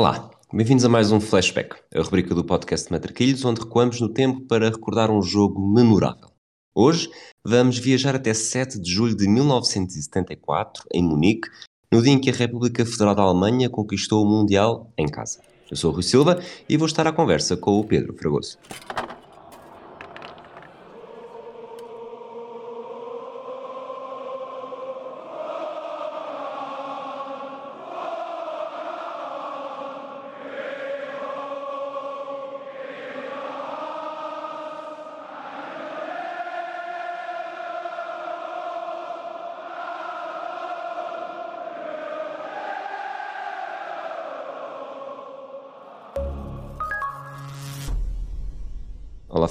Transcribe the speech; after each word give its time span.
Olá, 0.00 0.30
bem-vindos 0.50 0.82
a 0.82 0.88
mais 0.88 1.12
um 1.12 1.20
Flashback, 1.20 1.76
a 1.94 2.00
rubrica 2.00 2.34
do 2.34 2.42
podcast 2.42 2.90
Matraquilhos, 2.90 3.44
onde 3.44 3.60
recuamos 3.60 4.00
no 4.00 4.08
tempo 4.08 4.40
para 4.46 4.70
recordar 4.70 5.10
um 5.10 5.20
jogo 5.20 5.60
memorável. 5.60 6.30
Hoje 6.74 7.10
vamos 7.44 7.76
viajar 7.76 8.16
até 8.16 8.32
7 8.32 8.80
de 8.80 8.90
julho 8.90 9.14
de 9.14 9.28
1974, 9.28 10.84
em 10.94 11.04
Munique, 11.04 11.50
no 11.92 12.00
dia 12.00 12.14
em 12.14 12.18
que 12.18 12.30
a 12.30 12.32
República 12.32 12.86
Federal 12.86 13.14
da 13.14 13.24
Alemanha 13.24 13.68
conquistou 13.68 14.24
o 14.24 14.26
Mundial 14.26 14.90
em 14.96 15.06
casa. 15.06 15.38
Eu 15.70 15.76
sou 15.76 15.90
o 15.90 15.94
Rui 15.94 16.02
Silva 16.02 16.42
e 16.66 16.78
vou 16.78 16.86
estar 16.86 17.06
à 17.06 17.12
conversa 17.12 17.54
com 17.54 17.78
o 17.78 17.84
Pedro 17.84 18.16
Fragoso. 18.16 18.56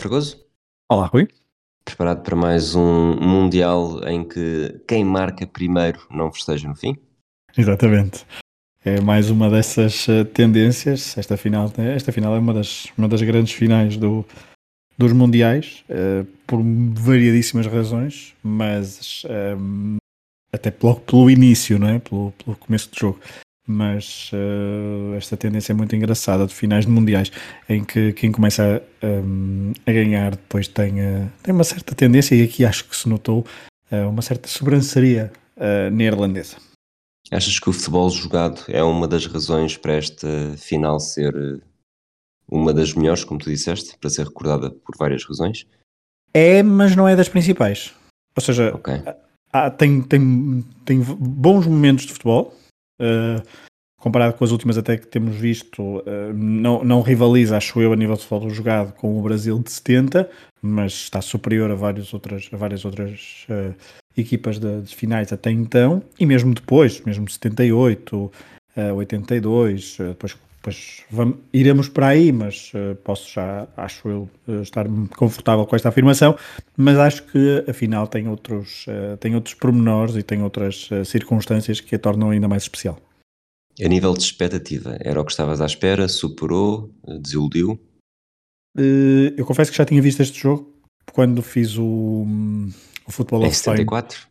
Fragoso. 0.09 0.43
Olá, 0.89 1.05
Rui. 1.05 1.27
Preparado 1.85 2.23
para 2.23 2.35
mais 2.35 2.73
um 2.73 3.13
Mundial 3.21 4.03
em 4.07 4.27
que 4.27 4.81
quem 4.87 5.05
marca 5.05 5.45
primeiro 5.45 5.99
não 6.09 6.31
festeja 6.31 6.67
no 6.67 6.75
fim? 6.75 6.97
Exatamente. 7.55 8.25
É 8.83 8.99
mais 8.99 9.29
uma 9.29 9.51
dessas 9.51 10.07
uh, 10.07 10.25
tendências. 10.25 11.15
Esta 11.15 11.37
final, 11.37 11.71
esta 11.77 12.11
final 12.11 12.35
é 12.35 12.39
uma 12.39 12.55
das, 12.55 12.87
uma 12.97 13.07
das 13.07 13.21
grandes 13.21 13.53
finais 13.53 13.97
do, 13.97 14.25
dos 14.97 15.13
Mundiais, 15.13 15.83
uh, 15.91 16.25
por 16.47 16.59
variadíssimas 16.63 17.67
razões, 17.67 18.33
mas 18.41 19.21
um, 19.59 19.97
até 20.51 20.71
pelo, 20.71 20.99
pelo 21.01 21.29
início, 21.29 21.77
não 21.77 21.87
é? 21.87 21.99
pelo, 21.99 22.31
pelo 22.31 22.57
começo 22.57 22.89
do 22.89 22.97
jogo 22.97 23.19
mas 23.69 24.31
uh, 24.33 25.13
esta 25.13 25.37
tendência 25.37 25.73
é 25.73 25.75
muito 25.75 25.95
engraçada 25.95 26.47
de 26.47 26.55
finais 26.55 26.87
de 26.87 26.91
mundiais, 26.91 27.31
em 27.69 27.83
que 27.83 28.11
quem 28.13 28.31
começa 28.31 28.81
a, 28.99 29.05
um, 29.05 29.71
a 29.85 29.91
ganhar 29.91 30.31
depois 30.31 30.67
tem, 30.67 30.99
uh, 30.99 31.31
tem 31.43 31.53
uma 31.53 31.63
certa 31.63 31.93
tendência, 31.93 32.33
e 32.33 32.41
aqui 32.41 32.65
acho 32.65 32.85
que 32.85 32.97
se 32.97 33.07
notou 33.07 33.45
uh, 33.91 34.09
uma 34.09 34.23
certa 34.23 34.47
sobranceria 34.49 35.31
neerlandesa. 35.91 36.55
Achas 37.29 37.59
que 37.59 37.69
o 37.69 37.73
futebol 37.73 38.09
jogado 38.09 38.61
é 38.69 38.81
uma 38.81 39.05
das 39.05 39.25
razões 39.25 39.75
para 39.75 39.91
esta 39.91 40.55
final 40.55 41.01
ser 41.01 41.61
uma 42.47 42.73
das 42.73 42.93
melhores, 42.93 43.25
como 43.25 43.41
tu 43.41 43.49
disseste, 43.49 43.97
para 43.97 44.09
ser 44.09 44.25
recordada 44.25 44.71
por 44.71 44.95
várias 44.97 45.25
razões? 45.25 45.67
É, 46.33 46.63
mas 46.63 46.95
não 46.95 47.09
é 47.09 47.13
das 47.13 47.27
principais. 47.27 47.93
Ou 48.37 48.41
seja, 48.41 48.73
okay. 48.73 49.03
há, 49.51 49.69
tem, 49.69 50.01
tem, 50.01 50.63
tem 50.85 51.01
bons 51.01 51.67
momentos 51.67 52.05
de 52.05 52.13
futebol, 52.13 52.55
comparado 53.99 54.33
com 54.33 54.43
as 54.43 54.51
últimas 54.51 54.77
até 54.77 54.97
que 54.97 55.05
temos 55.05 55.35
visto, 55.35 55.81
uh, 55.81 56.33
não, 56.33 56.83
não 56.83 57.01
rivaliza, 57.01 57.57
acho 57.57 57.81
eu, 57.81 57.91
a 57.93 57.95
nível 57.95 58.15
de 58.15 58.23
futebol 58.23 58.49
jogado 58.49 58.93
com 58.93 59.19
o 59.19 59.21
Brasil 59.21 59.59
de 59.59 59.71
70, 59.71 60.29
mas 60.61 60.93
está 60.93 61.21
superior 61.21 61.69
a 61.69 61.75
várias 61.75 62.13
outras, 62.13 62.49
a 62.51 62.57
várias 62.57 62.85
outras 62.85 63.45
uh, 63.49 63.75
equipas 64.17 64.57
de, 64.57 64.81
de, 64.81 64.95
finais 64.95 65.31
até 65.33 65.51
então, 65.51 66.01
e 66.19 66.25
mesmo 66.25 66.53
depois, 66.53 67.01
mesmo 67.01 67.29
78, 67.29 68.15
uh, 68.17 68.31
82, 68.95 69.97
depois, 69.99 70.37
depois 70.59 71.03
vamos, 71.09 71.37
iremos 71.53 71.87
para 71.87 72.07
aí, 72.07 72.31
mas 72.31 72.73
posso 73.03 73.33
já, 73.33 73.67
acho 73.77 74.09
eu, 74.09 74.29
estar 74.61 74.85
confortável 75.15 75.65
com 75.65 75.75
esta 75.75 75.87
afirmação, 75.87 76.37
mas 76.75 76.97
acho 76.97 77.23
que 77.23 77.63
a 77.65 77.73
final 77.73 78.07
tem 78.07 78.27
outros, 78.27 78.85
tem 79.21 79.35
outros 79.35 79.53
pormenores 79.53 80.15
e 80.17 80.23
tem 80.23 80.43
outras 80.43 80.89
circunstâncias 81.05 81.79
que 81.79 81.95
a 81.95 81.99
tornam 81.99 82.29
ainda 82.29 82.47
mais 82.47 82.63
especial. 82.63 82.99
A 83.81 83.87
nível 83.87 84.13
de 84.13 84.23
expectativa, 84.23 84.97
era 84.99 85.21
o 85.21 85.23
que 85.23 85.31
estavas 85.31 85.61
à 85.61 85.65
espera? 85.65 86.09
Superou? 86.09 86.93
Desiludiu? 87.21 87.79
Uh, 88.77 89.33
eu 89.37 89.45
confesso 89.45 89.71
que 89.71 89.77
já 89.77 89.85
tinha 89.85 90.01
visto 90.01 90.21
este 90.21 90.39
jogo 90.39 90.75
quando 91.13 91.41
fiz 91.41 91.77
o, 91.77 92.25
o 93.07 93.11
Futebol 93.11 93.45
of 93.45 93.55
74? 93.55 94.28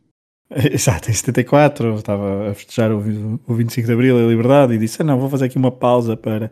Exato, 0.73 1.11
em 1.11 1.15
74, 1.15 1.97
estava 1.97 2.51
a 2.51 2.55
festejar 2.55 2.91
o, 2.91 2.99
o 3.47 3.55
25 3.55 3.87
de 3.87 3.93
Abril, 3.93 4.19
a 4.19 4.29
liberdade, 4.29 4.75
e 4.75 4.79
disse: 4.79 5.03
ah, 5.03 5.05
Não, 5.05 5.19
vou 5.19 5.29
fazer 5.29 5.47
aqui 5.47 5.59
uma 5.59 5.71
pausa 5.71 6.17
para, 6.17 6.51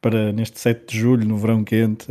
para 0.00 0.32
neste 0.32 0.58
7 0.58 0.90
de 0.90 0.98
julho, 0.98 1.28
no 1.28 1.36
verão 1.36 1.62
quente. 1.62 2.06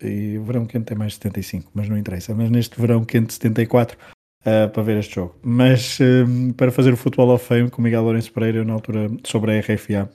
E 0.00 0.38
o 0.38 0.44
verão 0.44 0.66
quente 0.66 0.92
é 0.92 0.96
mais 0.96 1.14
75, 1.14 1.70
mas 1.74 1.88
não 1.88 1.98
interessa. 1.98 2.34
Mas 2.34 2.50
neste 2.50 2.80
verão 2.80 3.04
quente 3.04 3.26
de 3.26 3.34
74, 3.34 3.98
uh, 4.40 4.70
para 4.70 4.82
ver 4.82 4.98
este 4.98 5.14
jogo. 5.16 5.36
Mas 5.42 5.98
uh, 6.00 6.54
para 6.54 6.72
fazer 6.72 6.94
o 6.94 6.96
Futebol 6.96 7.34
of 7.34 7.44
Fame 7.44 7.70
com 7.70 7.82
Miguel 7.82 8.02
Lourenço 8.02 8.32
Pereira, 8.32 8.58
eu, 8.58 8.64
na 8.64 8.72
altura, 8.72 9.10
sobre 9.24 9.52
a 9.52 9.60
RFA 9.60 10.10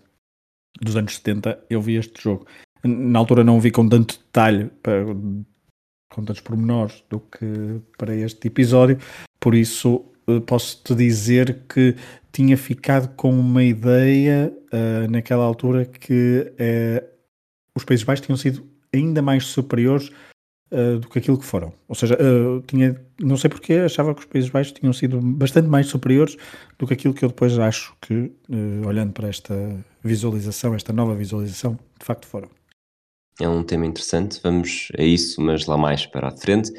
dos 0.81 0.95
anos 0.95 1.15
70, 1.15 1.65
eu 1.69 1.81
vi 1.81 1.95
este 1.95 2.21
jogo. 2.21 2.47
Na 2.83 3.19
altura 3.19 3.43
não 3.43 3.57
o 3.57 3.59
vi 3.59 3.69
com 3.69 3.87
tanto 3.87 4.17
detalhe, 4.17 4.71
para, 4.81 5.05
com 5.05 6.23
tantos 6.23 6.41
pormenores 6.41 7.03
do 7.09 7.19
que 7.19 7.81
para 7.97 8.15
este 8.15 8.47
episódio, 8.47 8.97
por 9.39 9.53
isso 9.53 10.05
posso-te 10.45 10.95
dizer 10.95 11.63
que 11.67 11.95
tinha 12.31 12.57
ficado 12.57 13.09
com 13.15 13.31
uma 13.31 13.63
ideia 13.63 14.53
uh, 14.71 15.11
naquela 15.11 15.43
altura 15.43 15.85
que 15.85 16.53
uh, 16.53 17.07
os 17.75 17.83
Países 17.83 18.05
Baixos 18.05 18.25
tinham 18.25 18.37
sido 18.37 18.67
ainda 18.93 19.21
mais 19.21 19.45
superiores 19.45 20.09
uh, 20.71 20.99
do 20.99 21.09
que 21.09 21.19
aquilo 21.19 21.37
que 21.37 21.45
foram. 21.45 21.73
Ou 21.87 21.95
seja, 21.95 22.17
tinha, 22.67 22.99
não 23.19 23.37
sei 23.37 23.49
porque 23.49 23.73
achava 23.73 24.13
que 24.13 24.21
os 24.21 24.27
Países 24.27 24.49
Baixos 24.49 24.73
tinham 24.73 24.93
sido 24.93 25.19
bastante 25.21 25.67
mais 25.67 25.87
superiores 25.87 26.37
do 26.77 26.87
que 26.87 26.93
aquilo 26.93 27.13
que 27.13 27.25
eu 27.25 27.29
depois 27.29 27.57
acho 27.57 27.95
que, 28.01 28.31
olhando 28.85 29.13
para 29.13 29.27
esta 29.27 29.53
visualização, 30.03 30.75
esta 30.75 30.93
nova 30.93 31.15
visualização, 31.15 31.77
de 31.99 32.05
facto 32.05 32.27
foram. 32.27 32.49
É 33.41 33.47
um 33.47 33.63
tema 33.63 33.85
interessante, 33.85 34.39
vamos 34.43 34.89
a 34.97 35.01
isso, 35.01 35.41
mas 35.41 35.65
lá 35.65 35.77
mais 35.77 36.05
para 36.05 36.27
a 36.27 36.31
frente. 36.31 36.71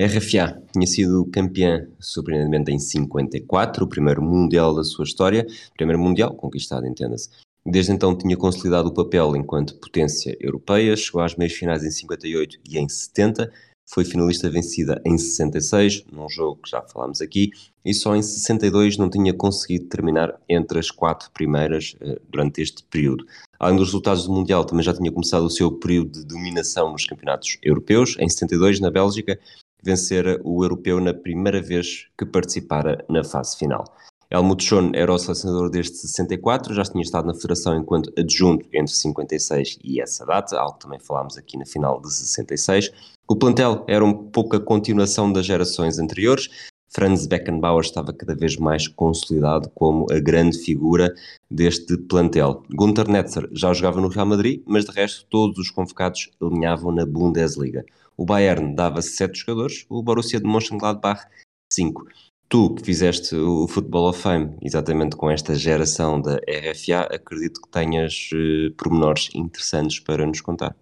RFA 0.00 0.62
tinha 0.72 0.86
sido 0.86 1.28
campeã, 1.32 1.88
surpreendentemente, 1.98 2.70
em 2.70 2.78
54, 2.78 3.84
o 3.84 3.88
primeiro 3.88 4.22
Mundial 4.22 4.74
da 4.74 4.84
sua 4.84 5.04
história, 5.04 5.46
primeiro 5.76 6.00
Mundial 6.00 6.34
conquistado, 6.34 6.86
entenda-se, 6.86 7.28
Desde 7.70 7.92
então 7.92 8.16
tinha 8.16 8.34
consolidado 8.34 8.88
o 8.88 8.94
papel 8.94 9.36
enquanto 9.36 9.74
potência 9.74 10.34
europeia, 10.40 10.96
chegou 10.96 11.20
às 11.20 11.36
meias 11.36 11.52
finais 11.52 11.84
em 11.84 11.90
58 11.90 12.58
e 12.66 12.78
em 12.78 12.88
70, 12.88 13.52
foi 13.90 14.06
finalista 14.06 14.48
vencida 14.48 15.02
em 15.04 15.18
66, 15.18 16.04
num 16.10 16.30
jogo 16.30 16.62
que 16.62 16.70
já 16.70 16.80
falámos 16.80 17.20
aqui, 17.20 17.50
e 17.84 17.92
só 17.92 18.16
em 18.16 18.22
62 18.22 18.96
não 18.96 19.10
tinha 19.10 19.34
conseguido 19.34 19.86
terminar 19.86 20.40
entre 20.48 20.78
as 20.78 20.90
quatro 20.90 21.30
primeiras 21.30 21.94
uh, 22.00 22.18
durante 22.30 22.62
este 22.62 22.82
período. 22.84 23.26
Além 23.58 23.76
dos 23.76 23.88
resultados 23.88 24.26
do 24.26 24.32
Mundial, 24.32 24.64
também 24.64 24.84
já 24.84 24.94
tinha 24.94 25.12
começado 25.12 25.44
o 25.44 25.50
seu 25.50 25.70
período 25.70 26.20
de 26.20 26.24
dominação 26.24 26.92
nos 26.92 27.04
campeonatos 27.04 27.58
europeus. 27.62 28.16
Em 28.18 28.28
72, 28.28 28.80
na 28.80 28.90
Bélgica, 28.90 29.38
vencera 29.82 30.40
o 30.44 30.64
europeu 30.64 31.00
na 31.00 31.14
primeira 31.14 31.60
vez 31.60 32.06
que 32.16 32.26
participara 32.26 33.04
na 33.08 33.24
fase 33.24 33.56
final. 33.56 33.84
Helmut 34.30 34.62
Schoen 34.62 34.92
era 34.94 35.12
o 35.12 35.18
selecionador 35.18 35.70
desde 35.70 35.96
64, 35.96 36.74
já 36.74 36.82
tinha 36.82 37.02
estado 37.02 37.26
na 37.26 37.34
federação 37.34 37.74
enquanto 37.74 38.12
adjunto 38.18 38.68
entre 38.74 38.92
56 38.92 39.78
e 39.82 40.02
essa 40.02 40.26
data, 40.26 40.58
algo 40.58 40.74
que 40.74 40.80
também 40.80 41.00
falámos 41.00 41.38
aqui 41.38 41.56
na 41.56 41.64
final 41.64 41.98
de 42.00 42.12
66. 42.12 42.92
O 43.26 43.36
plantel 43.36 43.84
era 43.88 44.04
um 44.04 44.12
pouco 44.12 44.56
a 44.56 44.60
continuação 44.60 45.32
das 45.32 45.46
gerações 45.46 45.98
anteriores. 45.98 46.48
Franz 46.90 47.26
Beckenbauer 47.26 47.84
estava 47.84 48.12
cada 48.12 48.34
vez 48.34 48.56
mais 48.56 48.86
consolidado 48.88 49.70
como 49.70 50.06
a 50.10 50.18
grande 50.18 50.58
figura 50.58 51.14
deste 51.50 51.96
plantel. 51.96 52.62
Gunter 52.70 53.08
Netzer 53.08 53.48
já 53.52 53.72
jogava 53.72 54.00
no 54.00 54.08
Real 54.08 54.26
Madrid, 54.26 54.62
mas 54.66 54.84
de 54.84 54.92
resto 54.92 55.26
todos 55.30 55.58
os 55.58 55.70
convocados 55.70 56.30
alinhavam 56.40 56.92
na 56.92 57.06
Bundesliga. 57.06 57.84
O 58.18 58.26
Bayern 58.26 58.74
dava 58.74 59.00
sete 59.00 59.38
jogadores, 59.38 59.86
o 59.88 60.02
Borussia 60.02 60.40
de 60.40 60.46
Mönchengladbach 60.46 61.24
cinco 61.72 62.04
tu 62.48 62.74
que 62.74 62.82
fizeste 62.82 63.36
o 63.36 63.68
Football 63.68 64.08
of 64.08 64.20
Fame 64.20 64.56
exatamente 64.62 65.16
com 65.16 65.30
esta 65.30 65.54
geração 65.54 66.20
da 66.20 66.36
RFA, 66.36 67.14
acredito 67.14 67.60
que 67.60 67.68
tenhas 67.68 68.30
uh, 68.32 68.72
pormenores 68.76 69.28
interessantes 69.34 70.00
para 70.00 70.26
nos 70.26 70.40
contar. 70.40 70.74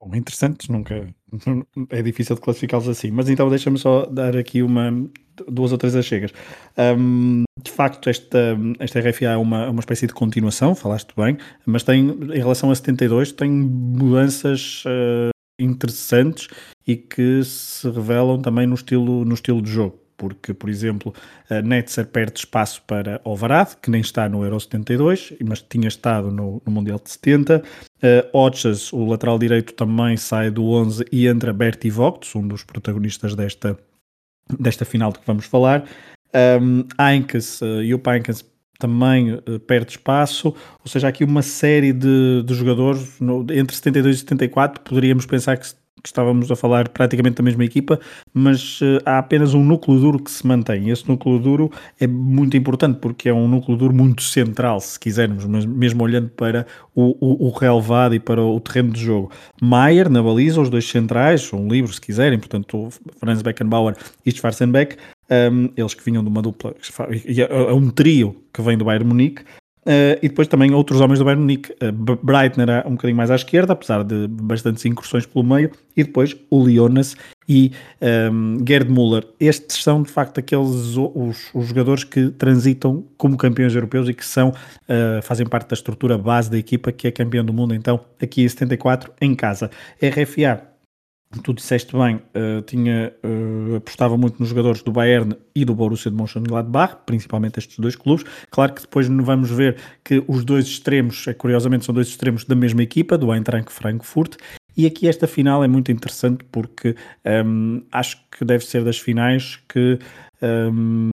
Bom, 0.00 0.14
interessantes, 0.14 0.68
nunca 0.68 1.08
é 1.90 2.02
difícil 2.02 2.36
de 2.36 2.42
classificá-los 2.42 2.88
assim, 2.88 3.10
mas 3.10 3.28
então 3.28 3.48
deixa-me 3.48 3.78
só 3.78 4.06
dar 4.06 4.36
aqui 4.36 4.62
uma, 4.62 4.92
duas 5.48 5.72
ou 5.72 5.78
três 5.78 5.96
achegas. 5.96 6.32
Um, 6.96 7.42
de 7.60 7.70
facto, 7.70 8.08
esta, 8.08 8.56
esta 8.78 9.00
RFA 9.00 9.26
é 9.26 9.36
uma, 9.36 9.68
uma 9.70 9.80
espécie 9.80 10.06
de 10.06 10.14
continuação, 10.14 10.74
falaste 10.74 11.12
bem, 11.16 11.36
mas 11.66 11.82
tem, 11.82 12.10
em 12.10 12.38
relação 12.38 12.70
a 12.70 12.74
72, 12.74 13.32
tem 13.32 13.50
mudanças 13.50 14.84
uh, 14.86 15.30
interessantes 15.58 16.48
e 16.86 16.96
que 16.96 17.42
se 17.44 17.88
revelam 17.90 18.40
também 18.40 18.66
no 18.66 18.74
estilo, 18.74 19.24
no 19.24 19.34
estilo 19.34 19.60
de 19.60 19.70
jogo 19.70 20.08
porque, 20.18 20.52
por 20.52 20.68
exemplo, 20.68 21.14
a 21.48 21.62
Netzer 21.62 22.04
perde 22.08 22.40
espaço 22.40 22.82
para 22.82 23.20
Alvarado, 23.24 23.76
que 23.80 23.88
nem 23.88 24.00
está 24.00 24.28
no 24.28 24.44
Euro 24.44 24.58
72, 24.58 25.32
mas 25.42 25.62
tinha 25.62 25.86
estado 25.86 26.30
no, 26.30 26.60
no 26.66 26.72
Mundial 26.72 27.00
de 27.02 27.10
70. 27.10 27.62
Uh, 28.02 28.96
o 28.96 29.08
lateral 29.08 29.38
direito, 29.38 29.72
também 29.72 30.16
sai 30.16 30.50
do 30.50 30.64
11 30.64 31.04
e 31.12 31.28
entra 31.28 31.52
Bertie 31.52 31.90
Vogts, 31.90 32.34
um 32.34 32.46
dos 32.46 32.64
protagonistas 32.64 33.34
desta, 33.36 33.78
desta 34.58 34.84
final 34.84 35.12
de 35.12 35.20
que 35.20 35.26
vamos 35.26 35.46
falar. 35.46 35.88
Um, 36.60 36.84
Ainkes, 36.98 37.62
uh, 37.62 37.82
Jupp 37.84 38.10
Ainkes 38.10 38.44
também 38.78 39.34
uh, 39.34 39.60
perde 39.66 39.92
espaço, 39.92 40.48
ou 40.48 40.86
seja, 40.86 41.08
aqui 41.08 41.24
uma 41.24 41.42
série 41.42 41.92
de, 41.92 42.42
de 42.44 42.54
jogadores 42.54 43.18
no, 43.20 43.40
entre 43.50 43.74
72 43.74 44.16
e 44.16 44.18
74, 44.20 44.80
poderíamos 44.82 45.26
pensar 45.26 45.56
que 45.56 45.66
estávamos 46.04 46.50
a 46.50 46.56
falar 46.56 46.88
praticamente 46.88 47.36
da 47.36 47.42
mesma 47.42 47.64
equipa, 47.64 47.98
mas 48.32 48.80
uh, 48.80 49.00
há 49.04 49.18
apenas 49.18 49.54
um 49.54 49.64
núcleo 49.64 49.98
duro 49.98 50.22
que 50.22 50.30
se 50.30 50.46
mantém. 50.46 50.90
Esse 50.90 51.08
núcleo 51.08 51.38
duro 51.38 51.72
é 51.98 52.06
muito 52.06 52.56
importante 52.56 52.98
porque 53.00 53.28
é 53.28 53.34
um 53.34 53.48
núcleo 53.48 53.76
duro 53.76 53.94
muito 53.94 54.22
central, 54.22 54.80
se 54.80 54.98
quisermos, 54.98 55.44
mas 55.44 55.66
mesmo 55.66 56.02
olhando 56.04 56.28
para 56.30 56.66
o, 56.94 57.16
o, 57.20 57.48
o 57.48 57.50
relevado 57.50 58.14
e 58.14 58.20
para 58.20 58.42
o 58.42 58.60
terreno 58.60 58.92
de 58.92 59.00
jogo. 59.00 59.30
Maier 59.60 60.08
na 60.08 60.22
baliza, 60.22 60.60
os 60.60 60.70
dois 60.70 60.88
centrais, 60.88 61.52
um 61.52 61.68
livro 61.68 61.92
se 61.92 62.00
quiserem, 62.00 62.38
portanto 62.38 62.88
Franz 63.18 63.42
Beckenbauer 63.42 63.96
e 64.24 64.30
Schwarzenbeck, 64.30 64.96
um, 65.30 65.70
eles 65.76 65.94
que 65.94 66.04
vinham 66.04 66.22
de 66.22 66.28
uma 66.28 66.42
dupla, 66.42 66.74
é 67.48 67.72
um 67.72 67.90
trio 67.90 68.36
que 68.52 68.62
vem 68.62 68.76
do 68.78 68.84
Bayern 68.84 69.06
Munique, 69.06 69.42
Uh, 69.88 70.20
e 70.22 70.28
depois 70.28 70.46
também 70.46 70.74
outros 70.74 71.00
homens 71.00 71.18
do 71.18 71.24
Bayern 71.24 71.40
Munique. 71.40 71.72
Uh, 71.72 72.16
Breitner 72.22 72.86
um 72.86 72.90
bocadinho 72.90 73.16
mais 73.16 73.30
à 73.30 73.36
esquerda, 73.36 73.72
apesar 73.72 74.04
de 74.04 74.28
bastantes 74.28 74.84
incursões 74.84 75.24
pelo 75.24 75.42
meio, 75.42 75.70
e 75.96 76.04
depois 76.04 76.36
o 76.50 76.62
Leonas 76.62 77.16
e 77.48 77.72
um, 78.30 78.58
Gerd 78.68 78.90
Müller. 78.92 79.26
Estes 79.40 79.82
são 79.82 80.02
de 80.02 80.10
facto 80.10 80.38
aqueles 80.38 80.94
os, 80.94 81.50
os, 81.54 81.66
jogadores 81.66 82.04
que 82.04 82.28
transitam 82.32 83.02
como 83.16 83.38
campeões 83.38 83.74
europeus 83.74 84.10
e 84.10 84.12
que 84.12 84.26
são 84.26 84.50
uh, 84.50 85.22
fazem 85.22 85.46
parte 85.46 85.70
da 85.70 85.74
estrutura 85.74 86.18
base 86.18 86.50
da 86.50 86.58
equipa 86.58 86.92
que 86.92 87.08
é 87.08 87.10
campeão 87.10 87.42
do 87.42 87.54
mundo. 87.54 87.74
Então, 87.74 87.98
aqui 88.20 88.42
em 88.42 88.48
74 88.48 89.10
em 89.22 89.34
casa. 89.34 89.70
RFA 90.02 90.68
tu 91.42 91.52
disseste 91.52 91.94
bem, 91.96 92.16
uh, 92.16 92.62
tinha, 92.62 93.12
uh, 93.22 93.76
apostava 93.76 94.16
muito 94.16 94.40
nos 94.40 94.48
jogadores 94.48 94.82
do 94.82 94.90
Bayern 94.90 95.36
e 95.54 95.64
do 95.64 95.74
Borussia 95.74 96.10
de 96.10 96.16
Mönchengladbach, 96.16 96.98
principalmente 97.04 97.58
estes 97.58 97.78
dois 97.78 97.94
clubes. 97.94 98.24
Claro 98.50 98.72
que 98.72 98.82
depois 98.82 99.06
vamos 99.08 99.50
ver 99.50 99.76
que 100.02 100.24
os 100.26 100.44
dois 100.44 100.66
extremos, 100.66 101.26
é, 101.28 101.34
curiosamente, 101.34 101.84
são 101.84 101.94
dois 101.94 102.08
extremos 102.08 102.44
da 102.44 102.54
mesma 102.54 102.82
equipa, 102.82 103.18
do 103.18 103.32
Eintracht 103.32 103.70
Frankfurt. 103.70 104.36
E 104.76 104.86
aqui 104.86 105.08
esta 105.08 105.26
final 105.26 105.62
é 105.62 105.68
muito 105.68 105.90
interessante 105.90 106.44
porque 106.50 106.94
um, 107.24 107.76
ehm, 107.78 107.82
acho 107.90 108.16
que 108.30 108.44
deve 108.44 108.64
ser 108.64 108.84
das 108.84 108.98
finais 108.98 109.58
que 109.68 109.98
um, 110.40 111.08
ehm, 111.08 111.10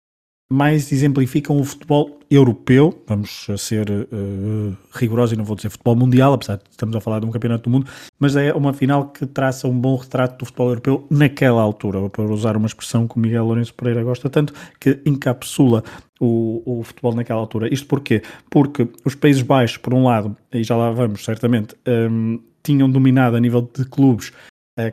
mais 0.55 0.93
exemplificam 0.93 1.59
o 1.59 1.65
futebol 1.65 2.21
europeu, 2.31 3.03
vamos 3.07 3.47
ser 3.59 3.91
uh, 3.91 4.77
rigorosos 4.93 5.33
e 5.33 5.37
não 5.37 5.45
vou 5.45 5.57
dizer 5.57 5.69
futebol 5.69 5.97
mundial, 5.97 6.33
apesar 6.33 6.57
de 6.57 6.63
estamos 6.71 6.95
a 6.95 7.01
falar 7.01 7.19
de 7.19 7.27
um 7.27 7.31
campeonato 7.31 7.65
do 7.65 7.71
mundo, 7.71 7.87
mas 8.19 8.37
é 8.37 8.53
uma 8.55 8.73
final 8.73 9.09
que 9.09 9.27
traça 9.27 9.67
um 9.67 9.79
bom 9.79 9.97
retrato 9.97 10.39
do 10.39 10.47
futebol 10.47 10.69
europeu 10.69 11.07
naquela 11.11 11.61
altura, 11.61 12.09
para 12.09 12.25
usar 12.25 12.57
uma 12.57 12.67
expressão 12.67 13.09
que 13.09 13.17
o 13.17 13.19
Miguel 13.19 13.45
Lourenço 13.45 13.75
Pereira 13.75 14.05
gosta 14.05 14.31
tanto, 14.31 14.55
que 14.79 15.01
encapsula 15.05 15.83
o, 16.21 16.63
o 16.65 16.83
futebol 16.85 17.15
naquela 17.15 17.41
altura. 17.41 17.73
Isto 17.73 17.89
porquê? 17.89 18.23
Porque 18.49 18.89
os 19.05 19.17
Países 19.17 19.43
Baixos, 19.43 19.79
por 19.79 19.93
um 19.93 20.05
lado, 20.05 20.37
e 20.53 20.63
já 20.63 20.77
lá 20.77 20.91
vamos 20.93 21.25
certamente, 21.25 21.75
um, 21.87 22.39
tinham 22.63 22.89
dominado 22.89 23.37
a 23.37 23.41
nível 23.41 23.69
de 23.77 23.85
clubes 23.85 24.33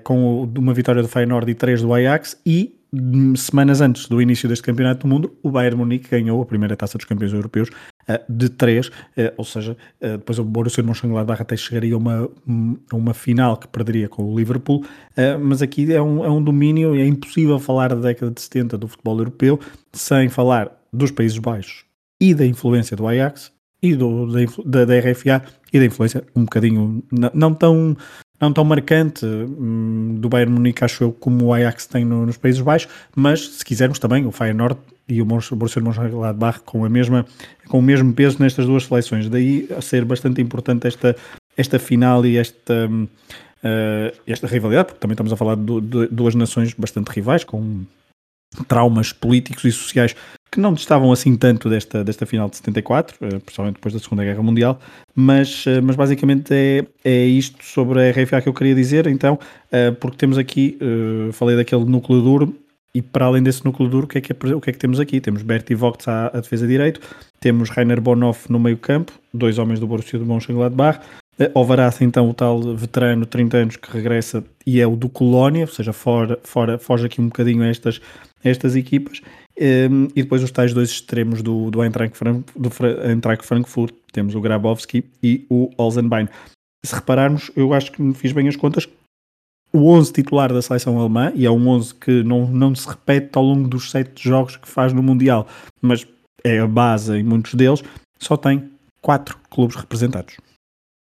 com 0.03 0.43
uma 0.57 0.73
vitória 0.73 1.01
do 1.01 1.07
Feyenoord 1.07 1.49
e 1.49 1.55
três 1.55 1.81
do 1.81 1.93
Ajax 1.93 2.39
e 2.45 2.75
semanas 3.37 3.79
antes 3.79 4.07
do 4.07 4.21
início 4.21 4.49
deste 4.49 4.63
Campeonato 4.63 5.01
do 5.01 5.07
Mundo, 5.07 5.37
o 5.41 5.49
Bayern 5.49 5.77
Munique 5.77 6.09
ganhou 6.09 6.41
a 6.41 6.45
primeira 6.45 6.75
taça 6.75 6.97
dos 6.97 7.05
campeões 7.05 7.31
europeus 7.31 7.69
uh, 7.69 8.19
de 8.29 8.49
três, 8.49 8.87
uh, 8.87 9.31
ou 9.37 9.45
seja, 9.45 9.77
depois 9.99 10.37
o 10.39 10.43
Borussia 10.43 10.83
Mönchengladbach 10.83 11.41
até 11.41 11.55
chegaria 11.55 11.95
a 11.95 11.97
uma, 11.97 12.29
uma 12.91 13.13
final 13.13 13.55
que 13.55 13.67
perderia 13.67 14.09
com 14.09 14.23
o 14.23 14.37
Liverpool, 14.37 14.85
mas 15.39 15.61
aqui 15.61 15.91
é 15.93 16.01
um, 16.01 16.25
é 16.25 16.29
um 16.29 16.43
domínio, 16.43 16.95
é 16.95 17.05
impossível 17.05 17.57
falar 17.59 17.89
da 17.89 18.01
década 18.09 18.31
de 18.31 18.41
70 18.41 18.77
do 18.77 18.87
futebol 18.87 19.17
europeu 19.17 19.59
sem 19.93 20.27
falar 20.27 20.71
dos 20.91 21.11
Países 21.11 21.37
Baixos 21.37 21.85
e 22.19 22.33
da 22.33 22.45
influência 22.45 22.97
do 22.97 23.07
Ajax 23.07 23.51
e 23.81 23.95
do, 23.95 24.27
da, 24.65 24.85
da, 24.85 24.99
RFA 24.99 25.41
e 25.73 25.79
da 25.79 25.85
influência 25.85 26.23
um 26.35 26.43
bocadinho 26.43 27.03
não 27.33 27.53
tão 27.53 27.95
não 28.41 28.51
tão 28.51 28.65
marcante 28.65 29.23
hum, 29.25 30.15
do 30.19 30.27
Bayern 30.27 30.51
Munique, 30.51 30.83
acho 30.83 31.03
eu, 31.03 31.11
como 31.11 31.45
o 31.45 31.53
Ajax 31.53 31.85
tem 31.85 32.03
no, 32.03 32.25
nos 32.25 32.37
Países 32.37 32.59
Baixos, 32.59 32.91
mas 33.15 33.47
se 33.47 33.63
quisermos 33.63 33.99
também 33.99 34.25
o 34.25 34.31
Feyenoord 34.31 34.79
e 35.07 35.21
o 35.21 35.25
Borussia 35.25 35.81
Mönchengladbach 35.81 36.61
com 36.61 36.83
a 36.83 36.89
mesma 36.89 37.25
com 37.67 37.79
o 37.79 37.81
mesmo 37.81 38.11
peso 38.13 38.41
nestas 38.41 38.65
duas 38.65 38.85
seleções. 38.85 39.29
Daí 39.29 39.67
a 39.77 39.81
ser 39.81 40.03
bastante 40.03 40.41
importante 40.41 40.87
esta 40.87 41.15
esta 41.55 41.77
final 41.77 42.25
e 42.25 42.37
esta 42.37 42.89
uh, 42.89 44.17
esta 44.25 44.47
rivalidade, 44.47 44.87
porque 44.87 44.99
também 44.99 45.13
estamos 45.13 45.31
a 45.31 45.37
falar 45.37 45.55
de, 45.55 45.81
de 45.81 46.07
duas 46.07 46.33
nações 46.33 46.73
bastante 46.73 47.09
rivais 47.09 47.43
com 47.43 47.83
traumas 48.67 49.13
políticos 49.13 49.63
e 49.65 49.71
sociais 49.71 50.15
que 50.51 50.59
não 50.59 50.73
estavam 50.73 51.11
assim 51.13 51.37
tanto 51.37 51.69
desta, 51.69 52.03
desta 52.03 52.25
final 52.25 52.49
de 52.49 52.57
74, 52.57 53.15
eh, 53.21 53.39
principalmente 53.39 53.75
depois 53.75 53.93
da 53.93 53.99
Segunda 54.01 54.23
Guerra 54.23 54.43
Mundial, 54.43 54.79
mas, 55.15 55.65
eh, 55.65 55.79
mas 55.79 55.95
basicamente 55.95 56.53
é, 56.53 56.85
é 57.05 57.25
isto 57.25 57.63
sobre 57.63 58.01
a 58.01 58.11
RFA 58.11 58.41
que 58.41 58.49
eu 58.49 58.53
queria 58.53 58.75
dizer, 58.75 59.07
então, 59.07 59.39
eh, 59.71 59.91
porque 59.91 60.17
temos 60.17 60.37
aqui, 60.37 60.77
falei 61.31 61.55
daquele 61.55 61.85
núcleo 61.85 62.21
duro, 62.21 62.55
e 62.93 63.01
para 63.01 63.25
além 63.25 63.41
desse 63.41 63.63
núcleo 63.63 63.87
duro, 63.87 64.05
o 64.05 64.07
que 64.09 64.17
é 64.17 64.21
que, 64.21 64.33
é, 64.33 64.55
o 64.55 64.59
que, 64.59 64.69
é 64.69 64.73
que 64.73 64.79
temos 64.79 64.99
aqui? 64.99 65.21
Temos 65.21 65.41
Bertie 65.41 65.73
Vogts 65.73 66.05
à, 66.09 66.27
à 66.27 66.41
defesa 66.41 66.67
direito, 66.67 66.99
temos 67.39 67.69
Rainer 67.69 68.01
Bonhoff 68.01 68.51
no 68.51 68.59
meio 68.59 68.77
campo, 68.77 69.13
dois 69.33 69.57
homens 69.57 69.79
do 69.79 69.87
Borussia 69.87 70.19
de 70.19 70.25
Mönchengladbach, 70.25 70.99
Alvaraz, 71.55 72.01
então, 72.01 72.29
o 72.29 72.33
tal 72.33 72.61
veterano, 72.75 73.25
30 73.25 73.57
anos, 73.57 73.75
que 73.77 73.89
regressa 73.91 74.43
e 74.67 74.79
é 74.79 74.85
o 74.85 74.95
do 74.95 75.09
Colónia, 75.09 75.61
ou 75.61 75.67
seja, 75.67 75.93
fora, 75.93 76.37
fora, 76.43 76.77
foge 76.77 77.05
aqui 77.05 77.21
um 77.21 77.27
bocadinho 77.27 77.63
a 77.63 77.67
estas, 77.67 78.01
a 78.43 78.49
estas 78.49 78.75
equipas. 78.75 79.21
Um, 79.61 80.05
e 80.15 80.23
depois 80.23 80.41
os 80.41 80.49
tais 80.49 80.73
dois 80.73 80.89
extremos 80.89 81.43
do, 81.43 81.69
do, 81.69 81.83
Eintracht, 81.83 82.17
do 82.55 82.71
Eintracht 83.07 83.45
Frankfurt, 83.45 83.93
temos 84.11 84.33
o 84.33 84.41
Grabowski 84.41 85.05
e 85.21 85.45
o 85.51 85.69
Olsenbein. 85.77 86.27
Se 86.83 86.95
repararmos, 86.95 87.51
eu 87.55 87.71
acho 87.71 87.91
que 87.91 88.01
me 88.01 88.15
fiz 88.15 88.31
bem 88.31 88.47
as 88.47 88.55
contas, 88.55 88.89
o 89.71 89.91
11 89.91 90.13
titular 90.13 90.51
da 90.51 90.63
seleção 90.63 90.99
alemã, 90.99 91.31
e 91.35 91.45
é 91.45 91.51
um 91.51 91.67
11 91.67 91.93
que 91.93 92.23
não, 92.23 92.47
não 92.47 92.73
se 92.73 92.89
repete 92.89 93.29
ao 93.33 93.43
longo 93.43 93.67
dos 93.67 93.91
sete 93.91 94.27
jogos 94.27 94.57
que 94.57 94.67
faz 94.67 94.93
no 94.93 95.03
Mundial, 95.03 95.47
mas 95.79 96.07
é 96.43 96.57
a 96.57 96.67
base 96.67 97.15
em 97.15 97.23
muitos 97.23 97.53
deles, 97.53 97.83
só 98.17 98.35
tem 98.35 98.67
quatro 98.99 99.37
clubes 99.51 99.75
representados. 99.75 100.37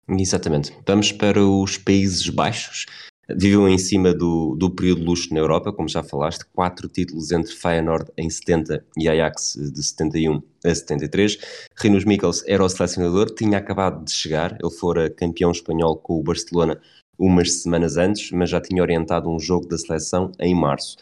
Exatamente. 0.08 0.72
Vamos 0.86 1.12
para 1.12 1.44
os 1.44 1.76
Países 1.76 2.26
Baixos. 2.30 2.86
Viveu 3.28 3.68
em 3.68 3.76
cima 3.76 4.14
do, 4.14 4.54
do 4.54 4.70
período 4.70 5.02
luxo 5.02 5.34
na 5.34 5.40
Europa, 5.40 5.72
como 5.72 5.88
já 5.88 6.02
falaste, 6.02 6.44
quatro 6.52 6.88
títulos 6.88 7.32
entre 7.32 7.52
Feyenoord 7.52 8.10
em 8.16 8.30
70 8.30 8.84
e 8.96 9.08
Ajax 9.08 9.58
de 9.72 9.82
71 9.82 10.40
a 10.64 10.74
73. 10.74 11.38
Rinos 11.76 12.04
Mikkels 12.04 12.44
era 12.46 12.64
o 12.64 12.68
selecionador, 12.68 13.34
tinha 13.34 13.58
acabado 13.58 14.04
de 14.04 14.12
chegar, 14.12 14.56
ele 14.62 14.70
fora 14.70 15.10
campeão 15.10 15.50
espanhol 15.50 15.96
com 15.96 16.20
o 16.20 16.22
Barcelona 16.22 16.80
umas 17.18 17.62
semanas 17.62 17.96
antes, 17.96 18.30
mas 18.30 18.50
já 18.50 18.60
tinha 18.60 18.82
orientado 18.82 19.28
um 19.28 19.40
jogo 19.40 19.66
da 19.66 19.76
seleção 19.76 20.30
em 20.38 20.54
março. 20.54 20.96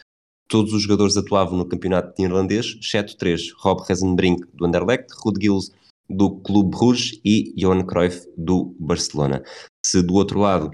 Todos 0.47 0.73
os 0.73 0.81
jogadores 0.81 1.17
atuavam 1.17 1.57
no 1.57 1.65
campeonato 1.65 2.19
neerlandês, 2.19 2.77
exceto 2.81 3.17
três, 3.17 3.51
Rob 3.57 3.81
Rezenbrink 3.87 4.47
do 4.53 4.65
Anderlecht, 4.65 5.07
Ruud 5.23 5.39
Gilles 5.39 5.71
do 6.09 6.31
Clube 6.39 6.75
Rouge 6.75 7.19
e 7.25 7.53
Johan 7.57 7.83
Cruyff 7.83 8.27
do 8.37 8.75
Barcelona. 8.79 9.43
Se 9.85 10.01
do 10.01 10.13
outro 10.13 10.39
lado 10.39 10.71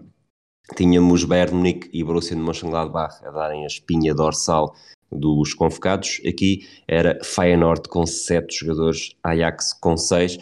tínhamos 0.76 1.24
Bayern 1.24 1.56
Munique 1.56 1.90
e 1.94 2.04
Borussia 2.04 2.36
de 2.36 2.42
Mönchengladbach 2.42 3.24
a 3.26 3.32
darem 3.32 3.64
a 3.64 3.68
espinha 3.68 4.14
dorsal 4.14 4.76
dos 5.12 5.54
convocados, 5.54 6.22
aqui 6.28 6.66
era 6.88 7.20
Feyenoord 7.24 7.90
com 7.90 8.06
sete 8.06 8.66
jogadores, 8.66 9.16
Ajax 9.24 9.74
com 9.74 9.98
seis, 9.98 10.38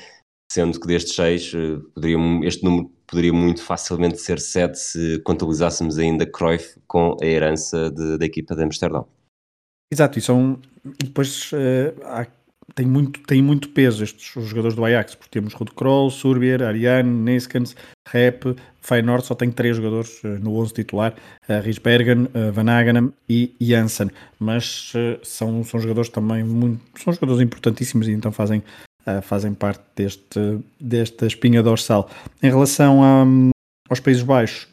sendo 0.51 0.79
que 0.79 0.87
destes 0.87 1.15
seis, 1.15 1.51
eh, 1.55 1.79
poderia, 1.95 2.17
este 2.43 2.63
número 2.63 2.91
poderia 3.07 3.33
muito 3.33 3.63
facilmente 3.63 4.19
ser 4.19 4.39
sete 4.39 4.77
se 4.77 5.19
contabilizássemos 5.23 5.97
ainda 5.97 6.25
Cruyff 6.25 6.79
com 6.87 7.17
a 7.21 7.25
herança 7.25 7.89
de, 7.89 8.17
da 8.17 8.25
equipa 8.25 8.55
de 8.55 8.63
Amsterdão. 8.63 9.07
Exato, 9.91 10.19
e 10.19 10.21
são 10.21 10.59
depois 11.03 11.51
uh, 11.51 12.05
há 12.05 12.25
tem 12.75 12.85
muito, 12.85 13.19
tem 13.21 13.41
muito 13.41 13.69
peso 13.69 14.03
estes 14.03 14.35
os 14.35 14.47
jogadores 14.47 14.75
do 14.75 14.83
Ajax, 14.83 15.15
porque 15.15 15.31
temos 15.31 15.53
Ruud 15.53 15.71
Kroll, 15.73 16.09
Surbier, 16.09 16.61
Ariane, 16.61 17.09
Neskens, 17.09 17.75
Rep, 18.07 18.55
Feyenoord 18.81 19.25
só 19.25 19.35
tem 19.35 19.51
três 19.51 19.75
jogadores 19.75 20.23
uh, 20.23 20.27
no 20.27 20.55
11 20.57 20.73
titular, 20.73 21.13
uh, 21.47 21.61
Riesbergen, 21.61 22.23
uh, 22.23 22.51
Van 22.51 22.69
Agenen 22.69 23.13
e 23.27 23.55
Janssen, 23.61 24.09
mas 24.39 24.93
uh, 24.95 25.19
são, 25.23 25.63
são 25.63 25.79
jogadores 25.79 26.09
também 26.09 26.43
muito, 26.43 26.81
são 27.01 27.13
jogadores 27.13 27.41
importantíssimos 27.41 28.07
e 28.07 28.11
então 28.11 28.31
fazem, 28.31 28.63
fazem 29.23 29.53
parte 29.53 29.81
deste, 29.95 30.59
desta 30.79 31.25
espinha 31.25 31.63
dorsal. 31.63 32.09
Em 32.43 32.49
relação 32.49 33.03
a, 33.03 33.25
aos 33.89 33.99
Países 33.99 34.23
Baixos, 34.23 34.67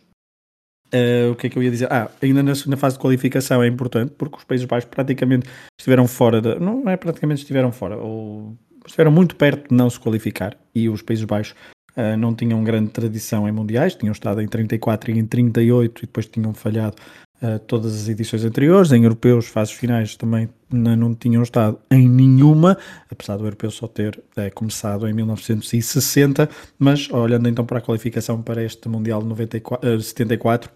Uh, 0.96 1.32
o 1.32 1.34
que 1.34 1.48
é 1.48 1.50
que 1.50 1.58
eu 1.58 1.62
ia 1.62 1.70
dizer? 1.70 1.92
Ah, 1.92 2.08
ainda 2.22 2.42
na, 2.42 2.52
na, 2.66 2.76
fase 2.76 2.96
de 2.96 3.02
qualificação 3.02 3.62
é 3.62 3.66
importante 3.66 4.12
porque 4.16 4.38
os 4.38 4.44
Países 4.44 4.64
Baixos 4.64 4.88
praticamente 4.88 5.46
estiveram 5.78 6.06
fora, 6.06 6.40
de, 6.40 6.58
não 6.58 6.88
é 6.88 6.96
praticamente 6.96 7.40
estiveram 7.40 7.70
fora, 7.70 7.96
ou 7.96 8.56
estiveram 8.86 9.10
muito 9.10 9.36
perto 9.36 9.68
de 9.68 9.74
não 9.74 9.90
se 9.90 9.98
qualificar 9.98 10.56
e 10.74 10.88
os 10.88 11.02
Países 11.02 11.24
Baixos 11.24 11.54
uh, 11.96 12.16
não 12.16 12.34
tinham 12.34 12.62
grande 12.64 12.90
tradição 12.90 13.48
em 13.48 13.52
mundiais, 13.52 13.94
tinham 13.94 14.12
estado 14.12 14.40
em 14.40 14.46
34 14.46 15.10
e 15.10 15.18
em 15.18 15.26
38 15.26 15.98
e 15.98 16.06
depois 16.06 16.26
tinham 16.26 16.54
falhado 16.54 16.94
uh, 17.42 17.58
todas 17.58 17.94
as 17.94 18.08
edições 18.08 18.44
anteriores, 18.44 18.92
em 18.92 19.02
europeus, 19.02 19.48
fases 19.48 19.74
finais 19.74 20.16
também 20.16 20.48
não, 20.70 20.96
não 20.96 21.14
tinham 21.14 21.42
estado 21.42 21.78
em 21.90 22.08
nenhuma, 22.08 22.78
apesar 23.10 23.36
do 23.36 23.44
europeu 23.44 23.70
só 23.70 23.86
ter 23.86 24.22
começado 24.54 25.06
em 25.08 25.12
1960, 25.12 26.48
mas 26.78 27.10
olhando 27.10 27.48
então 27.48 27.66
para 27.66 27.78
a 27.78 27.82
qualificação 27.82 28.40
para 28.40 28.62
este 28.62 28.88
Mundial 28.88 29.20
de 29.20 29.28
94, 29.28 30.00
74, 30.00 30.70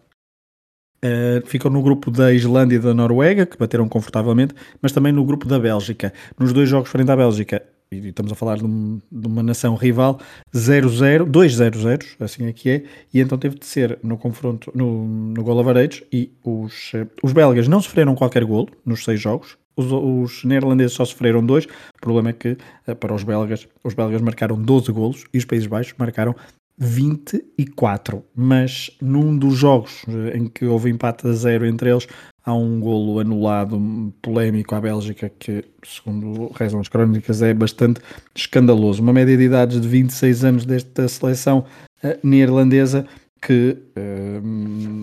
Uh, 1.03 1.47
ficam 1.47 1.71
no 1.71 1.83
grupo 1.83 2.11
da 2.11 2.33
Islândia 2.33 2.77
e 2.77 2.79
da 2.79 2.93
Noruega, 2.93 3.47
que 3.47 3.57
bateram 3.57 3.89
confortavelmente, 3.89 4.55
mas 4.83 4.93
também 4.93 5.13
no 5.13 5.25
grupo 5.25 5.47
da 5.47 5.59
Bélgica. 5.59 6.13
Nos 6.39 6.53
dois 6.53 6.69
jogos 6.69 6.91
frente 6.91 7.11
à 7.11 7.17
Bélgica, 7.17 7.63
e 7.93 8.09
estamos 8.09 8.31
a 8.31 8.35
falar 8.35 8.59
de, 8.59 8.65
um, 8.65 9.01
de 9.11 9.27
uma 9.27 9.43
nação 9.43 9.75
rival, 9.75 10.21
0-0, 10.55 11.25
2-0-0, 11.25 12.17
assim 12.21 12.47
é 12.47 12.53
que 12.53 12.71
é, 12.71 12.85
e 13.13 13.21
então 13.21 13.37
teve 13.39 13.59
de 13.59 13.67
ser 13.67 13.99
no 14.03 14.17
confronto, 14.17 14.71
no, 14.75 15.07
no 15.07 15.43
gol 15.43 15.65
e 16.13 16.31
os, 16.45 16.93
uh, 16.93 17.09
os 17.23 17.33
belgas 17.33 17.67
não 17.67 17.81
sofreram 17.81 18.15
qualquer 18.15 18.45
golo 18.45 18.69
nos 18.85 19.03
seis 19.03 19.21
jogos, 19.21 19.57
os, 19.77 19.91
os, 19.91 20.45
neerlandeses 20.45 20.93
só 20.93 21.05
sofreram 21.05 21.45
dois. 21.45 21.65
O 21.65 22.01
problema 22.01 22.31
é 22.31 22.33
que 22.33 22.57
uh, 22.87 22.95
para 22.95 23.15
os 23.15 23.23
belgas, 23.23 23.67
os 23.83 23.95
belgas 23.95 24.21
marcaram 24.21 24.61
12 24.61 24.93
golos 24.93 25.25
e 25.33 25.39
os 25.39 25.45
Países 25.45 25.67
Baixos 25.67 25.95
marcaram 25.99 26.35
24, 26.81 28.25
mas 28.35 28.91
num 29.03 29.37
dos 29.37 29.59
jogos 29.59 30.03
eh, 30.09 30.39
em 30.39 30.47
que 30.47 30.65
houve 30.65 30.89
empate 30.89 31.27
a 31.29 31.33
zero 31.33 31.67
entre 31.67 31.91
eles, 31.91 32.09
há 32.43 32.55
um 32.55 32.81
golo 32.81 33.21
anulado 33.21 33.79
polémico 34.23 34.75
à 34.75 34.81
Bélgica 34.81 35.31
que, 35.39 35.63
segundo 35.85 36.51
rezam 36.55 36.81
as 36.81 36.89
crónicas, 36.89 37.43
é 37.43 37.53
bastante 37.53 38.01
escandaloso. 38.35 39.03
Uma 39.03 39.13
média 39.13 39.37
de 39.37 39.45
idades 39.45 39.79
de 39.79 39.87
26 39.87 40.45
anos 40.45 40.65
desta 40.65 41.07
seleção 41.07 41.67
uh, 42.03 42.19
neerlandesa 42.27 43.07
que, 43.43 43.77
uh, 43.97 44.47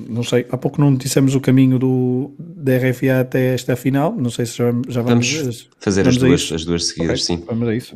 não 0.09 0.23
sei, 0.23 0.47
há 0.49 0.57
pouco 0.57 0.81
não 0.81 0.95
dissemos 0.95 1.35
o 1.35 1.41
caminho 1.41 1.77
do, 1.77 2.31
da 2.39 2.75
RFA 2.77 3.19
até 3.21 3.53
esta 3.53 3.75
final, 3.75 4.15
não 4.15 4.31
sei 4.31 4.47
se 4.47 4.57
já, 4.57 4.71
já 4.87 5.01
vamos, 5.03 5.31
vamos 5.31 5.69
fazer 5.79 6.03
vamos 6.03 6.17
as, 6.17 6.23
duas, 6.23 6.51
as 6.51 6.65
duas 6.65 6.85
seguidas, 6.85 7.23
okay, 7.23 7.37
sim. 7.37 7.43
Vamos 7.47 7.67
a 7.67 7.75
isso. 7.75 7.95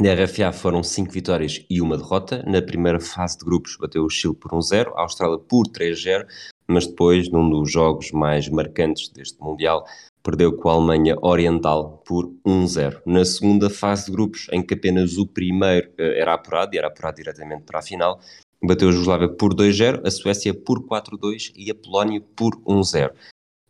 Na 0.00 0.14
RFA 0.14 0.52
foram 0.52 0.82
5 0.82 1.12
vitórias 1.12 1.64
e 1.68 1.80
uma 1.80 1.98
derrota. 1.98 2.42
Na 2.46 2.62
primeira 2.62 2.98
fase 2.98 3.38
de 3.38 3.44
grupos 3.44 3.76
bateu 3.76 4.04
o 4.04 4.08
Chile 4.08 4.34
por 4.34 4.50
1-0, 4.50 4.90
a 4.96 5.02
Austrália 5.02 5.38
por 5.38 5.66
3-0, 5.68 6.26
mas 6.66 6.86
depois, 6.86 7.30
num 7.30 7.50
dos 7.50 7.70
jogos 7.70 8.10
mais 8.10 8.48
marcantes 8.48 9.10
deste 9.10 9.38
Mundial, 9.38 9.84
perdeu 10.22 10.56
com 10.56 10.70
a 10.70 10.72
Alemanha 10.72 11.16
Oriental 11.20 12.02
por 12.06 12.32
1-0. 12.46 13.02
Na 13.04 13.22
segunda 13.24 13.68
fase 13.68 14.06
de 14.06 14.12
grupos, 14.12 14.46
em 14.50 14.62
que 14.62 14.72
apenas 14.72 15.18
o 15.18 15.26
primeiro 15.26 15.90
eh, 15.98 16.20
era 16.20 16.32
apurado, 16.32 16.74
e 16.74 16.78
era 16.78 16.86
apurado 16.86 17.16
diretamente 17.16 17.64
para 17.64 17.80
a 17.80 17.82
final, 17.82 18.18
bateu 18.62 18.88
a 18.88 18.92
Jugoslávia 18.92 19.28
por 19.28 19.52
2-0, 19.54 20.06
a 20.06 20.10
Suécia 20.10 20.54
por 20.54 20.82
4-2 20.86 21.52
e 21.54 21.70
a 21.70 21.74
Polónia 21.74 22.22
por 22.34 22.56
1-0. 22.62 23.12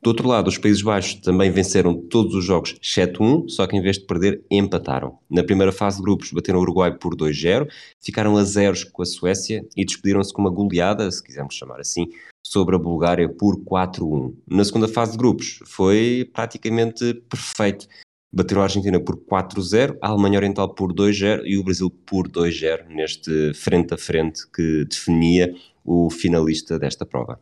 Do 0.03 0.09
outro 0.09 0.27
lado, 0.27 0.49
os 0.49 0.59
Países 0.59 0.83
Baixos 0.83 1.15
também 1.15 1.49
venceram 1.53 1.95
todos 1.95 2.35
os 2.35 2.45
jogos, 2.45 2.75
exceto 2.83 3.23
um, 3.23 3.49
só 3.49 3.69
que 3.69 3.77
em 3.77 3.81
vez 3.81 3.99
de 3.99 4.05
perder, 4.05 4.45
empataram. 4.51 5.17
Na 5.31 5.45
primeira 5.45 5.71
fase 5.71 5.99
de 5.99 6.03
grupos, 6.03 6.33
bateram 6.33 6.59
o 6.59 6.63
Uruguai 6.63 6.93
por 6.99 7.15
2-0, 7.15 7.69
ficaram 8.01 8.37
a 8.37 8.43
zeros 8.43 8.83
com 8.83 9.03
a 9.03 9.07
Suécia 9.07 9.65
e 9.77 9.85
despediram-se 9.85 10.33
com 10.33 10.43
uma 10.43 10.51
goleada, 10.51 11.09
se 11.09 11.23
quisermos 11.23 11.55
chamar 11.55 11.79
assim, 11.79 12.09
sobre 12.45 12.75
a 12.75 12.81
Bulgária 12.81 13.29
por 13.29 13.57
4-1. 13.59 14.35
Na 14.51 14.65
segunda 14.65 14.89
fase 14.89 15.13
de 15.13 15.19
grupos, 15.19 15.61
foi 15.65 16.29
praticamente 16.33 17.15
perfeito. 17.31 17.87
Bateram 18.33 18.63
a 18.63 18.65
Argentina 18.65 18.99
por 18.99 19.17
4-0, 19.17 19.99
a 20.03 20.09
Alemanha 20.09 20.39
Oriental 20.39 20.75
por 20.75 20.93
2-0 20.93 21.43
e 21.45 21.57
o 21.57 21.63
Brasil 21.63 21.89
por 21.89 22.29
2-0, 22.29 22.89
neste 22.89 23.55
frente 23.55 23.95
a 23.95 23.99
frente 23.99 24.51
que 24.51 24.85
definia 24.85 25.55
o 25.85 26.11
finalista 26.11 26.77
desta 26.77 27.07
prova. 27.07 27.39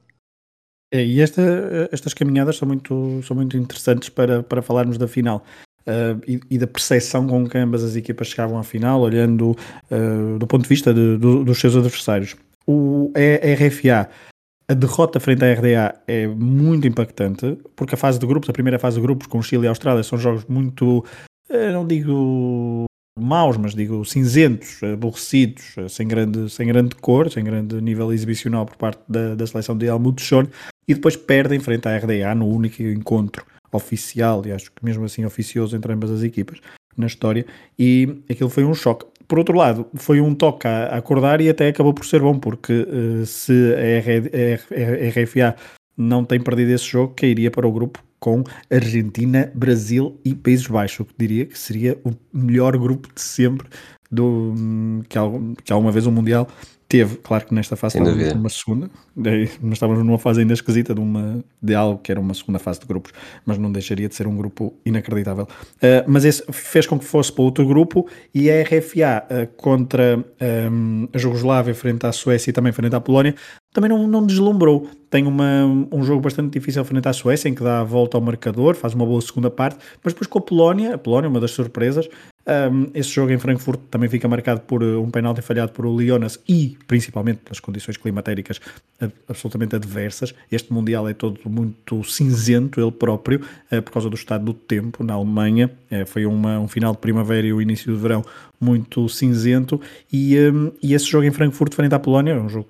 É, 0.93 1.05
e 1.05 1.21
esta, 1.21 1.89
estas 1.93 2.13
caminhadas 2.13 2.57
são 2.57 2.67
muito, 2.67 3.21
são 3.25 3.37
muito 3.37 3.57
interessantes 3.57 4.09
para, 4.09 4.43
para 4.43 4.61
falarmos 4.61 4.99
da 4.99 5.07
final. 5.07 5.45
Uh, 5.81 6.21
e, 6.27 6.41
e, 6.51 6.59
da 6.59 6.67
percepção 6.67 7.27
com 7.27 7.49
que 7.49 7.57
ambas 7.57 7.83
as 7.83 7.97
equipas 7.97 8.29
chegavam 8.29 8.59
à 8.59 8.63
final, 8.63 9.01
olhando 9.01 9.57
uh, 9.91 10.39
do 10.39 10.47
ponto 10.47 10.63
de 10.63 10.69
vista 10.69 10.93
de, 10.93 11.17
do, 11.17 11.43
dos 11.43 11.59
seus 11.59 11.75
adversários. 11.75 12.37
O 12.67 13.11
RFA, 13.17 14.11
a 14.69 14.75
derrota 14.75 15.19
frente 15.19 15.43
à 15.43 15.53
RDA 15.55 15.95
é 16.07 16.27
muito 16.27 16.87
impactante, 16.87 17.59
porque 17.75 17.95
a 17.95 17.99
fase 17.99 18.19
de 18.19 18.27
grupos, 18.27 18.51
a 18.51 18.53
primeira 18.53 18.79
fase 18.79 18.97
de 18.97 19.03
grupos 19.03 19.27
com 19.27 19.41
Chile 19.41 19.65
e 19.65 19.69
Austrália, 19.69 20.03
são 20.03 20.19
jogos 20.19 20.45
muito, 20.45 20.99
uh, 21.51 21.73
não 21.73 21.87
digo 21.87 22.85
maus, 23.19 23.57
mas 23.57 23.75
digo 23.75 24.05
cinzentos, 24.05 24.83
aborrecidos, 24.83 25.75
sem 25.89 26.07
grande, 26.07 26.51
sem 26.51 26.67
grande 26.67 26.95
cor, 26.97 27.31
sem 27.31 27.43
grande 27.43 27.81
nível 27.81 28.13
exibicional 28.13 28.67
por 28.67 28.77
parte 28.77 29.01
da, 29.09 29.35
da 29.35 29.47
seleção 29.47 29.77
de 29.77 29.87
Helmut 29.87 30.23
Schoen, 30.23 30.49
e 30.87 30.95
depois 30.95 31.17
perdem 31.17 31.61
frente 31.61 31.89
à 31.89 31.97
RDA 31.97 32.35
no 32.35 32.49
único 32.49 32.83
encontro 32.83 33.45
oficial, 33.73 34.43
e 34.47 34.53
acho 34.53 34.71
que 34.73 34.85
mesmo 34.85 35.05
assim 35.05 35.25
oficioso 35.25 35.77
entre 35.77 35.93
ambas 35.93 36.11
as 36.11 36.23
equipas 36.23 36.59
na 36.97 37.07
história, 37.07 37.47
e 37.79 38.23
aquilo 38.29 38.51
foi 38.51 38.65
um 38.65 38.75
choque. 38.75 39.07
Por 39.29 39.39
outro 39.39 39.57
lado, 39.57 39.87
foi 39.95 40.21
um 40.21 40.35
toque 40.35 40.67
a 40.67 40.97
acordar 40.97 41.41
e 41.41 41.49
até 41.49 41.69
acabou 41.69 41.95
por 41.95 42.05
ser 42.05 42.21
bom, 42.21 42.37
porque 42.37 42.73
uh, 42.73 43.25
se 43.25 43.53
a, 43.75 45.21
RFA 45.21 45.57
não 45.97 46.25
tem 46.25 46.41
perdido 46.41 46.73
esse 46.73 46.87
jogo, 46.87 47.15
cairia 47.15 47.51
para 47.51 47.67
o 47.67 47.71
grupo 47.71 48.03
com 48.19 48.43
Argentina, 48.71 49.51
Brasil 49.55 50.19
e 50.25 50.35
Países 50.35 50.67
Baixos, 50.67 51.01
o 51.01 51.05
que 51.05 51.15
diria 51.17 51.47
que 51.47 51.59
seria 51.59 51.97
o 52.05 52.11
melhor 52.33 52.77
grupo 52.77 53.09
de 53.15 53.21
sempre 53.21 53.69
do, 54.11 54.53
que, 55.09 55.17
algum, 55.17 55.55
que 55.55 55.73
alguma 55.73 55.93
vez 55.93 56.07
o 56.07 56.13
Mundial 56.13 56.49
Teve, 56.91 57.19
claro 57.19 57.47
que 57.47 57.55
nesta 57.55 57.77
fase 57.77 57.99
estávamos 57.99 58.35
numa 58.35 58.49
segunda, 58.49 58.91
nós 59.15 59.75
estávamos 59.75 60.05
numa 60.05 60.19
fase 60.19 60.41
ainda 60.41 60.55
esquisita 60.55 60.93
de, 60.93 61.01
uma, 61.01 61.39
de 61.63 61.73
algo 61.73 62.01
que 62.03 62.11
era 62.11 62.21
uma 62.21 62.35
segunda 62.35 62.59
fase 62.59 62.81
de 62.81 62.87
grupos, 62.87 63.13
mas 63.47 63.59
não 63.59 63.71
deixaria 63.71 64.09
de 64.09 64.15
ser 64.17 64.27
um 64.27 64.37
grupo 64.37 64.75
inacreditável. 64.85 65.45
Uh, 65.77 66.03
mas 66.09 66.25
esse 66.25 66.43
fez 66.51 66.89
com 66.89 66.99
que 66.99 67.05
fosse 67.05 67.33
para 67.33 67.45
outro 67.45 67.65
grupo 67.65 68.09
e 68.35 68.51
a 68.51 68.61
RFA 68.65 69.25
uh, 69.25 69.47
contra 69.57 70.19
um, 70.69 71.07
a 71.13 71.17
Jugoslávia 71.17 71.77
frente 71.77 72.05
à 72.07 72.11
Suécia 72.11 72.51
e 72.51 72.53
também 72.53 72.73
frente 72.73 72.97
à 72.97 73.01
Polónia 73.01 73.37
também 73.73 73.89
não, 73.89 74.09
não 74.09 74.27
deslumbrou. 74.27 74.89
Tem 75.09 75.25
uma, 75.29 75.65
um 75.93 76.03
jogo 76.03 76.21
bastante 76.21 76.59
difícil 76.59 76.85
frente 76.85 77.07
à 77.07 77.13
Suécia, 77.13 77.49
em 77.49 77.55
que 77.55 77.63
dá 77.63 77.81
a 77.81 77.85
volta 77.85 78.17
ao 78.17 78.21
marcador, 78.21 78.75
faz 78.75 78.95
uma 78.95 79.07
boa 79.07 79.21
segunda 79.21 79.49
parte, 79.49 79.79
mas 80.03 80.13
depois 80.13 80.27
com 80.27 80.41
a 80.41 80.43
Polónia, 80.43 80.95
a 80.97 80.99
Polónia, 80.99 81.31
uma 81.31 81.39
das 81.39 81.53
surpresas, 81.53 82.09
um, 82.51 82.91
esse 82.95 83.11
jogo 83.11 83.31
em 83.31 83.39
Frankfurt 83.39 83.81
também 83.91 84.09
fica 84.09 84.27
marcado 84.27 84.61
por 84.63 84.83
uh, 84.83 85.01
um 85.01 85.11
penalti 85.11 85.41
falhado 85.41 85.71
por 85.71 85.87
o 85.87 85.95
Leonas 85.95 86.39
e 86.49 86.77
principalmente 86.89 87.39
pelas 87.39 87.61
condições 87.61 87.97
climatéricas 87.97 88.61
absolutamente 89.29 89.77
adversas. 89.77 90.35
Este 90.51 90.73
Mundial 90.73 91.09
é 91.09 91.15
todo 91.15 91.39
muito 91.49 92.03
cinzento, 92.03 92.81
ele 92.81 92.91
próprio, 92.91 93.41
uh, 93.71 93.81
por 93.81 93.93
causa 93.93 94.11
do 94.11 94.17
estado 94.17 94.45
do 94.45 94.53
tempo 94.53 95.05
na 95.05 95.15
Alemanha. 95.15 95.71
Uh, 95.91 96.05
foi 96.07 96.27
uma, 96.27 96.59
um 96.59 96.67
final 96.67 96.93
de 96.93 96.99
primavera 96.99 97.47
e 97.47 97.53
o 97.53 97.63
início 97.63 97.93
do 97.93 97.99
verão 97.99 98.25
muito 98.61 99.09
cinzento. 99.09 99.81
E, 100.13 100.37
um, 100.39 100.73
e 100.83 100.93
esse 100.93 101.07
jogo 101.07 101.25
em 101.25 101.31
Frankfurt 101.31 101.73
frente 101.73 101.95
à 101.95 102.01
Polónia 102.01 102.33
é 102.33 102.41
um 102.41 102.49
jogo 102.49 102.69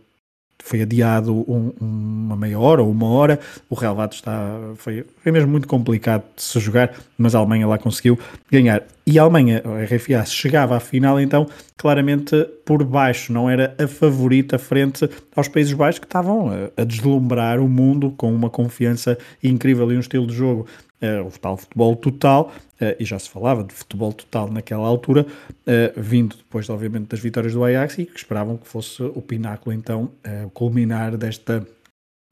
foi 0.71 0.83
adiado 0.83 1.35
um, 1.51 1.73
uma 1.81 2.37
meia 2.37 2.57
hora 2.57 2.81
ou 2.81 2.89
uma 2.89 3.09
hora. 3.09 3.41
O 3.69 3.75
relevado 3.75 4.13
está 4.13 4.57
foi, 4.77 5.05
foi 5.21 5.33
mesmo 5.33 5.51
muito 5.51 5.67
complicado 5.67 6.23
de 6.37 6.43
se 6.45 6.61
jogar, 6.61 6.95
mas 7.19 7.35
a 7.35 7.41
Alemanha 7.41 7.67
lá 7.67 7.77
conseguiu 7.77 8.17
ganhar. 8.49 8.85
E 9.05 9.19
a 9.19 9.23
Alemanha, 9.23 9.65
a 9.65 9.83
RFA, 9.83 10.25
chegava 10.25 10.77
à 10.77 10.81
final 10.81 11.19
então 11.21 11.49
claramente 11.77 12.37
por 12.65 12.85
baixo, 12.85 13.33
não 13.33 13.51
era 13.51 13.75
a 13.83 13.89
favorita 13.89 14.59
frente 14.59 15.11
aos 15.35 15.49
Países 15.49 15.73
Baixos 15.73 15.99
que 15.99 16.07
estavam 16.07 16.49
a, 16.49 16.83
a 16.83 16.85
deslumbrar 16.85 17.59
o 17.59 17.69
mundo 17.69 18.13
com 18.17 18.33
uma 18.33 18.49
confiança 18.49 19.19
incrível 19.43 19.91
e 19.91 19.97
um 19.97 20.01
estilo 20.01 20.27
de 20.27 20.35
jogo 20.35 20.67
o 21.27 21.39
tal 21.39 21.57
futebol 21.57 21.97
total, 21.97 22.53
uh, 22.81 22.97
e 22.99 23.05
já 23.05 23.19
se 23.19 23.29
falava 23.29 23.65
de 23.65 23.73
futebol 23.73 24.13
total 24.13 24.51
naquela 24.51 24.87
altura, 24.87 25.27
uh, 25.27 26.01
vindo 26.01 26.37
depois, 26.37 26.69
obviamente, 26.69 27.09
das 27.09 27.21
vitórias 27.21 27.53
do 27.53 27.65
Ajax, 27.65 27.99
e 27.99 28.07
que 28.07 28.19
esperavam 28.19 28.57
que 28.57 28.67
fosse 28.67 29.03
o 29.03 29.23
pináculo, 29.23 29.75
então, 29.75 30.11
culminar 30.53 31.17
desta, 31.17 31.67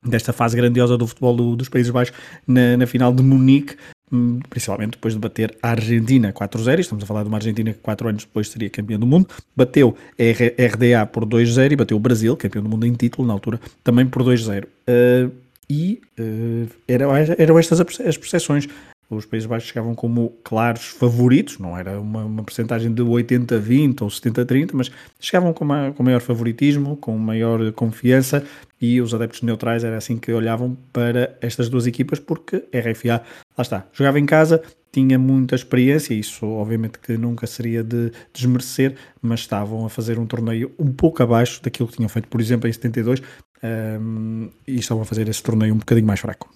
desta 0.05 0.33
fase 0.33 0.57
grandiosa 0.57 0.97
do 0.97 1.07
futebol 1.07 1.35
do, 1.35 1.57
dos 1.57 1.69
Países 1.69 1.91
Baixos 1.91 2.15
na, 2.47 2.77
na 2.77 2.87
final 2.87 3.13
de 3.13 3.23
Munique, 3.23 3.77
hum, 4.13 4.41
principalmente 4.51 4.93
depois 4.93 5.15
de 5.15 5.21
bater 5.21 5.57
a 5.63 5.71
Argentina 5.71 6.33
4-0, 6.33 6.79
estamos 6.79 7.05
a 7.05 7.07
falar 7.07 7.23
de 7.23 7.29
uma 7.29 7.39
Argentina 7.39 7.73
que 7.73 7.81
4 7.81 8.09
anos 8.09 8.25
depois 8.25 8.51
seria 8.51 8.69
campeã 8.69 8.99
do 8.99 9.07
mundo, 9.07 9.29
bateu 9.57 9.97
a 10.19 10.75
RDA 10.75 11.07
por 11.07 11.25
2-0 11.25 11.73
e 11.73 11.77
bateu 11.77 11.97
o 11.97 12.01
Brasil, 12.01 12.37
campeão 12.37 12.63
do 12.63 12.69
mundo 12.69 12.87
em 12.87 12.93
título 12.93 13.27
na 13.27 13.33
altura, 13.33 13.61
também 13.83 14.07
por 14.07 14.23
2-0. 14.23 14.65
Uh, 14.65 15.48
e 15.71 16.01
uh, 16.19 16.69
eram, 16.87 17.11
eram 17.15 17.59
estas 17.59 17.81
as 17.81 18.17
percepções. 18.17 18.67
os 19.11 19.27
Países 19.27 19.47
Baixos 19.47 19.69
chegavam 19.69 19.95
como 19.95 20.31
claros 20.43 20.87
favoritos, 20.87 21.59
não 21.59 21.77
era 21.77 22.01
uma, 22.01 22.25
uma 22.25 22.43
percentagem 22.43 22.93
de 22.93 23.03
80-20 23.03 24.03
ou 24.03 24.09
70-30, 24.09 24.71
mas 24.73 24.91
chegavam 25.21 25.53
com, 25.53 25.65
uma, 25.65 25.93
com 25.93 26.03
maior 26.03 26.21
favoritismo, 26.21 26.97
com 26.97 27.17
maior 27.19 27.73
confiança 27.73 28.45
e 28.81 29.01
os 29.01 29.13
adeptos 29.13 29.43
neutrais 29.43 29.85
era 29.85 29.97
assim 29.97 30.17
que 30.17 30.33
olhavam 30.33 30.77
para 30.93 31.37
estas 31.41 31.69
duas 31.69 31.87
equipas 31.87 32.19
porque 32.19 32.65
RFA, 32.73 33.23
lá 33.57 33.63
está, 33.63 33.87
jogava 33.93 34.19
em 34.19 34.27
casa, 34.27 34.63
tinha 34.93 35.19
muita 35.19 35.55
experiência, 35.55 36.15
isso 36.15 36.47
obviamente 36.47 36.99
que 36.99 37.17
nunca 37.17 37.47
seria 37.47 37.83
de 37.85 38.11
desmerecer, 38.33 38.97
mas 39.21 39.41
estavam 39.41 39.85
a 39.85 39.91
fazer 39.91 40.19
um 40.19 40.27
torneio 40.27 40.73
um 40.79 40.91
pouco 40.93 41.23
abaixo 41.23 41.63
daquilo 41.63 41.89
que 41.89 41.97
tinham 41.97 42.09
feito, 42.09 42.29
por 42.29 42.41
exemplo, 42.41 42.69
em 42.69 42.73
72, 42.73 43.23
um, 43.63 44.51
e 44.67 44.77
estavam 44.79 45.03
a 45.03 45.07
fazer 45.07 45.29
esse 45.29 45.43
torneio 45.43 45.75
um 45.75 45.79
bocadinho 45.79 46.07
mais 46.07 46.21
fraco. 46.21 46.49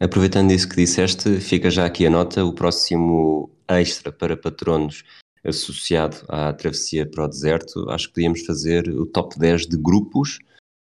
Aproveitando 0.00 0.50
isso 0.50 0.68
que 0.68 0.76
disseste, 0.76 1.40
fica 1.40 1.70
já 1.70 1.86
aqui 1.86 2.06
a 2.06 2.10
nota, 2.10 2.44
o 2.44 2.52
próximo 2.52 3.50
extra 3.68 4.12
para 4.12 4.36
patronos 4.36 5.04
associado 5.44 6.16
à 6.28 6.52
travessia 6.52 7.06
para 7.06 7.24
o 7.24 7.28
deserto, 7.28 7.88
acho 7.90 8.08
que 8.08 8.14
podíamos 8.14 8.44
fazer 8.44 8.88
o 8.88 9.06
top 9.06 9.38
10 9.38 9.66
de 9.66 9.76
grupos 9.76 10.38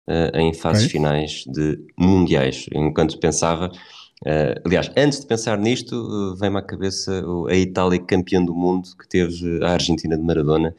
uh, 0.09 0.35
em 0.37 0.53
fases 0.53 0.85
okay. 0.85 0.93
finais 0.93 1.43
de 1.47 1.79
mundiais. 1.97 2.65
Enquanto 2.73 3.19
pensava, 3.19 3.67
uh, 3.67 4.61
aliás, 4.65 4.89
antes 4.95 5.19
de 5.19 5.27
pensar 5.27 5.57
nisto, 5.57 5.95
uh, 5.95 6.35
vem-me 6.35 6.57
à 6.57 6.61
cabeça 6.61 7.23
a 7.49 7.55
Itália 7.55 7.99
campeã 7.99 8.43
do 8.43 8.55
mundo, 8.55 8.89
que 8.97 9.07
teve 9.07 9.63
a 9.63 9.73
Argentina 9.73 10.17
de 10.17 10.23
Maradona 10.23 10.73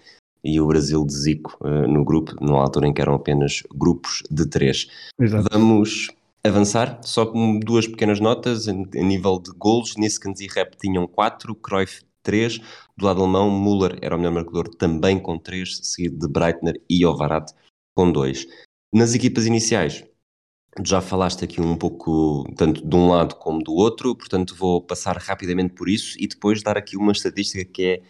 e 0.45 0.61
o 0.61 0.67
Brasil 0.67 1.05
de 1.07 1.15
Zico 1.15 1.59
no 1.65 2.05
grupo, 2.05 2.35
numa 2.41 2.61
altura 2.61 2.87
em 2.87 2.93
que 2.93 3.01
eram 3.01 3.15
apenas 3.15 3.63
grupos 3.75 4.23
de 4.31 4.47
três. 4.47 4.87
Exato. 5.19 5.49
Vamos 5.51 6.09
avançar, 6.45 7.01
só 7.03 7.25
com 7.25 7.59
duas 7.59 7.87
pequenas 7.87 8.21
notas, 8.21 8.69
a, 8.69 8.73
nível 8.73 9.41
de 9.41 9.51
golos, 9.53 9.97
Niskans 9.97 10.41
e 10.41 10.47
Rep 10.47 10.77
tinham 10.77 11.07
4, 11.07 11.55
Cruyff 11.55 12.03
3, 12.23 12.59
do 12.97 13.07
lado 13.07 13.23
alemão, 13.23 13.51
Müller 13.51 13.99
era 14.03 14.15
o 14.15 14.19
melhor 14.19 14.35
marcador 14.35 14.69
também 14.69 15.19
com 15.19 15.39
3, 15.39 15.81
seguido 15.83 16.19
de 16.19 16.29
Breitner 16.31 16.81
e 16.89 17.07
Ovarat 17.07 17.51
com 17.95 18.13
2. 18.13 18.47
Nas 18.93 19.15
equipas 19.15 19.47
iniciais, 19.47 20.05
já 20.85 21.01
falaste 21.01 21.45
aqui 21.45 21.61
um 21.61 21.77
pouco, 21.77 22.45
tanto 22.57 22.87
de 22.87 22.97
um 22.97 23.09
lado 23.09 23.37
como 23.37 23.63
do 23.63 23.73
outro, 23.73 24.15
portanto 24.15 24.55
vou 24.55 24.83
passar 24.83 25.17
rapidamente 25.17 25.75
por 25.75 25.89
isso 25.89 26.17
e 26.19 26.27
depois 26.27 26.63
dar 26.63 26.77
aqui 26.77 26.97
uma 26.97 27.13
estatística 27.13 27.65
que 27.65 27.85
é 27.85 28.03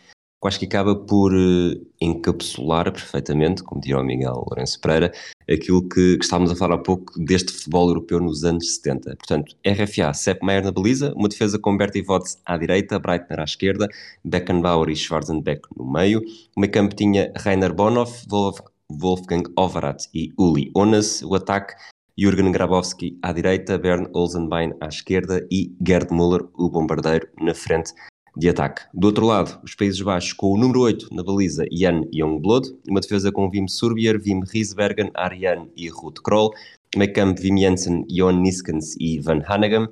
acho 0.46 0.58
que 0.58 0.66
acaba 0.66 0.94
por 0.94 1.32
uh, 1.32 1.86
encapsular 2.00 2.92
perfeitamente, 2.92 3.62
como 3.62 3.80
diria 3.80 3.98
o 3.98 4.04
Miguel 4.04 4.44
Lourenço 4.48 4.80
Pereira, 4.80 5.12
aquilo 5.50 5.82
que, 5.88 6.18
que, 6.18 6.24
estávamos 6.24 6.52
a 6.52 6.56
falar 6.56 6.76
há 6.76 6.78
pouco 6.78 7.18
deste 7.18 7.52
futebol 7.52 7.88
europeu 7.88 8.20
nos 8.20 8.44
anos 8.44 8.76
70. 8.76 9.16
Portanto, 9.16 9.56
RFA, 9.66 10.12
Sepp 10.12 10.42
Maier 10.44 10.64
na 10.64 10.72
baliza, 10.72 11.12
uma 11.14 11.28
defesa 11.28 11.58
com 11.58 11.76
Bertie 11.76 12.02
Vots 12.02 12.38
à 12.44 12.56
direita, 12.56 12.98
Breitner 12.98 13.40
à 13.40 13.44
esquerda, 13.44 13.88
Beckenbauer 14.24 14.90
e 14.90 14.96
Schwarzenbeck 14.96 15.62
no 15.76 15.90
meio. 15.90 16.20
O 16.56 16.60
meio 16.60 16.72
campo 16.72 16.94
tinha 16.94 17.32
Rainer 17.36 17.72
Bonhoff, 17.72 18.26
Wolf, 18.28 18.60
Wolfgang 18.90 19.44
Overath 19.56 20.06
e 20.14 20.32
Uli 20.38 20.70
Onas. 20.74 21.22
O 21.22 21.34
ataque 21.34 21.74
Jürgen 22.16 22.52
Grabowski 22.52 23.18
à 23.22 23.32
direita, 23.32 23.76
Bern 23.76 24.08
Olsenbein 24.12 24.72
à 24.80 24.86
esquerda 24.86 25.44
e 25.50 25.74
Gerd 25.84 26.12
Müller, 26.12 26.46
o 26.54 26.70
bombardeiro, 26.70 27.28
na 27.40 27.54
frente 27.54 27.92
de 28.36 28.48
ataque. 28.48 28.82
Do 28.92 29.06
outro 29.06 29.26
lado, 29.26 29.60
os 29.62 29.74
Países 29.74 30.00
Baixos 30.00 30.32
com 30.32 30.52
o 30.52 30.58
número 30.58 30.80
8 30.80 31.08
na 31.12 31.22
baliza 31.22 31.64
Jan 31.70 32.02
Youngblood, 32.12 32.74
uma 32.88 33.00
defesa 33.00 33.30
com 33.30 33.48
Wim 33.48 33.68
Surbier, 33.68 34.20
Wim 34.24 34.40
Riesbergen, 34.52 35.10
Ariane 35.14 35.70
e 35.76 35.88
Ruth 35.88 36.20
Kroll, 36.22 36.52
meio 36.96 37.12
campo 37.12 37.40
Wim 37.40 37.58
Jensen, 37.58 38.04
Jon 38.08 38.40
Niskens 38.40 38.96
e 38.98 39.20
Van 39.20 39.40
Hanegem, 39.46 39.88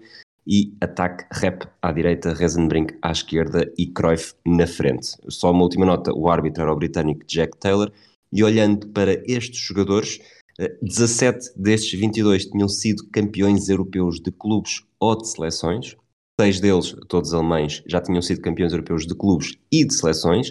e 0.47 0.75
ataque 0.81 1.25
rep 1.33 1.65
à 1.81 1.93
direita, 1.93 2.35
Rezenbrink 2.35 2.97
à 3.01 3.13
esquerda 3.13 3.71
e 3.79 3.87
Cruyff 3.87 4.35
na 4.45 4.67
frente. 4.67 5.17
Só 5.29 5.53
uma 5.53 5.63
última 5.63 5.87
nota, 5.87 6.13
o 6.13 6.29
árbitro 6.29 6.63
era 6.63 6.73
o 6.73 6.77
britânico 6.77 7.25
Jack 7.27 7.57
Taylor, 7.59 7.93
e 8.33 8.43
olhando 8.43 8.89
para 8.89 9.23
estes 9.27 9.61
jogadores, 9.61 10.19
17 10.83 11.49
eh, 11.49 11.53
destes 11.57 11.99
22 11.99 12.47
tinham 12.47 12.69
sido 12.69 13.07
campeões 13.13 13.69
europeus 13.69 14.21
de 14.21 14.33
clubes 14.33 14.83
ou 14.99 15.17
de 15.17 15.29
seleções, 15.29 15.97
Seis 16.43 16.59
deles, 16.59 16.93
todos 17.07 17.33
alemães, 17.33 17.85
já 17.87 18.01
tinham 18.01 18.21
sido 18.21 18.41
campeões 18.41 18.73
europeus 18.73 19.07
de 19.07 19.15
clubes 19.15 19.57
e 19.71 19.85
de 19.85 19.95
seleções. 19.95 20.51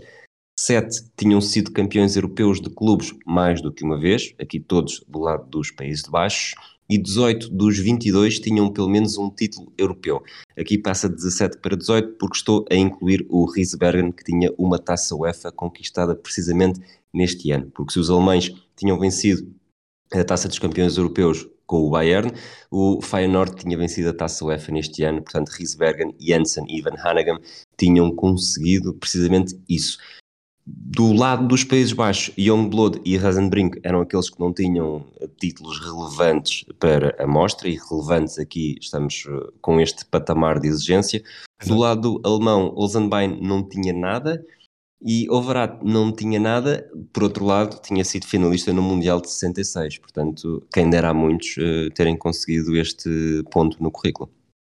Sete 0.57 1.03
tinham 1.17 1.41
sido 1.41 1.69
campeões 1.69 2.15
europeus 2.15 2.61
de 2.61 2.69
clubes 2.69 3.13
mais 3.25 3.61
do 3.61 3.73
que 3.73 3.83
uma 3.83 3.99
vez, 3.99 4.33
aqui 4.39 4.57
todos 4.57 5.03
do 5.05 5.19
lado 5.19 5.49
dos 5.49 5.69
Países 5.69 6.03
Baixos. 6.03 6.55
E 6.89 6.97
18 6.97 7.49
dos 7.49 7.77
22 7.77 8.39
tinham 8.39 8.71
pelo 8.71 8.87
menos 8.87 9.17
um 9.17 9.29
título 9.29 9.73
europeu. 9.77 10.23
Aqui 10.57 10.77
passa 10.77 11.09
de 11.09 11.15
17 11.15 11.57
para 11.57 11.75
18 11.75 12.15
porque 12.17 12.37
estou 12.37 12.65
a 12.71 12.75
incluir 12.75 13.25
o 13.27 13.43
Riesbergen, 13.51 14.13
que 14.13 14.23
tinha 14.23 14.49
uma 14.57 14.79
taça 14.79 15.13
UEFA 15.13 15.51
conquistada 15.51 16.15
precisamente 16.15 16.79
neste 17.13 17.51
ano. 17.51 17.69
Porque 17.75 17.91
se 17.91 17.99
os 17.99 18.09
alemães 18.09 18.49
tinham 18.77 18.97
vencido 18.97 19.45
a 20.13 20.23
taça 20.23 20.47
dos 20.47 20.59
campeões 20.59 20.97
europeus 20.97 21.47
com 21.71 21.87
o 21.87 21.89
Bayern. 21.89 22.31
O 22.69 23.01
Feyenoord 23.01 23.55
tinha 23.55 23.77
vencido 23.77 24.09
a 24.09 24.13
Taça 24.13 24.43
UEFA 24.43 24.73
neste 24.73 25.03
ano, 25.03 25.21
portanto 25.21 25.49
Riesbergen, 25.49 26.13
Jensen 26.19 26.65
e 26.67 26.81
Van 26.81 26.97
Hanegem 26.97 27.39
tinham 27.77 28.13
conseguido 28.13 28.93
precisamente 28.93 29.57
isso. 29.69 29.97
Do 30.65 31.11
lado 31.13 31.47
dos 31.47 31.63
Países 31.63 31.91
Baixos, 31.91 32.33
Youngblood 32.37 33.01
e 33.03 33.17
Rasenbrink 33.17 33.79
eram 33.83 34.01
aqueles 34.01 34.29
que 34.29 34.39
não 34.39 34.53
tinham 34.53 35.03
títulos 35.39 35.79
relevantes 35.79 36.65
para 36.79 37.15
a 37.21 37.25
mostra, 37.25 37.67
e 37.67 37.79
relevantes 37.89 38.37
aqui 38.37 38.75
estamos 38.79 39.25
eh, 39.27 39.49
com 39.59 39.81
este 39.81 40.05
patamar 40.05 40.59
de 40.59 40.67
exigência. 40.67 41.23
Do 41.65 41.77
lado 41.77 42.21
alemão, 42.23 42.73
Olsenbein 42.75 43.39
não 43.41 43.67
tinha 43.67 43.91
nada, 43.91 44.45
e 45.01 45.29
Overat 45.29 45.79
não 45.83 46.11
tinha 46.11 46.39
nada, 46.39 46.89
por 47.11 47.23
outro 47.23 47.45
lado, 47.45 47.81
tinha 47.81 48.03
sido 48.03 48.27
finalista 48.27 48.71
no 48.71 48.81
Mundial 48.81 49.19
de 49.19 49.29
66, 49.29 49.97
portanto, 49.97 50.63
quem 50.73 50.89
dera 50.89 51.09
a 51.09 51.13
muitos 51.13 51.57
uh, 51.57 51.89
terem 51.95 52.15
conseguido 52.15 52.77
este 52.77 53.43
ponto 53.51 53.81
no 53.81 53.91
currículo. 53.91 54.29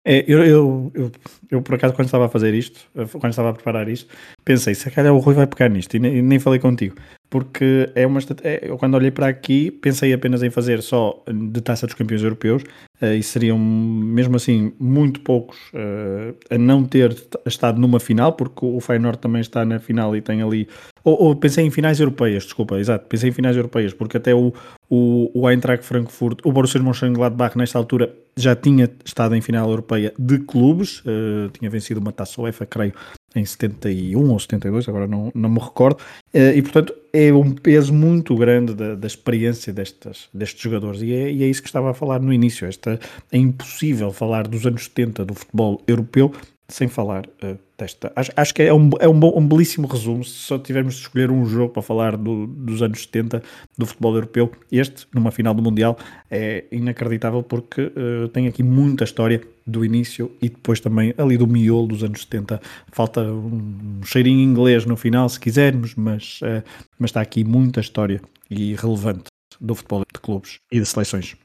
É, 0.07 0.23
eu, 0.29 0.45
eu, 0.45 0.93
eu, 0.95 1.13
eu, 1.51 1.63
por 1.63 1.75
acaso, 1.77 1.95
quando 1.95 2.07
estava 2.07 2.27
a 2.27 2.29
fazer 2.29 2.53
isto, 2.53 2.79
eh, 2.95 3.07
quando 3.07 3.31
estava 3.31 3.49
a 3.49 3.55
preparar 3.55 3.89
isto, 3.89 4.15
pensei, 4.45 4.75
se 4.75 4.91
calhar 4.91 5.15
o 5.15 5.19
Rui 5.19 5.35
vai 5.35 5.47
pegar 5.47 5.71
nisto, 5.71 5.97
e 5.97 5.99
nem, 5.99 6.21
nem 6.21 6.39
falei 6.39 6.61
contigo, 6.61 6.95
porque 7.35 7.91
é 7.97 8.07
uma 8.07 8.21
é, 8.45 8.61
eu 8.71 8.79
quando 8.79 8.95
olhei 8.95 9.11
para 9.11 9.27
aqui, 9.27 9.69
pensei 9.69 10.13
apenas 10.13 10.41
em 10.45 10.51
fazer 10.51 10.81
só 10.81 11.21
de 11.27 11.61
taça 11.61 11.85
dos 11.85 11.97
campeões 11.97 12.23
europeus, 12.23 12.63
uh, 13.03 13.07
e 13.07 13.25
seriam 13.25 13.59
mesmo 13.59 14.37
assim 14.37 14.73
muito 14.79 15.19
poucos 15.19 15.59
uh, 15.73 16.33
a 16.49 16.57
não 16.57 16.85
ter 16.85 17.13
estado 17.45 17.81
numa 17.81 17.99
final, 17.99 18.35
porque 18.35 18.65
o 18.65 18.79
Feyenoord 18.79 19.19
também 19.19 19.41
está 19.41 19.65
na 19.65 19.81
final 19.81 20.15
e 20.15 20.23
tem 20.23 20.43
ali 20.43 20.69
ou, 21.03 21.21
ou, 21.21 21.37
pensei 21.37 21.67
em 21.67 21.71
finais 21.73 21.99
europeias, 21.99 22.45
desculpa, 22.45 22.79
exato, 22.79 23.05
pensei 23.09 23.31
em 23.31 23.33
finais 23.33 23.57
europeias, 23.57 23.93
porque 23.93 24.17
até 24.17 24.33
o, 24.33 24.55
o, 24.89 25.31
o 25.35 25.51
Eintracht 25.51 25.85
Frankfurt, 25.85 26.39
o 26.45 26.53
Borussia 26.53 26.81
Mönchengladbach 26.81 27.59
nesta 27.59 27.79
altura 27.79 28.15
já 28.37 28.55
tinha 28.55 28.89
estado 29.05 29.35
em 29.35 29.41
final 29.41 29.69
europeia 29.69 30.15
de 30.17 30.39
clubes, 30.39 31.01
uh, 31.01 31.51
tinha 31.53 31.69
vencido 31.69 31.99
uma 31.99 32.13
taça 32.13 32.41
UEFA, 32.41 32.65
creio, 32.65 32.95
em 33.35 33.45
71 33.45 34.31
ou 34.31 34.39
72, 34.39 34.89
agora 34.89 35.07
não, 35.07 35.31
não 35.35 35.49
me 35.49 35.59
recordo, 35.59 36.01
uh, 36.35 36.55
e 36.55 36.63
portanto 36.63 36.95
é 37.13 37.33
um 37.33 37.53
peso 37.53 37.93
muito 37.93 38.35
grande 38.37 38.75
da, 38.75 38.95
da 38.95 39.07
experiência 39.07 39.73
destas, 39.73 40.29
destes 40.33 40.61
jogadores, 40.61 41.01
e 41.03 41.13
é, 41.13 41.33
e 41.33 41.43
é, 41.43 41.47
isso 41.47 41.63
que 41.63 41.69
estava 41.69 41.91
a 41.91 41.95
falar 41.95 42.21
no 42.21 42.33
início, 42.33 42.67
esta, 42.67 42.99
é 43.31 43.39
impossível 43.39 44.13
falar 44.13 44.47
dos 44.49 44.67
anos 44.67 44.85
70 44.85 45.25
do 45.25 45.35
futebol 45.35 45.81
europeu 45.87 46.33
sem 46.69 46.89
falar 46.89 47.27
uh, 47.43 47.59
desta. 47.77 48.13
Acho, 48.15 48.33
acho 48.37 48.55
que 48.55 48.63
é, 48.63 48.73
um, 48.73 48.91
é 49.01 49.09
um, 49.09 49.19
bom, 49.19 49.33
um 49.37 49.47
belíssimo 49.47 49.87
resumo. 49.87 50.25
Se 50.25 50.31
só 50.31 50.59
tivermos 50.59 50.95
de 50.95 51.01
escolher 51.03 51.31
um 51.31 51.45
jogo 51.45 51.73
para 51.73 51.83
falar 51.83 52.17
do, 52.17 52.47
dos 52.47 52.83
anos 52.83 53.03
70 53.03 53.43
do 53.77 53.87
futebol 53.87 54.15
europeu, 54.15 54.51
este, 54.71 55.07
numa 55.13 55.31
final 55.31 55.55
do 55.55 55.63
Mundial, 55.63 55.99
é 56.31 56.65
inacreditável 56.71 57.43
porque 57.43 57.83
uh, 57.83 58.29
tem 58.29 58.47
aqui 58.47 58.63
muita 58.63 59.05
história 59.05 59.41
do 59.67 59.85
início 59.85 60.31
e 60.41 60.49
depois 60.49 60.81
também 60.81 61.15
ali 61.17 61.37
do 61.37 61.47
miolo 61.47 61.87
dos 61.87 62.05
anos 62.05 62.23
70. 62.23 62.61
Falta 62.93 63.23
um, 63.23 64.01
cheirinho 64.05 64.41
inglês 64.41 64.85
no 64.87 64.97
final, 64.97 65.29
se 65.29 65.41
quisermos, 65.41 65.95
mas, 65.95 66.41
uh, 66.43 66.63
mas 66.99 67.11
está 67.11 67.21
aqui 67.21 67.45
muita 67.45 67.81
história 67.81 68.21
e 68.51 68.75
relevante 68.75 69.25
do 69.61 69.75
futebol 69.75 70.01
de 70.01 70.21
clubes 70.21 70.59
e 70.71 70.79
de 70.79 70.87
seleções 70.87 71.37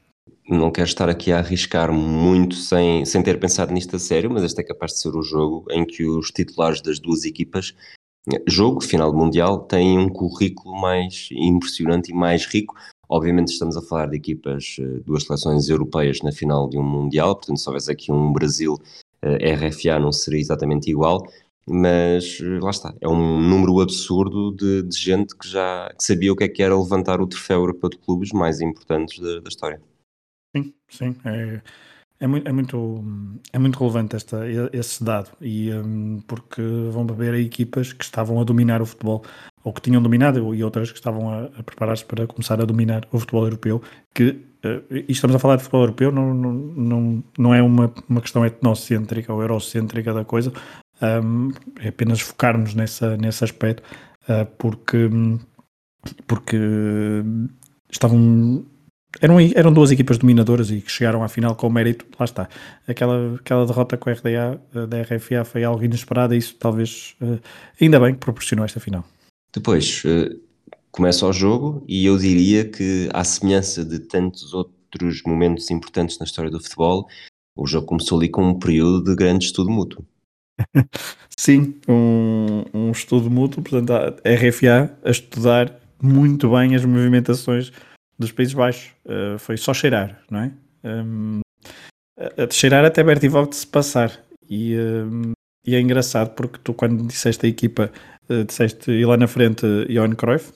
não 0.50 0.70
quero 0.70 0.88
estar 0.88 1.08
aqui 1.08 1.30
a 1.30 1.38
arriscar 1.38 1.92
muito 1.92 2.56
sem, 2.56 3.04
sem 3.04 3.22
ter 3.22 3.38
pensado 3.38 3.72
nisto 3.72 3.94
a 3.94 3.98
sério, 4.00 4.28
mas 4.30 4.42
este 4.42 4.60
é 4.60 4.64
capaz 4.64 4.92
de 4.92 4.98
ser 4.98 5.14
o 5.14 5.22
jogo 5.22 5.64
em 5.70 5.86
que 5.86 6.04
os 6.04 6.30
titulares 6.30 6.82
das 6.82 6.98
duas 6.98 7.24
equipas, 7.24 7.72
jogo, 8.48 8.80
final 8.80 9.14
Mundial, 9.14 9.60
têm 9.60 9.96
um 9.96 10.08
currículo 10.08 10.74
mais 10.80 11.28
impressionante 11.30 12.10
e 12.10 12.14
mais 12.14 12.46
rico. 12.46 12.74
Obviamente 13.08 13.52
estamos 13.52 13.76
a 13.76 13.82
falar 13.82 14.06
de 14.06 14.16
equipas, 14.16 14.76
eh, 14.80 15.00
duas 15.04 15.24
seleções 15.24 15.68
europeias 15.68 16.20
na 16.22 16.32
final 16.32 16.68
de 16.68 16.78
um 16.78 16.82
Mundial, 16.82 17.36
portanto 17.36 17.58
se 17.58 17.68
houvesse 17.68 17.90
aqui 17.90 18.12
um 18.12 18.32
Brasil 18.32 18.76
eh, 19.22 19.54
RFA 19.54 19.98
não 19.98 20.12
seria 20.12 20.40
exatamente 20.40 20.90
igual, 20.90 21.26
mas 21.66 22.38
eh, 22.40 22.58
lá 22.60 22.70
está, 22.70 22.94
é 23.00 23.08
um 23.08 23.40
número 23.40 23.80
absurdo 23.80 24.52
de, 24.52 24.82
de 24.82 24.96
gente 24.96 25.36
que 25.36 25.48
já 25.48 25.92
que 25.96 26.04
sabia 26.04 26.32
o 26.32 26.36
que 26.36 26.44
é 26.44 26.48
que 26.48 26.62
era 26.62 26.78
levantar 26.78 27.20
o 27.20 27.26
troféu 27.26 27.58
europeu 27.60 27.90
de 27.90 27.98
clubes 27.98 28.32
mais 28.32 28.60
importantes 28.60 29.18
da, 29.20 29.40
da 29.40 29.48
história. 29.48 29.80
Sim, 30.56 30.74
sim. 30.88 31.16
É, 31.24 31.62
É 32.20 32.26
muito, 32.28 32.48
é 32.48 32.52
muito, 32.52 33.04
é 33.52 33.58
muito 33.60 33.78
relevante 33.78 34.16
esta, 34.16 34.40
esse 34.72 35.04
dado, 35.04 35.30
e, 35.40 35.72
um, 35.74 36.20
porque 36.26 36.62
vão 36.92 37.06
beber 37.06 37.34
equipas 37.34 37.92
que 37.92 38.04
estavam 38.04 38.40
a 38.40 38.44
dominar 38.44 38.82
o 38.82 38.86
futebol, 38.86 39.24
ou 39.64 39.72
que 39.74 39.82
tinham 39.82 40.02
dominado, 40.02 40.54
e 40.54 40.64
outras 40.64 40.92
que 40.92 40.98
estavam 40.98 41.30
a, 41.30 41.44
a 41.58 41.62
preparar-se 41.64 42.04
para 42.06 42.26
começar 42.26 42.60
a 42.62 42.64
dominar 42.66 43.06
o 43.12 43.20
futebol 43.20 43.44
europeu, 43.44 43.82
que, 44.14 44.30
uh, 44.64 44.84
e 44.90 45.12
estamos 45.12 45.36
a 45.36 45.40
falar 45.40 45.56
de 45.56 45.64
futebol 45.64 45.82
europeu, 45.82 46.12
não, 46.12 46.34
não, 46.34 46.52
não, 46.54 47.24
não 47.38 47.54
é 47.54 47.62
uma, 47.62 47.92
uma 48.08 48.22
questão 48.22 48.46
etnocêntrica 48.46 49.32
ou 49.34 49.42
eurocêntrica 49.42 50.14
da 50.14 50.24
coisa, 50.24 50.52
um, 51.02 51.50
é 51.80 51.88
apenas 51.88 52.20
focarmos 52.22 52.74
nessa, 52.74 53.16
nesse 53.18 53.44
aspecto, 53.44 53.82
uh, 54.28 54.46
porque, 54.58 55.08
porque 56.26 56.56
estavam 57.90 58.64
eram, 59.20 59.40
eram 59.40 59.72
duas 59.72 59.90
equipas 59.90 60.18
dominadoras 60.18 60.70
e 60.70 60.80
que 60.80 60.90
chegaram 60.90 61.24
à 61.24 61.28
final 61.28 61.56
com 61.56 61.68
mérito, 61.68 62.06
lá 62.18 62.24
está. 62.24 62.48
Aquela, 62.86 63.34
aquela 63.34 63.66
derrota 63.66 63.96
com 63.96 64.08
a 64.08 64.12
RDA 64.12 64.60
eh, 64.74 64.86
da 64.86 65.02
RFA 65.02 65.44
foi 65.44 65.64
algo 65.64 65.82
inesperado 65.82 66.34
e 66.34 66.38
isso 66.38 66.54
talvez 66.58 67.16
uh, 67.20 67.40
ainda 67.80 67.98
bem 67.98 68.14
que 68.14 68.20
proporcionou 68.20 68.64
esta 68.64 68.78
final. 68.78 69.04
Depois 69.52 70.02
uh, 70.04 70.40
começa 70.92 71.26
o 71.26 71.32
jogo 71.32 71.84
e 71.88 72.06
eu 72.06 72.16
diria 72.16 72.64
que, 72.64 73.08
à 73.12 73.24
semelhança 73.24 73.84
de 73.84 73.98
tantos 73.98 74.54
outros 74.54 75.22
momentos 75.26 75.70
importantes 75.70 76.18
na 76.18 76.24
história 76.24 76.50
do 76.50 76.60
futebol, 76.60 77.08
o 77.56 77.66
jogo 77.66 77.86
começou 77.86 78.18
ali 78.18 78.28
com 78.28 78.44
um 78.44 78.58
período 78.58 79.02
de 79.02 79.16
grande 79.16 79.46
estudo 79.46 79.70
mútuo. 79.70 80.04
Sim, 81.36 81.74
um, 81.88 82.64
um 82.72 82.90
estudo 82.90 83.30
mútuo, 83.30 83.62
portanto, 83.62 83.92
a 83.92 84.30
RFA 84.34 84.96
a 85.02 85.10
estudar 85.10 85.80
muito 86.02 86.50
bem 86.50 86.74
as 86.74 86.84
movimentações 86.84 87.72
dos 88.20 88.30
Países 88.30 88.54
Baixos. 88.54 88.92
Uh, 89.04 89.38
foi 89.38 89.56
só 89.56 89.72
cheirar, 89.72 90.22
não 90.30 90.40
é? 90.40 90.52
Um, 90.84 91.40
a, 92.18 92.44
a 92.44 92.50
cheirar 92.50 92.84
até 92.84 93.02
Bertie 93.02 93.28
Vogt 93.28 93.56
se 93.56 93.66
passar. 93.66 94.12
E, 94.48 94.76
um, 94.76 95.32
e, 95.66 95.74
é 95.74 95.80
engraçado 95.80 96.34
porque 96.34 96.58
tu, 96.62 96.74
quando 96.74 97.06
disseste 97.06 97.46
a 97.46 97.48
equipa, 97.48 97.90
uh, 98.28 98.44
disseste 98.44 98.90
ir 98.90 99.06
lá 99.06 99.16
na 99.16 99.26
frente 99.26 99.66
Johan 99.88 100.14
Cruyff. 100.14 100.52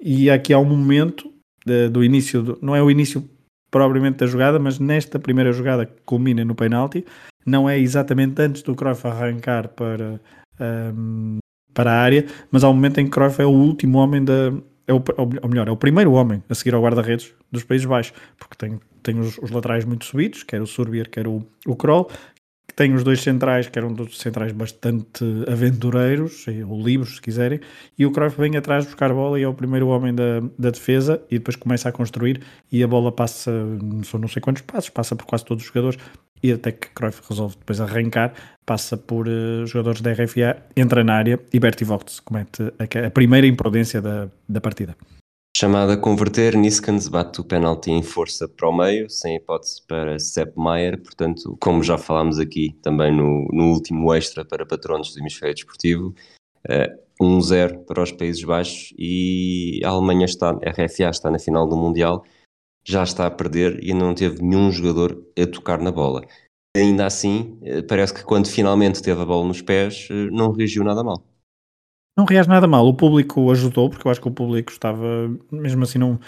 E 0.00 0.30
aqui 0.30 0.52
há 0.52 0.58
um 0.58 0.64
momento 0.64 1.30
uh, 1.68 1.90
do 1.90 2.02
início, 2.02 2.42
do, 2.42 2.58
não 2.62 2.74
é 2.74 2.82
o 2.82 2.90
início 2.90 3.28
propriamente 3.70 4.18
da 4.18 4.26
jogada, 4.26 4.58
mas 4.58 4.78
nesta 4.78 5.18
primeira 5.18 5.52
jogada 5.52 5.86
que 5.86 6.00
culmina 6.04 6.44
no 6.44 6.54
penalti, 6.54 7.04
não 7.44 7.68
é 7.68 7.78
exatamente 7.78 8.40
antes 8.40 8.62
do 8.62 8.74
Cruyff 8.74 9.06
arrancar 9.06 9.68
para, 9.68 10.20
um, 10.94 11.38
para 11.72 11.90
a 11.90 12.00
área, 12.00 12.26
mas 12.50 12.64
há 12.64 12.68
um 12.68 12.74
momento 12.74 12.98
em 12.98 13.04
que 13.04 13.10
Cruyff 13.10 13.40
é 13.40 13.46
o 13.46 13.50
último 13.50 13.96
homem 13.98 14.22
da, 14.22 14.52
é 14.86 14.92
o, 14.92 15.02
ou 15.16 15.48
melhor, 15.48 15.68
é 15.68 15.70
o 15.70 15.76
primeiro 15.76 16.12
homem 16.12 16.42
a 16.48 16.54
seguir 16.54 16.74
ao 16.74 16.82
guarda-redes 16.82 17.32
dos 17.50 17.64
Países 17.64 17.86
Baixos, 17.86 18.14
porque 18.38 18.56
tem, 18.56 18.80
tem 19.02 19.18
os, 19.18 19.38
os 19.38 19.50
laterais 19.50 19.84
muito 19.84 20.04
subidos, 20.04 20.42
quer 20.42 20.60
o 20.60 20.66
Surbier, 20.66 21.08
quer 21.08 21.26
o, 21.26 21.46
o 21.66 21.76
Kroll, 21.76 22.08
tem 22.74 22.94
os 22.94 23.04
dois 23.04 23.20
centrais, 23.20 23.68
que 23.68 23.78
eram 23.78 23.92
dos 23.92 24.18
centrais 24.18 24.52
bastante 24.52 25.24
aventureiros, 25.46 26.46
ou 26.66 26.82
livres, 26.82 27.16
se 27.16 27.20
quiserem, 27.20 27.60
e 27.98 28.06
o 28.06 28.10
Cruyff 28.10 28.38
vem 28.38 28.56
atrás 28.56 28.84
buscar 28.84 29.12
bola 29.12 29.38
e 29.38 29.42
é 29.42 29.48
o 29.48 29.54
primeiro 29.54 29.88
homem 29.88 30.14
da, 30.14 30.40
da 30.58 30.70
defesa 30.70 31.22
e 31.30 31.38
depois 31.38 31.54
começa 31.54 31.88
a 31.88 31.92
construir 31.92 32.40
e 32.70 32.82
a 32.82 32.88
bola 32.88 33.12
passa, 33.12 33.52
não 33.52 34.28
sei 34.28 34.40
quantos 34.40 34.62
passos, 34.62 34.90
passa 34.90 35.14
por 35.14 35.26
quase 35.26 35.44
todos 35.44 35.62
os 35.62 35.68
jogadores 35.68 35.98
e 36.42 36.52
até 36.52 36.72
que 36.72 36.88
Cruyff 36.90 37.22
resolve 37.28 37.56
depois 37.56 37.80
arrancar, 37.80 38.34
passa 38.66 38.96
por 38.96 39.28
uh, 39.28 39.66
jogadores 39.66 40.00
da 40.00 40.12
RFA, 40.12 40.62
entra 40.76 41.04
na 41.04 41.14
área 41.14 41.40
e 41.52 41.60
Bertie 41.60 41.84
Vogts 41.84 42.20
comete 42.20 42.62
a, 42.78 43.06
a, 43.06 43.10
primeira 43.10 43.46
imprudência 43.46 44.00
da, 44.00 44.28
da 44.48 44.60
partida. 44.60 44.96
Chamada 45.54 45.92
a 45.92 45.96
converter, 45.96 46.56
Niskans 46.56 47.08
bate 47.08 47.40
o 47.40 47.44
penalti 47.44 47.90
em 47.90 48.02
força 48.02 48.48
para 48.48 48.68
o 48.68 48.76
meio, 48.76 49.08
sem 49.10 49.36
hipótese 49.36 49.82
para 49.86 50.18
Sepp 50.18 50.56
Maier, 50.56 51.00
portanto, 51.00 51.56
como 51.60 51.82
já 51.82 51.98
falámos 51.98 52.38
aqui 52.38 52.74
também 52.82 53.14
no, 53.14 53.46
no 53.52 53.70
último 53.72 54.12
extra 54.14 54.44
para 54.44 54.66
patronos 54.66 55.12
do 55.12 55.20
hemisfério 55.20 55.54
desportivo, 55.54 56.14
uh, 56.68 57.02
1-0 57.22 57.84
para 57.84 58.02
os 58.02 58.10
Países 58.10 58.42
Baixos 58.42 58.92
e 58.98 59.80
a 59.84 59.90
Alemanha 59.90 60.24
está, 60.24 60.50
a 60.50 60.70
RFA 60.70 61.10
está 61.10 61.30
na 61.30 61.38
final 61.38 61.68
do 61.68 61.76
Mundial 61.76 62.24
já 62.84 63.02
está 63.02 63.26
a 63.26 63.30
perder 63.30 63.82
e 63.82 63.94
não 63.94 64.14
teve 64.14 64.42
nenhum 64.42 64.70
jogador 64.70 65.22
a 65.38 65.46
tocar 65.46 65.80
na 65.80 65.90
bola. 65.90 66.22
Ainda 66.76 67.06
assim, 67.06 67.58
eh, 67.62 67.82
parece 67.82 68.14
que 68.14 68.24
quando 68.24 68.48
finalmente 68.48 69.02
teve 69.02 69.20
a 69.20 69.24
bola 69.26 69.46
nos 69.46 69.60
pés, 69.60 70.08
eh, 70.10 70.30
não 70.30 70.52
reagiu 70.52 70.82
nada 70.82 71.04
mal. 71.04 71.22
Não 72.16 72.24
reage 72.24 72.48
nada 72.48 72.66
mal. 72.66 72.86
O 72.86 72.94
público 72.94 73.50
ajudou, 73.50 73.88
porque 73.88 74.06
eu 74.06 74.10
acho 74.10 74.20
que 74.20 74.28
o 74.28 74.32
público 74.32 74.72
estava, 74.72 75.30
mesmo 75.50 75.82
assim, 75.82 75.98
não, 75.98 76.18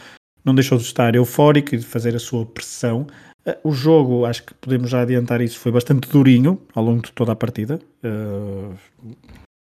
não 0.45 0.55
deixou 0.55 0.79
de 0.79 0.85
estar 0.85 1.15
eufórico 1.15 1.75
e 1.75 1.79
de 1.79 1.85
fazer 1.85 2.15
a 2.15 2.19
sua 2.19 2.45
pressão. 2.45 3.07
Eh, 3.47 3.59
o 3.65 3.73
jogo, 3.73 4.25
acho 4.25 4.45
que 4.45 4.55
podemos 4.55 4.91
já 4.91 5.03
adiantar 5.03 5.41
isso, 5.41 5.59
foi 5.59 5.73
bastante 5.73 6.09
durinho 6.09 6.61
ao 6.75 6.85
longo 6.85 7.03
de 7.03 7.13
toda 7.13 7.33
a 7.33 7.37
partida. 7.37 7.81
Uh, 8.03 8.75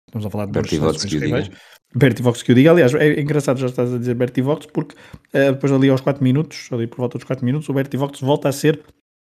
estamos 0.08 0.26
a 0.26 0.30
falar 0.30 0.46
de 0.48 0.78
Vox 0.78 1.06
que 1.06 1.20
o 1.94 2.00
diga. 2.00 2.00
Bertie 2.00 2.24
Vox 2.24 2.44
que 2.44 2.52
o 2.52 2.56
diga. 2.56 2.72
Aliás, 2.72 2.94
é 2.94 3.20
engraçado 3.20 3.60
já 3.60 3.68
estás 3.68 3.94
a 3.94 3.98
dizer 3.98 4.16
Bertie 4.16 4.42
Vox, 4.42 4.66
porque 4.66 4.96
uh, 4.96 5.54
depois 5.54 5.72
ali 5.72 5.90
aos 5.90 6.02
4 6.02 6.24
minutos, 6.24 6.70
ali 6.72 6.88
por 6.88 6.98
volta 6.98 7.18
dos 7.18 7.26
4 7.26 7.46
minutos, 7.46 7.70
o 7.70 7.74
Bertie 7.74 7.98
Vox 7.98 8.20
volta 8.20 8.50
a 8.50 8.52
ser 8.52 8.82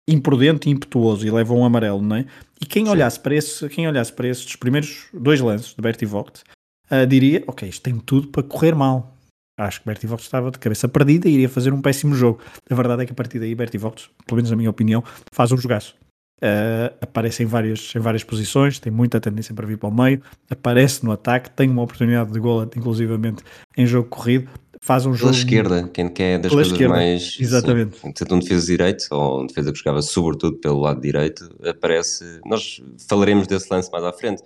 imprudente 0.10 0.67
e 0.67 0.71
impetuoso 0.71 1.25
e 1.25 1.31
leva 1.31 1.53
um 1.53 1.63
amarelo, 1.63 2.01
não 2.01 2.15
é? 2.15 2.25
E 2.60 2.65
quem 2.65 2.89
olhasse 2.89 3.19
para, 3.19 3.36
esse, 3.36 3.67
quem 3.69 3.88
olhasse 3.88 4.12
para 4.12 4.27
esses 4.27 4.55
primeiros 4.55 5.07
dois 5.13 5.39
lances 5.39 5.73
de 5.75 5.81
Bertie 5.81 6.07
Vogt 6.07 6.43
uh, 6.89 7.05
diria, 7.05 7.43
ok, 7.47 7.67
isto 7.67 7.81
tem 7.81 7.97
tudo 7.97 8.27
para 8.27 8.43
correr 8.43 8.75
mal. 8.75 9.15
Acho 9.60 9.81
que 9.81 9.86
Bertie 9.86 10.07
Vogt 10.07 10.23
estava 10.23 10.49
de 10.49 10.57
cabeça 10.57 10.88
perdida 10.88 11.29
e 11.29 11.34
iria 11.34 11.49
fazer 11.49 11.71
um 11.71 11.81
péssimo 11.81 12.15
jogo. 12.15 12.39
A 12.69 12.73
verdade 12.73 13.03
é 13.03 13.05
que 13.05 13.12
a 13.12 13.15
partir 13.15 13.39
daí 13.39 13.53
Bertie 13.53 13.77
Vogt, 13.77 14.10
pelo 14.25 14.38
menos 14.38 14.49
na 14.49 14.57
minha 14.57 14.69
opinião, 14.69 15.03
faz 15.31 15.51
um 15.51 15.57
jogaço. 15.57 15.95
Uh, 16.43 16.91
aparece 16.99 17.43
em 17.43 17.45
várias, 17.45 17.93
em 17.95 17.99
várias 17.99 18.23
posições, 18.23 18.80
tem 18.80 18.91
muita 18.91 19.19
tendência 19.21 19.54
para 19.54 19.67
vir 19.67 19.77
para 19.77 19.89
o 19.89 19.93
meio, 19.93 20.21
aparece 20.49 21.06
no 21.06 21.12
ataque, 21.12 21.51
tem 21.51 21.69
uma 21.69 21.84
oportunidade 21.84 22.32
de 22.32 22.39
gol, 22.39 22.63
inclusivamente 22.63 23.43
em 23.77 23.86
jogo 23.86 24.10
corrido, 24.10 24.49
faz 24.82 25.06
um 25.06 25.12
Pela 25.12 25.19
jogo. 25.19 25.34
esquerda, 25.34 25.89
quem 25.93 26.10
quer 26.10 26.39
das 26.39 26.51
coisas 26.51 26.71
esquerda. 26.71 26.95
mais. 26.95 27.38
Exatamente. 27.39 27.97
Sim, 27.99 28.12
um 28.32 28.39
defesa 28.39 28.65
direito, 28.65 29.08
ou 29.12 29.43
um 29.43 29.45
defesa 29.45 29.71
que 29.71 29.77
jogava 29.77 30.01
sobretudo 30.01 30.58
pelo 30.58 30.80
lado 30.80 30.99
direito, 30.99 31.47
aparece. 31.63 32.39
Nós 32.45 32.82
falaremos 33.08 33.45
desse 33.45 33.71
lance 33.71 33.91
mais 33.91 34.04
à 34.04 34.12
frente, 34.12 34.41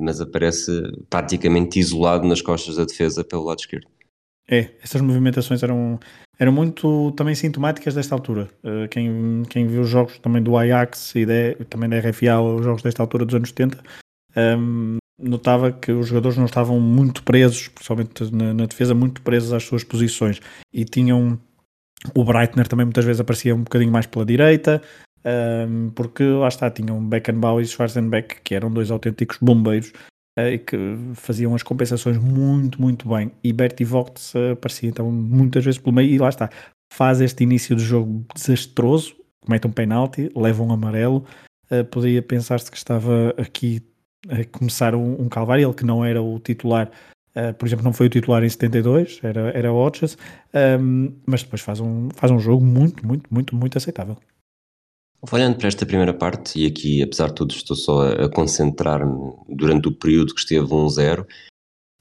mas 0.00 0.20
aparece 0.20 0.70
praticamente 1.10 1.80
isolado 1.80 2.26
nas 2.28 2.40
costas 2.40 2.76
da 2.76 2.84
defesa 2.84 3.24
pelo 3.24 3.42
lado 3.42 3.58
esquerdo. 3.58 3.88
É, 4.50 4.68
essas 4.82 5.00
movimentações 5.00 5.62
eram, 5.62 6.00
eram 6.36 6.50
muito 6.50 7.12
também 7.12 7.36
sintomáticas 7.36 7.94
desta 7.94 8.16
altura. 8.16 8.48
Uh, 8.64 8.88
quem, 8.88 9.44
quem 9.48 9.68
viu 9.68 9.82
os 9.82 9.88
jogos 9.88 10.18
também 10.18 10.42
do 10.42 10.56
Ajax 10.56 11.14
e 11.14 11.24
de, 11.24 11.54
também 11.66 11.88
da 11.88 12.00
RFA, 12.00 12.40
os 12.40 12.64
jogos 12.64 12.82
desta 12.82 13.00
altura 13.00 13.24
dos 13.24 13.36
anos 13.36 13.50
70, 13.50 13.78
um, 13.78 13.78
ehm, 14.34 14.98
notava 15.22 15.70
que 15.70 15.92
os 15.92 16.08
jogadores 16.08 16.36
não 16.36 16.46
estavam 16.46 16.80
muito 16.80 17.22
presos, 17.22 17.68
principalmente 17.68 18.34
na, 18.34 18.52
na, 18.52 18.66
defesa, 18.66 18.92
muito 18.92 19.22
presos 19.22 19.52
às 19.52 19.62
suas 19.62 19.84
posições 19.84 20.40
e 20.72 20.84
tinham 20.84 21.38
o 22.12 22.24
Breitner 22.24 22.66
também 22.66 22.86
muitas 22.86 23.04
vezes 23.04 23.20
aparecia 23.20 23.54
um 23.54 23.62
bocadinho 23.62 23.92
mais 23.92 24.06
pela 24.06 24.24
direita, 24.24 24.82
um, 25.24 25.28
ehm, 25.28 25.90
porque 25.90 26.24
lá 26.24 26.48
está, 26.48 26.68
tinham 26.68 27.00
Beckenbauer 27.06 27.62
e 27.62 27.68
Schwarzenbeck, 27.68 28.40
que 28.42 28.56
eram 28.56 28.72
dois 28.72 28.90
autênticos 28.90 29.38
bombeiros 29.40 29.92
que 30.66 30.76
faziam 31.14 31.54
as 31.54 31.62
compensações 31.62 32.18
muito, 32.18 32.80
muito 32.80 33.08
bem. 33.08 33.32
E 33.42 33.52
Bertie 33.52 33.84
Vogts 33.84 34.34
aparecia 34.52 34.88
então 34.88 35.10
muitas 35.10 35.64
vezes 35.64 35.78
pelo 35.78 35.94
meio 35.94 36.10
e 36.10 36.18
lá 36.18 36.28
está. 36.28 36.50
Faz 36.92 37.20
este 37.20 37.44
início 37.44 37.76
de 37.76 37.82
jogo 37.82 38.24
desastroso, 38.34 39.14
comete 39.40 39.66
um 39.66 39.72
penalti, 39.72 40.30
leva 40.34 40.62
um 40.62 40.72
amarelo. 40.72 41.24
Uh, 41.70 41.84
poderia 41.84 42.20
pensar-se 42.20 42.70
que 42.70 42.76
estava 42.76 43.34
aqui 43.38 43.80
a 44.28 44.44
começar 44.44 44.94
um, 44.94 45.22
um, 45.22 45.28
calvário, 45.28 45.66
ele 45.66 45.74
que 45.74 45.84
não 45.84 46.04
era 46.04 46.20
o 46.20 46.38
titular, 46.38 46.90
uh, 47.36 47.54
por 47.54 47.66
exemplo, 47.66 47.84
não 47.84 47.92
foi 47.92 48.06
o 48.06 48.10
titular 48.10 48.42
em 48.44 48.48
72, 48.48 49.20
era, 49.22 49.50
era 49.50 49.72
Hodges, 49.72 50.18
um, 50.80 51.12
mas 51.24 51.42
depois 51.42 51.62
faz 51.62 51.80
um, 51.80 52.08
faz 52.14 52.30
um 52.30 52.38
jogo 52.38 52.64
muito, 52.64 53.06
muito, 53.06 53.32
muito, 53.32 53.56
muito 53.56 53.78
aceitável. 53.78 54.16
Olhando 55.30 55.58
para 55.58 55.68
esta 55.68 55.84
primeira 55.84 56.14
parte, 56.14 56.58
e 56.58 56.66
aqui, 56.66 57.02
apesar 57.02 57.28
de 57.28 57.34
tudo, 57.34 57.52
estou 57.52 57.76
só 57.76 58.08
a, 58.08 58.28
concentrar-me 58.30 59.34
durante 59.48 59.88
o 59.88 59.92
período 59.92 60.34
que 60.34 60.40
esteve 60.40 60.66
1-0, 60.66 61.26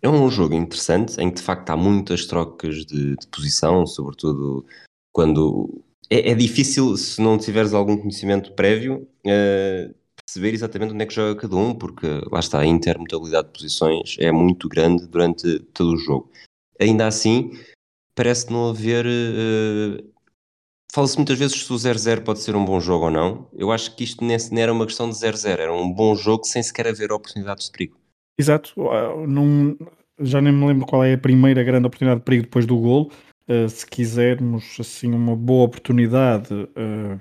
é 0.01 0.07
um 0.07 0.29
jogo 0.31 0.53
interessante 0.53 1.19
em 1.19 1.29
que 1.29 1.37
de 1.37 1.41
facto 1.41 1.69
há 1.69 1.75
muitas 1.75 2.25
trocas 2.25 2.85
de, 2.85 3.17
de 3.17 3.27
posição, 3.27 3.85
sobretudo 3.85 4.65
quando. 5.11 5.83
É, 6.09 6.31
é, 6.31 6.33
difícil, 6.33 6.95
se 6.97 7.21
não 7.21 7.37
tiveres 7.37 7.73
algum 7.73 7.97
conhecimento 7.97 8.53
prévio, 8.53 9.07
uh, 9.25 9.93
perceber 10.25 10.53
exatamente 10.53 10.93
onde 10.93 11.03
é 11.03 11.05
que 11.05 11.13
joga 11.13 11.39
cada 11.39 11.55
um, 11.55 11.75
porque 11.75 12.07
lá 12.31 12.39
está, 12.39 12.59
a 12.59 12.65
intermodalidade 12.65 13.47
de 13.47 13.53
posições 13.53 14.15
é 14.17 14.31
muito 14.31 14.67
grande 14.69 15.05
durante 15.05 15.59
todo 15.73 15.93
o 15.93 15.97
jogo. 15.97 16.31
Ainda 16.79 17.05
assim, 17.05 17.51
parece 18.15 18.51
não 18.51 18.69
haver 18.69 19.05
uh, 19.05 20.09
Fala-se 20.91 21.17
muitas 21.17 21.37
vezes 21.37 21.63
se 21.63 21.71
o 21.71 21.75
0-0 21.75 22.23
pode 22.23 22.39
ser 22.39 22.55
um 22.55 22.65
bom 22.65 22.79
jogo 22.79 23.05
ou 23.05 23.11
não. 23.11 23.47
Eu 23.53 23.71
acho 23.71 23.95
que 23.95 24.03
isto 24.03 24.25
nem 24.25 24.37
era 24.61 24.73
uma 24.73 24.87
questão 24.87 25.07
de 25.07 25.15
0-0, 25.15 25.59
era 25.59 25.73
um 25.73 25.91
bom 25.91 26.15
jogo 26.15 26.45
sem 26.45 26.63
sequer 26.63 26.87
haver 26.87 27.11
oportunidades 27.11 27.65
de 27.65 27.71
perigo. 27.71 27.95
Exato, 28.39 28.73
ah, 28.89 29.15
Num, 29.27 29.77
já 30.19 30.41
nem 30.41 30.51
me 30.51 30.65
lembro 30.65 30.87
qual 30.87 31.03
é 31.03 31.13
a 31.13 31.17
primeira 31.17 31.63
grande 31.63 31.85
oportunidade 31.85 32.21
de 32.21 32.25
perigo 32.25 32.43
depois 32.43 32.65
do 32.65 32.77
gol. 32.77 33.11
Uh, 33.47 33.67
se 33.67 33.85
quisermos 33.85 34.77
assim 34.79 35.11
uma 35.11 35.35
boa 35.35 35.65
oportunidade, 35.65 36.53
uh, 36.53 37.19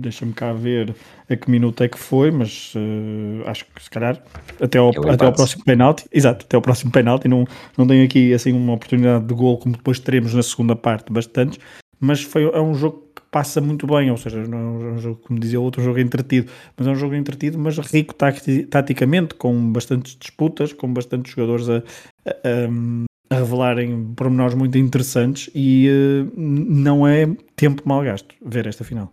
deixa-me 0.00 0.32
cá 0.32 0.52
ver 0.52 0.94
a 1.28 1.36
que 1.36 1.50
minuto 1.50 1.82
é 1.82 1.88
que 1.88 1.98
foi, 1.98 2.30
mas 2.30 2.72
uh, 2.74 3.48
acho 3.48 3.64
que 3.66 3.82
se 3.82 3.90
calhar 3.90 4.22
até 4.60 4.78
ao, 4.78 4.90
é 4.90 5.10
até 5.10 5.26
ao 5.26 5.32
próximo 5.32 5.64
penalti, 5.64 6.06
exato, 6.12 6.44
até 6.44 6.54
ao 6.54 6.62
próximo 6.62 6.92
penalti, 6.92 7.26
não, 7.26 7.44
não 7.76 7.86
tenho 7.86 8.04
aqui 8.04 8.32
assim 8.32 8.52
uma 8.52 8.74
oportunidade 8.74 9.24
de 9.24 9.34
gol 9.34 9.58
como 9.58 9.76
depois 9.76 9.98
teremos 9.98 10.34
na 10.34 10.42
segunda 10.42 10.76
parte, 10.76 11.12
bastantes, 11.12 11.58
mas 12.04 12.22
foi, 12.22 12.44
é 12.44 12.60
um 12.60 12.74
jogo 12.74 13.02
que 13.14 13.22
passa 13.30 13.60
muito 13.60 13.86
bem, 13.86 14.10
ou 14.10 14.16
seja, 14.16 14.46
não 14.46 14.58
é 14.58 14.92
um 14.92 14.98
jogo, 14.98 15.20
como 15.26 15.40
dizia 15.40 15.60
outro, 15.60 15.80
um 15.80 15.84
jogo 15.84 15.98
entretido, 15.98 16.50
mas 16.76 16.86
é 16.86 16.90
um 16.90 16.94
jogo 16.94 17.14
entretido, 17.14 17.58
mas 17.58 17.78
rico 17.78 18.14
taticamente, 18.14 19.34
com 19.34 19.72
bastantes 19.72 20.16
disputas, 20.16 20.72
com 20.72 20.92
bastantes 20.92 21.32
jogadores 21.32 21.68
a, 21.68 21.78
a, 22.26 23.34
a 23.34 23.38
revelarem 23.38 24.12
pormenores 24.14 24.54
muito 24.54 24.76
interessantes 24.76 25.50
e 25.54 25.88
uh, 25.88 26.32
não 26.36 27.06
é 27.06 27.26
tempo 27.56 27.82
mal 27.86 28.02
gasto 28.02 28.34
ver 28.44 28.66
esta 28.66 28.84
final. 28.84 29.12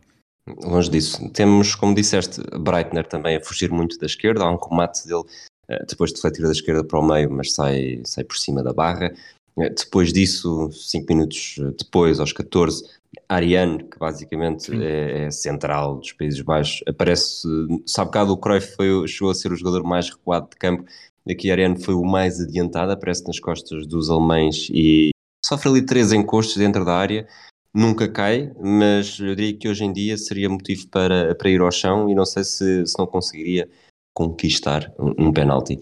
Longe 0.63 0.89
disso. 0.89 1.30
Temos, 1.30 1.75
como 1.75 1.95
disseste, 1.95 2.41
Breitner 2.60 3.08
também 3.08 3.38
a 3.38 3.41
fugir 3.41 3.71
muito 3.71 3.97
da 3.99 4.06
esquerda. 4.06 4.43
Há 4.43 4.51
um 4.51 4.58
remate 4.58 5.08
dele 5.08 5.23
eh, 5.69 5.86
depois 5.88 6.12
de 6.12 6.17
refletir 6.17 6.43
da 6.43 6.51
esquerda 6.51 6.84
para 6.84 6.99
o 6.99 7.06
meio, 7.06 7.32
mas 7.32 7.54
sai, 7.54 8.01
sai 8.04 8.23
por 8.23 8.38
cima 8.38 8.63
da 8.63 8.73
barra. 8.73 9.13
Eh, 9.57 9.69
depois 9.69 10.11
disso, 10.11 10.71
5 10.71 11.05
minutos 11.07 11.55
depois, 11.77 12.19
aos 12.19 12.33
14, 12.33 12.83
Ariane, 13.27 13.83
que 13.83 13.97
basicamente 13.97 14.71
é, 14.81 15.25
é, 15.25 15.31
central 15.31 15.97
dos 15.97 16.13
Países 16.13 16.41
Baixos, 16.41 16.83
aparece. 16.87 17.47
Sabe 17.85 18.07
bocado 18.07 18.33
o 18.33 18.37
Cruyff 18.37 18.75
foi, 18.75 19.07
chegou 19.07 19.31
a 19.31 19.35
ser 19.35 19.51
o 19.51 19.55
jogador 19.55 19.83
mais 19.83 20.09
recuado 20.09 20.49
de 20.49 20.57
campo. 20.57 20.85
Aqui 21.29 21.51
Ariane 21.51 21.83
foi 21.83 21.93
o 21.93 22.03
mais 22.03 22.39
adiantado, 22.39 22.91
aparece 22.91 23.25
nas 23.27 23.39
costas 23.39 23.85
dos 23.85 24.09
alemães 24.09 24.69
e 24.71 25.11
sofre 25.45 25.69
ali 25.69 25.85
três 25.85 26.11
encostos 26.11 26.57
dentro 26.57 26.83
da 26.83 26.95
área 26.95 27.27
nunca 27.73 28.07
cai, 28.07 28.51
mas 28.59 29.19
eu 29.19 29.35
diria 29.35 29.57
que 29.57 29.67
hoje 29.67 29.83
em 29.83 29.93
dia 29.93 30.17
seria 30.17 30.49
motivo 30.49 30.87
para, 30.89 31.33
para 31.35 31.49
ir 31.49 31.61
ao 31.61 31.71
chão 31.71 32.09
e 32.09 32.15
não 32.15 32.25
sei 32.25 32.43
se, 32.43 32.85
se 32.85 32.97
não 32.99 33.07
conseguiria 33.07 33.69
conquistar 34.13 34.93
um, 34.99 35.27
um 35.27 35.33
penalti. 35.33 35.79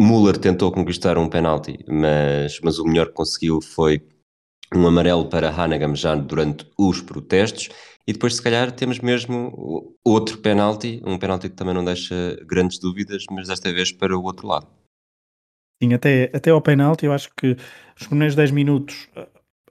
Müller 0.00 0.36
tentou 0.36 0.72
conquistar 0.72 1.18
um 1.18 1.28
penalti, 1.28 1.78
mas, 1.88 2.60
mas 2.62 2.78
o 2.78 2.84
melhor 2.84 3.08
que 3.08 3.14
conseguiu 3.14 3.60
foi 3.60 4.02
um 4.74 4.86
amarelo 4.86 5.28
para 5.28 5.50
Hanagam 5.50 5.94
já 5.94 6.14
durante 6.14 6.66
os 6.78 7.00
protestos 7.00 7.68
e 8.06 8.12
depois 8.12 8.36
se 8.36 8.42
calhar 8.42 8.72
temos 8.72 8.98
mesmo 8.98 9.96
outro 10.04 10.38
penalti, 10.38 11.00
um 11.04 11.18
penalti 11.18 11.48
que 11.48 11.56
também 11.56 11.74
não 11.74 11.84
deixa 11.84 12.36
grandes 12.46 12.78
dúvidas, 12.78 13.24
mas 13.30 13.48
desta 13.48 13.72
vez 13.72 13.92
para 13.92 14.16
o 14.16 14.22
outro 14.22 14.46
lado. 14.46 14.66
Sim, 15.82 15.94
até, 15.94 16.30
até 16.32 16.50
ao 16.50 16.60
penalti 16.60 17.06
eu 17.06 17.12
acho 17.12 17.30
que 17.36 17.56
os 18.00 18.06
primeiros 18.06 18.34
10 18.34 18.50
minutos 18.50 19.08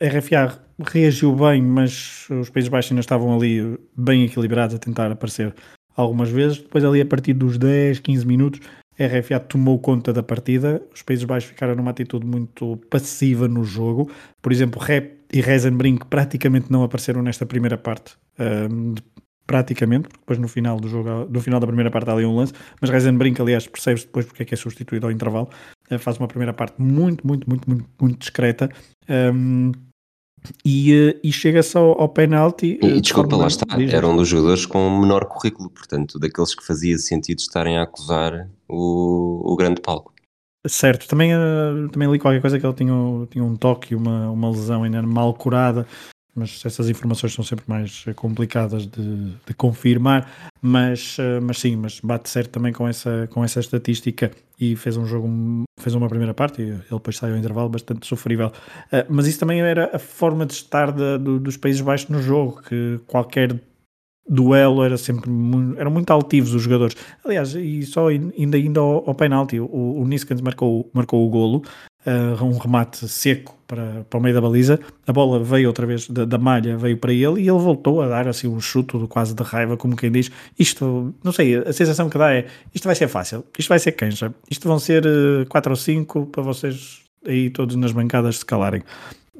a 0.02 0.08
RFA 0.08 0.60
reagiu 0.80 1.36
bem, 1.36 1.62
mas 1.62 2.28
os 2.30 2.50
Países 2.50 2.70
Baixos 2.70 2.92
ainda 2.92 3.02
estavam 3.02 3.36
ali 3.36 3.78
bem 3.96 4.26
equilibrados 4.26 4.76
a 4.76 4.80
tentar 4.80 5.12
aparecer 5.12 5.54
algumas 5.96 6.30
vezes. 6.30 6.58
Depois, 6.58 6.84
ali 6.84 7.02
a 7.02 7.06
partir 7.06 7.34
dos 7.34 7.58
10, 7.58 8.00
15 8.00 8.26
minutos, 8.26 8.60
a 9.04 9.08
RFA 9.08 9.40
tomou 9.40 9.80
conta 9.80 10.14
da 10.14 10.22
partida. 10.22 10.82
Os 10.94 11.02
Países 11.02 11.24
Baixos 11.26 11.50
ficaram 11.50 11.76
numa 11.76 11.92
atitude 11.92 12.26
muito 12.26 12.78
passiva 12.90 13.48
no 13.48 13.64
jogo. 13.64 14.10
Por 14.42 14.52
exemplo, 14.52 14.82
Rep 14.82 15.22
e 15.34 15.42
Reisenbrink 15.42 16.06
praticamente 16.08 16.72
não 16.72 16.84
apareceram 16.84 17.22
nesta 17.22 17.46
primeira 17.46 17.78
parte. 17.78 18.16
Um, 18.40 18.96
praticamente, 19.48 20.04
porque 20.04 20.20
depois 20.20 20.40
no 20.40 20.48
final 20.48 20.80
do 20.80 20.88
jogo, 20.88 21.28
no 21.30 21.42
final 21.42 21.60
da 21.60 21.68
primeira 21.68 21.92
parte 21.92 22.10
há 22.10 22.14
ali 22.14 22.26
um 22.26 22.36
lance, 22.36 22.54
mas 22.80 22.90
Reisenbrink, 22.90 23.42
aliás, 23.42 23.68
percebes 23.68 24.06
depois 24.06 24.26
porque 24.26 24.44
é 24.44 24.46
que 24.46 24.54
é 24.54 24.58
substituído 24.58 25.06
ao 25.06 25.12
intervalo, 25.12 25.50
uh, 25.92 26.00
faz 26.00 26.18
uma 26.18 26.28
primeira 26.28 26.54
parte 26.54 26.82
muito, 26.82 27.28
muito, 27.28 27.50
muito, 27.50 27.70
muito, 27.70 27.86
muito 28.00 28.20
discreta. 28.20 28.70
Um, 29.10 29.72
e, 30.66 30.94
eh, 30.94 31.20
e 31.24 31.32
chega-se 31.32 31.78
ao, 31.78 32.00
ao 32.02 32.10
penalti. 32.10 32.80
E, 32.82 32.98
eh, 32.98 33.00
desculpa, 33.00 33.36
lá 33.36 33.48
está, 33.48 33.66
era 33.80 34.08
um 34.08 34.16
dos 34.16 34.28
jogadores 34.28 34.66
com 34.66 35.00
menor 35.00 35.26
currículo, 35.26 35.70
portanto, 35.70 36.18
daqueles 36.18 36.56
que 36.56 36.66
fazia 36.66 36.98
sentido 36.98 37.40
estarem 37.40 37.78
a 37.78 37.84
acusar 37.84 38.50
o, 38.72 39.54
o 39.54 39.56
grande 39.56 39.82
palco. 39.82 40.14
Certo, 40.68 41.08
também, 41.08 41.34
uh, 41.34 41.90
também 41.92 42.12
li 42.12 42.20
qualquer 42.20 42.40
coisa 42.40 42.60
que 42.60 42.66
ele 42.66 42.74
tinha, 42.74 42.94
tinha 43.32 43.44
um 43.44 43.56
toque, 43.56 43.96
uma, 43.96 44.30
uma 44.30 44.52
lesão 44.52 44.84
ainda 44.84 45.02
mal 45.02 45.34
curada, 45.34 45.88
mas 46.36 46.64
essas 46.64 46.88
informações 46.88 47.34
são 47.34 47.44
sempre 47.44 47.66
mais 47.68 48.06
complicadas 48.16 48.86
de, 48.86 49.32
de 49.32 49.54
confirmar, 49.56 50.52
mas, 50.62 51.18
uh, 51.18 51.42
mas 51.42 51.58
sim, 51.58 51.76
mas 51.76 52.00
bate 52.00 52.30
certo 52.30 52.52
também 52.52 52.72
com 52.72 52.88
essa, 52.88 53.28
com 53.32 53.44
essa 53.44 53.60
estatística 53.60 54.32
e 54.60 54.76
fez 54.76 54.98
um 54.98 55.06
jogo, 55.08 55.28
fez 55.80 55.96
uma 55.96 56.08
primeira 56.08 56.36
parte 56.36 56.62
e 56.62 56.66
ele 56.66 56.84
depois 56.92 57.18
saiu 57.18 57.34
ao 57.34 57.40
intervalo 57.40 57.68
bastante 57.68 58.06
sofrível. 58.06 58.52
Mas 59.10 59.26
isso 59.26 59.40
também 59.40 59.60
era 59.60 59.90
a 59.96 59.98
forma 59.98 60.46
de 60.46 60.54
estar 60.54 60.92
de, 60.92 61.18
dos 61.18 61.58
Países 61.58 61.82
Baixos 61.82 62.10
no 62.10 62.22
jogo, 62.22 62.62
que 62.62 63.00
qualquer 63.08 63.60
duelo 64.28 64.84
era 64.84 64.98
sempre 64.98 65.30
muito, 65.30 65.80
eram 65.80 65.92
muito 65.92 66.10
altivos 66.12 66.54
os 66.54 66.62
jogadores. 66.62 66.96
Aliás, 67.24 67.56
e 67.56 67.84
só 67.84 68.08
ainda 68.08 68.58
ainda 68.58 68.80
ao, 68.80 69.10
ao 69.10 69.16
penalti, 69.16 69.60
o, 69.60 69.66
o 69.66 70.08
Niskans 70.08 70.42
marcou, 70.42 70.90
marcou 70.94 71.26
o 71.26 71.30
golo, 71.30 71.64
uh, 72.06 72.44
um 72.44 72.58
remate 72.58 73.08
seco 73.08 73.58
para, 73.68 74.06
para 74.10 74.20
o 74.20 74.22
meio 74.22 74.36
da 74.36 74.42
baliza, 74.42 74.80
a 75.08 75.14
bola 75.14 75.44
veio 75.44 75.68
outra 75.68 75.86
vez 75.86 76.08
da, 76.08 76.26
da, 76.26 76.38
malha, 76.38 76.78
veio 76.78 76.98
para 76.98 77.14
ele 77.14 77.42
e 77.42 77.50
ele 77.50 77.60
voltou 77.60 78.02
a 78.02 78.08
dar 78.08 78.28
assim 78.28 78.48
um 78.48 78.60
chute 78.60 78.98
quase 79.08 79.34
de 79.34 79.44
raiva, 79.44 79.78
como 79.78 79.96
quem 79.96 80.12
diz, 80.12 80.30
isto, 80.58 81.14
não 81.24 81.32
sei, 81.32 81.56
a 81.56 81.74
sensação 81.74 82.10
que 82.10 82.18
dá 82.18 82.34
é, 82.34 82.48
isto 82.74 82.86
vai 82.86 82.96
ser 82.96 83.08
fácil, 83.08 83.46
isto 83.58 83.70
vai 83.70 83.80
ser 83.80 83.94
canja, 83.94 84.34
isto 84.50 84.68
vão 84.68 84.80
ser 84.80 85.06
uh, 85.06 85.46
4 85.48 85.72
ou 85.72 85.76
5 85.76 86.26
para 86.28 86.44
vocês 86.44 87.02
aí 87.26 87.50
todos 87.50 87.76
nas 87.76 87.92
bancadas 87.92 88.40
se 88.40 88.46
calarem 88.46 88.84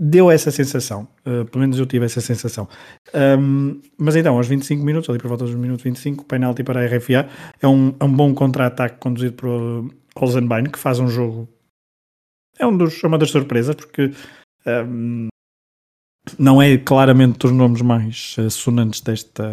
deu 0.04 0.32
essa 0.32 0.50
sensação, 0.50 1.08
uh, 1.26 1.46
pelo 1.46 1.62
menos 1.62 1.78
eu 1.78 1.86
tive 1.86 2.06
essa 2.06 2.20
sensação. 2.22 2.68
Um, 3.14 3.80
mas 3.98 4.16
então, 4.16 4.36
aos 4.36 4.48
25 4.48 4.84
minutos, 4.84 5.08
ali 5.10 5.20
por 5.20 5.28
volta 5.28 5.46
dos 5.46 5.54
minutos 5.54 5.84
25, 5.84 6.26
penalti 6.26 6.64
para 6.64 6.82
a 6.82 6.86
RFA, 6.86 7.30
é 7.62 7.68
um, 7.68 7.94
é 8.00 8.04
um 8.04 8.12
bom 8.12 8.34
contra-ataque 8.34 8.98
conduzido 8.98 9.34
por 9.34 9.94
Olsenbein, 10.16 10.66
que 10.66 10.80
faz 10.80 11.00
um 11.00 11.08
jogo. 11.08 11.48
É, 12.58 12.66
um 12.66 12.76
dos, 12.76 13.04
é 13.04 13.08
uma 13.08 13.18
das 13.18 13.30
surpresas, 13.30 13.76
porque 13.76 14.12
um, 14.66 15.28
não 16.40 16.60
é 16.60 16.78
claramente 16.80 17.38
dos 17.38 17.52
nomes 17.52 17.84
mais 17.84 18.36
uh, 18.40 18.50
sonantes 18.50 19.02
desta, 19.02 19.44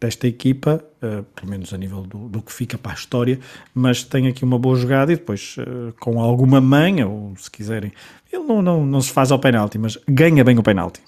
desta 0.00 0.26
equipa, 0.26 0.84
uh, 1.02 1.22
pelo 1.34 1.50
menos 1.50 1.72
a 1.72 1.76
nível 1.76 2.02
do, 2.02 2.28
do, 2.28 2.42
que 2.42 2.52
fica 2.52 2.78
para 2.78 2.92
a 2.92 2.94
história, 2.94 3.40
mas 3.74 4.04
tem 4.04 4.28
aqui 4.28 4.44
uma 4.44 4.58
boa 4.58 4.76
jogada 4.76 5.12
e 5.12 5.16
depois, 5.16 5.56
uh, 5.58 5.92
com 5.98 6.20
alguma 6.20 6.60
manha, 6.60 7.06
ou 7.08 7.36
se 7.36 7.50
quiserem, 7.50 7.92
ele 8.32 8.44
não, 8.44 8.62
não, 8.62 8.86
não 8.86 9.00
se 9.00 9.12
faz 9.12 9.32
ao 9.32 9.38
penalti, 9.38 9.78
mas 9.78 9.98
ganha 10.08 10.44
bem 10.44 10.58
o 10.58 10.62
penalti. 10.62 11.02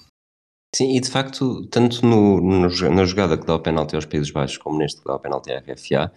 Sim, 0.75 0.95
e 0.95 0.99
de 1.01 1.09
facto, 1.09 1.65
tanto 1.67 2.05
no, 2.05 2.39
no, 2.39 2.69
na 2.91 3.05
jogada 3.05 3.37
que 3.37 3.45
dá 3.45 3.55
o 3.55 3.59
penalti 3.59 3.95
aos 3.95 4.05
Países 4.05 4.31
Baixos, 4.31 4.57
como 4.57 4.77
neste 4.77 5.01
que 5.01 5.07
dá 5.07 5.15
o 5.15 5.19
penalti 5.19 5.51
à 5.51 5.59
RFA, 5.59 6.11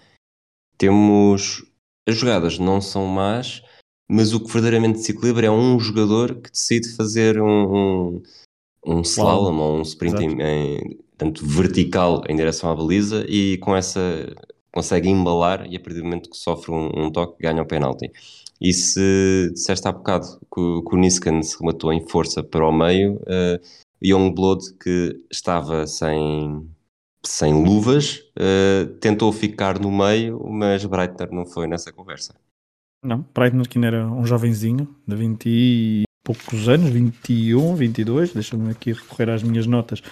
temos. 0.79 1.65
As 2.07 2.17
jogadas 2.17 2.59
não 2.59 2.83
são 2.83 3.07
más, 3.07 3.63
mas 4.09 4.35
o 4.35 4.41
que 4.41 4.53
verdadeiramente 4.53 5.01
se 5.01 5.13
equilibra 5.13 5.47
é 5.47 5.51
um 5.51 5.81
jogador 5.81 6.35
que 6.35 6.51
decide 6.51 6.95
fazer 6.95 7.41
um, 7.41 7.75
um, 8.17 8.23
um 8.87 9.01
slalom 9.01 9.57
ou 9.59 9.79
um 9.79 9.83
sprint 9.83 10.23
em, 10.23 10.43
em, 10.43 11.04
tanto 11.17 11.47
vertical 11.47 12.23
em 12.29 12.37
direção 12.37 12.71
à 12.71 12.75
baliza 12.75 13.25
e 13.29 13.59
com 13.59 13.77
essa 13.77 14.01
consegue 14.73 15.09
embalar 15.09 15.67
e 15.71 15.77
a 15.77 15.81
partir 15.81 16.01
do 16.01 16.05
momento 16.05 16.29
que 16.29 16.37
sofre 16.37 16.73
um, 16.73 16.91
um 16.97 17.11
toque 17.11 17.41
ganha 17.41 17.63
o 17.63 17.67
penalti. 17.67 18.11
E 18.61 18.73
se 18.73 19.51
disseste 19.53 19.87
há 19.87 19.93
bocado 19.93 20.27
que, 20.53 20.89
que 20.89 20.95
o 20.95 20.99
Niskan 20.99 21.43
se 21.43 21.59
rematou 21.59 21.93
em 21.93 22.07
força 22.09 22.43
para 22.43 22.67
o 22.67 22.73
meio, 22.73 23.15
uh, 23.23 23.61
Youngblood, 24.03 24.75
que 24.83 25.21
estava 25.31 25.87
sem, 25.87 26.69
sem 27.25 27.65
luvas, 27.65 28.23
uh, 28.39 28.87
tentou 29.01 29.33
ficar 29.33 29.79
no 29.79 29.93
meio, 29.93 30.45
mas 30.49 30.85
Breitner 30.85 31.31
não 31.31 31.47
foi 31.47 31.67
nessa 31.69 31.93
conversa. 31.93 32.35
Não, 33.05 33.25
Breitner 33.35 33.69
que 33.69 33.79
era 33.79 34.07
um 34.07 34.25
jovenzinho, 34.25 34.89
de 35.07 35.15
20 35.15 35.47
e 35.47 36.03
poucos 36.25 36.69
anos, 36.69 36.91
21, 36.91 37.77
22, 37.77 38.33
deixa-me 38.33 38.71
aqui 38.71 38.93
recorrer 38.93 39.31
às 39.31 39.43
minhas 39.43 39.67
notas, 39.67 40.03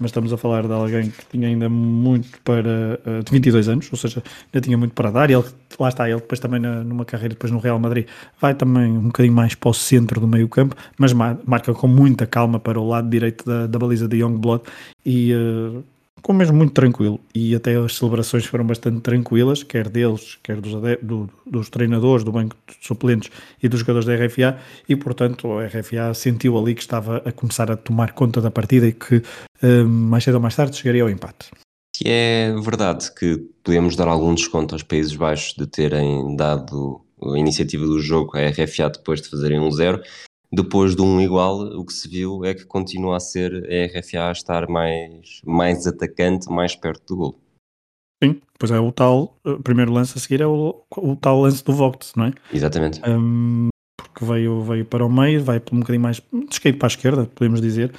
mas 0.00 0.10
estamos 0.10 0.32
a 0.32 0.36
falar 0.36 0.66
de 0.66 0.72
alguém 0.72 1.10
que 1.10 1.26
tinha 1.30 1.48
ainda 1.48 1.68
muito 1.68 2.40
para. 2.42 2.98
Uh, 3.06 3.22
de 3.22 3.30
22 3.30 3.68
anos, 3.68 3.88
ou 3.92 3.98
seja, 3.98 4.22
ainda 4.46 4.64
tinha 4.64 4.76
muito 4.76 4.94
para 4.94 5.10
dar. 5.10 5.30
E 5.30 5.34
ele, 5.34 5.44
lá 5.78 5.88
está, 5.88 6.08
ele 6.08 6.20
depois 6.20 6.40
também 6.40 6.58
na, 6.58 6.82
numa 6.82 7.04
carreira 7.04 7.34
depois 7.34 7.52
no 7.52 7.58
Real 7.58 7.78
Madrid 7.78 8.06
vai 8.40 8.54
também 8.54 8.90
um 8.90 9.08
bocadinho 9.08 9.34
mais 9.34 9.54
para 9.54 9.70
o 9.70 9.74
centro 9.74 10.20
do 10.20 10.26
meio 10.26 10.48
campo, 10.48 10.74
mas 10.98 11.12
marca 11.12 11.72
com 11.74 11.86
muita 11.86 12.26
calma 12.26 12.58
para 12.58 12.80
o 12.80 12.88
lado 12.88 13.08
direito 13.08 13.44
da, 13.44 13.66
da 13.66 13.78
baliza 13.78 14.08
de 14.08 14.16
Youngblood 14.16 14.64
e. 15.04 15.32
Uh, 15.34 15.84
ficou 16.20 16.34
mesmo 16.34 16.56
muito 16.56 16.72
tranquilo. 16.72 17.18
E 17.34 17.54
até 17.54 17.76
as 17.76 17.96
celebrações 17.96 18.44
foram 18.44 18.66
bastante 18.66 19.00
tranquilas, 19.00 19.62
quer 19.62 19.88
deles, 19.88 20.38
quer 20.42 20.60
dos, 20.60 20.72
do, 21.02 21.28
dos 21.46 21.68
treinadores, 21.70 22.22
do 22.22 22.30
banco 22.30 22.54
de 22.68 22.86
suplentes 22.86 23.30
e 23.62 23.68
dos 23.68 23.80
jogadores 23.80 24.06
da 24.06 24.14
RFA 24.14 24.58
e 24.88 24.94
portanto 24.94 25.50
a 25.52 25.66
RFA 25.66 26.14
sentiu 26.14 26.56
ali 26.58 26.74
que 26.74 26.82
estava 26.82 27.18
a 27.24 27.32
começar 27.32 27.70
a 27.70 27.76
tomar 27.76 28.12
conta 28.12 28.40
da 28.40 28.50
partida 28.50 28.86
e 28.86 28.92
que 28.92 29.22
um, 29.62 29.86
mais 29.86 30.22
cedo 30.22 30.34
ou 30.34 30.40
mais 30.40 30.54
tarde 30.54 30.76
chegaria 30.76 31.02
ao 31.02 31.10
empate. 31.10 31.50
É 32.04 32.52
verdade 32.62 33.12
que 33.14 33.36
podemos 33.62 33.96
dar 33.96 34.08
algum 34.08 34.34
desconto 34.34 34.74
aos 34.74 34.82
Países 34.82 35.14
Baixos 35.14 35.54
de 35.56 35.66
terem 35.66 36.34
dado 36.36 37.02
a 37.22 37.38
iniciativa 37.38 37.84
do 37.84 38.00
jogo 38.00 38.36
à 38.36 38.48
RFA 38.48 38.88
depois 38.90 39.20
de 39.20 39.28
fazerem 39.28 39.60
um 39.60 39.70
zero, 39.70 40.02
depois 40.52 40.96
de 40.96 41.02
um 41.02 41.20
igual, 41.20 41.60
o 41.60 41.84
que 41.84 41.92
se 41.92 42.08
viu 42.08 42.44
é 42.44 42.54
que 42.54 42.64
continua 42.64 43.16
a 43.16 43.20
ser 43.20 43.52
a 43.54 43.98
RFA 43.98 44.28
a 44.28 44.32
estar 44.32 44.68
mais, 44.68 45.40
mais 45.44 45.86
atacante, 45.86 46.50
mais 46.50 46.74
perto 46.74 47.06
do 47.06 47.16
gol. 47.16 47.40
Sim, 48.22 48.40
pois 48.58 48.70
é 48.70 48.78
o 48.78 48.92
tal, 48.92 49.38
o 49.44 49.62
primeiro 49.62 49.92
lance 49.92 50.18
a 50.18 50.20
seguir 50.20 50.42
é 50.42 50.46
o, 50.46 50.84
o 50.96 51.16
tal 51.16 51.40
lance 51.40 51.64
do 51.64 51.72
Vogt, 51.72 52.12
não 52.16 52.26
é? 52.26 52.32
Exatamente. 52.52 53.00
Um, 53.08 53.68
porque 53.96 54.24
veio, 54.24 54.60
veio 54.62 54.84
para 54.84 55.06
o 55.06 55.10
meio, 55.10 55.42
vai 55.42 55.62
um 55.72 55.80
bocadinho 55.80 56.02
mais 56.02 56.16
de 56.16 56.52
esquerda 56.52 56.78
para 56.78 56.86
a 56.86 56.88
esquerda, 56.88 57.26
podemos 57.26 57.60
dizer. 57.60 57.92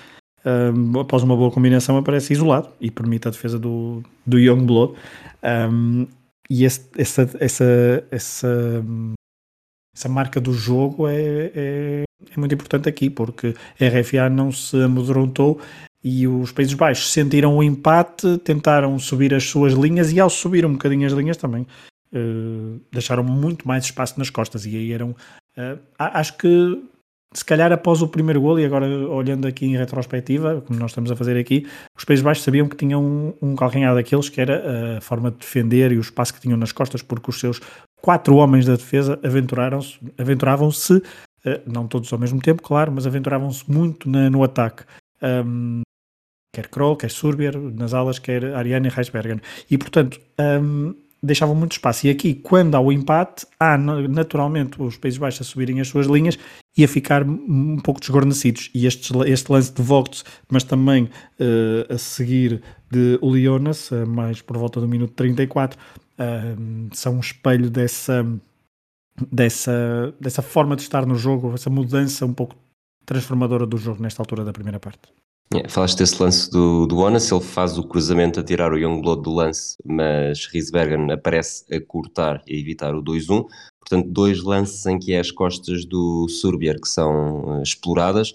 Um, 0.45 0.99
após 0.99 1.23
uma 1.23 1.35
boa 1.35 1.51
combinação 1.51 1.97
aparece 1.97 2.33
isolado 2.33 2.69
e 2.79 2.91
permite 2.91 3.27
a 3.27 3.31
defesa 3.31 3.57
do, 3.57 4.03
do 4.25 4.37
Youngblood. 4.37 4.93
Um, 5.43 6.07
e 6.49 6.65
esse, 6.65 6.89
essa, 6.97 7.21
essa, 7.39 8.07
essa, 8.11 8.85
essa 9.95 10.09
marca 10.09 10.41
do 10.41 10.53
jogo 10.53 11.07
é, 11.07 11.51
é, 11.55 12.03
é, 12.35 12.39
muito 12.39 12.53
importante 12.53 12.87
aqui, 12.87 13.09
porque 13.09 13.55
a 13.79 13.99
RFA 13.99 14.29
não 14.29 14.51
se 14.51 14.81
amedrontou 14.81 15.59
e 16.03 16.27
os 16.27 16.51
Países 16.51 16.73
Baixos 16.73 17.11
sentiram 17.11 17.55
o 17.55 17.63
empate, 17.63 18.37
tentaram 18.39 18.97
subir 18.97 19.33
as 19.33 19.43
suas 19.43 19.73
linhas 19.73 20.11
e 20.11 20.19
ao 20.19 20.29
subir 20.29 20.65
um 20.65 20.73
bocadinho 20.73 21.05
as 21.05 21.13
linhas 21.13 21.37
também 21.37 21.65
uh, 22.13 22.81
deixaram 22.91 23.23
muito 23.23 23.67
mais 23.67 23.85
espaço 23.85 24.17
nas 24.17 24.29
costas 24.29 24.65
e 24.65 24.75
aí 24.75 24.91
eram 24.91 25.11
uh, 25.11 25.79
acho 25.97 26.37
que 26.37 26.81
se 27.33 27.45
calhar 27.45 27.71
após 27.71 28.01
o 28.01 28.09
primeiro 28.09 28.41
gol, 28.41 28.59
e 28.59 28.65
agora 28.65 28.85
olhando 28.85 29.47
aqui 29.47 29.65
em 29.65 29.77
retrospectiva, 29.77 30.61
como 30.67 30.77
nós 30.77 30.91
estamos 30.91 31.09
a 31.11 31.15
fazer 31.15 31.37
aqui, 31.37 31.65
os 31.97 32.03
Países 32.03 32.23
Baixos 32.23 32.43
sabiam 32.43 32.67
que 32.67 32.75
tinham 32.75 33.01
um, 33.01 33.33
um 33.41 33.55
calcanhar 33.55 33.95
daqueles 33.95 34.27
que 34.27 34.41
era 34.41 34.97
a 34.97 35.01
forma 35.01 35.31
de 35.31 35.37
defender 35.37 35.93
e 35.93 35.97
o 35.97 36.01
espaço 36.01 36.33
que 36.33 36.41
tinham 36.41 36.57
nas 36.57 36.73
costas, 36.73 37.01
porque 37.01 37.29
os 37.29 37.39
seus 37.39 37.61
quatro 38.01 38.35
homens 38.35 38.65
da 38.65 38.75
defesa 38.75 39.17
aventuraram-se, 39.23 39.97
aventuravam-se, 40.17 41.01
não 41.65 41.87
todos 41.87 42.11
ao 42.13 42.19
mesmo 42.19 42.39
tempo, 42.41 42.61
claro, 42.61 42.91
mas 42.91 43.07
aventuravam-se 43.07 43.69
muito 43.69 44.09
na, 44.09 44.29
no 44.29 44.43
ataque. 44.43 44.83
Um, 45.21 45.81
quer 46.53 46.67
Kroll, 46.67 46.95
quer 46.95 47.09
Surbier, 47.09 47.57
nas 47.57 47.93
alas, 47.93 48.19
quer 48.19 48.43
Ariane 48.55 48.87
e 48.87 48.91
Reisbergen. 48.91 49.39
E, 49.69 49.77
portanto, 49.77 50.19
um, 50.39 50.93
deixavam 51.21 51.55
muito 51.55 51.73
espaço. 51.73 52.07
E 52.07 52.09
aqui, 52.09 52.33
quando 52.33 52.75
há 52.75 52.79
o 52.79 52.91
empate, 52.91 53.45
há 53.59 53.77
naturalmente 53.77 54.81
os 54.81 54.97
Países 54.97 55.19
Baixos 55.19 55.41
a 55.41 55.49
subirem 55.49 55.79
as 55.79 55.87
suas 55.87 56.07
linhas 56.07 56.37
e 56.75 56.83
a 56.83 56.87
ficar 56.87 57.23
um 57.23 57.77
pouco 57.77 57.99
desguarnecidos. 57.99 58.69
E 58.73 58.85
este, 58.87 59.13
este 59.27 59.51
lance 59.51 59.71
de 59.73 59.81
Vogt, 59.81 60.23
mas 60.49 60.63
também 60.63 61.03
uh, 61.03 61.93
a 61.93 61.97
seguir 61.97 62.61
de 62.89 63.19
Ulionas, 63.21 63.91
uh, 63.91 64.07
mais 64.07 64.41
por 64.41 64.57
volta 64.57 64.79
do 64.79 64.87
minuto 64.87 65.13
34, 65.13 65.77
uh, 65.77 66.89
são 66.93 67.15
um 67.17 67.19
espelho 67.19 67.69
dessa, 67.69 68.25
dessa, 69.31 70.13
dessa 70.19 70.41
forma 70.41 70.75
de 70.75 70.83
estar 70.83 71.05
no 71.05 71.15
jogo, 71.15 71.53
essa 71.53 71.69
mudança 71.69 72.25
um 72.25 72.33
pouco 72.33 72.55
transformadora 73.05 73.65
do 73.65 73.77
jogo 73.77 74.01
nesta 74.01 74.21
altura 74.21 74.45
da 74.45 74.53
primeira 74.53 74.79
parte. 74.79 75.09
É, 75.53 75.67
falaste 75.67 75.97
desse 75.97 76.21
lance 76.21 76.49
do, 76.49 76.87
do 76.87 76.99
Onas, 76.99 77.29
ele 77.29 77.41
faz 77.41 77.77
o 77.77 77.83
cruzamento 77.83 78.39
a 78.39 78.43
tirar 78.43 78.71
o 78.71 78.77
Youngblood 78.77 79.21
do 79.21 79.33
lance, 79.33 79.75
mas 79.85 80.45
Riesbergen 80.45 81.11
aparece 81.11 81.65
a 81.73 81.81
cortar 81.81 82.41
e 82.47 82.55
a 82.55 82.59
evitar 82.59 82.95
o 82.95 83.03
2-1. 83.03 83.45
Portanto, 83.81 84.07
dois 84.09 84.41
lances 84.41 84.85
em 84.85 84.97
que 84.97 85.11
é 85.11 85.19
as 85.19 85.29
costas 85.29 85.83
do 85.83 86.29
Surbier 86.29 86.79
que 86.79 86.87
são 86.87 87.41
uh, 87.41 87.61
exploradas. 87.61 88.31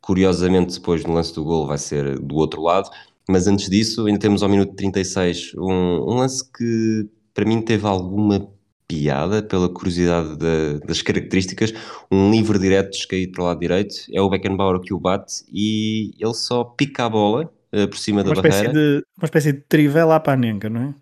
Curiosamente, 0.00 0.78
depois 0.78 1.04
no 1.04 1.12
lance 1.12 1.34
do 1.34 1.44
gol 1.44 1.66
vai 1.66 1.76
ser 1.76 2.18
do 2.18 2.36
outro 2.36 2.62
lado. 2.62 2.88
Mas 3.28 3.46
antes 3.46 3.68
disso, 3.68 4.06
ainda 4.06 4.18
temos 4.18 4.42
ao 4.42 4.48
minuto 4.48 4.74
36 4.74 5.52
um, 5.54 5.64
um 5.68 6.14
lance 6.14 6.42
que 6.50 7.06
para 7.34 7.44
mim 7.44 7.60
teve 7.60 7.86
alguma 7.86 8.48
piada, 8.88 9.42
pela 9.42 9.68
curiosidade 9.68 10.36
de, 10.36 10.80
das 10.86 11.02
características, 11.02 11.74
um 12.10 12.30
livre 12.30 12.58
direto 12.58 12.90
descaído 12.90 13.32
para 13.32 13.42
o 13.42 13.46
lado 13.46 13.60
direito, 13.60 13.94
é 14.10 14.20
o 14.20 14.30
Beckenbauer 14.30 14.80
que 14.80 14.94
o 14.94 14.98
bate 14.98 15.44
e 15.52 16.12
ele 16.18 16.34
só 16.34 16.64
pica 16.64 17.04
a 17.04 17.10
bola 17.10 17.52
uh, 17.72 17.86
por 17.86 17.98
cima 17.98 18.22
uma 18.22 18.34
da 18.34 18.40
barreira. 18.40 18.72
De, 18.72 19.04
uma 19.18 19.26
espécie 19.26 19.52
de 19.52 19.60
trivela 19.60 20.16
à 20.16 20.20
panenca, 20.20 20.70
não 20.70 20.80
é? 20.80 20.94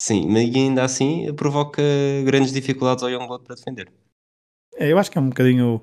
Sim, 0.00 0.28
mas 0.28 0.54
ainda 0.54 0.84
assim 0.84 1.32
provoca 1.34 1.82
grandes 2.24 2.52
dificuldades 2.52 3.02
ao 3.02 3.10
Youngblood 3.10 3.44
para 3.44 3.56
defender. 3.56 3.92
É, 4.76 4.92
eu 4.92 4.98
acho 4.98 5.10
que 5.10 5.18
é 5.18 5.20
um 5.20 5.28
bocadinho 5.28 5.82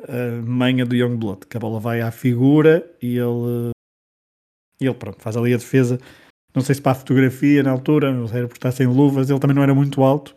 a 0.00 0.12
uh, 0.12 0.46
manha 0.46 0.86
do 0.86 0.94
Youngblood, 0.94 1.46
que 1.46 1.56
a 1.56 1.60
bola 1.60 1.80
vai 1.80 2.00
à 2.00 2.10
figura 2.10 2.88
e 3.02 3.18
ele, 3.18 3.72
e 4.80 4.86
ele 4.86 4.94
pronto, 4.94 5.20
faz 5.20 5.36
ali 5.36 5.52
a 5.52 5.58
defesa. 5.58 5.98
Não 6.54 6.62
sei 6.62 6.76
se 6.76 6.80
para 6.80 6.92
a 6.92 6.94
fotografia 6.94 7.62
na 7.62 7.72
altura, 7.72 8.12
não 8.12 8.26
sei, 8.26 8.42
porque 8.42 8.58
está 8.58 8.70
sem 8.70 8.86
luvas, 8.86 9.28
ele 9.28 9.38
também 9.38 9.54
não 9.54 9.62
era 9.62 9.74
muito 9.74 10.02
alto, 10.02 10.34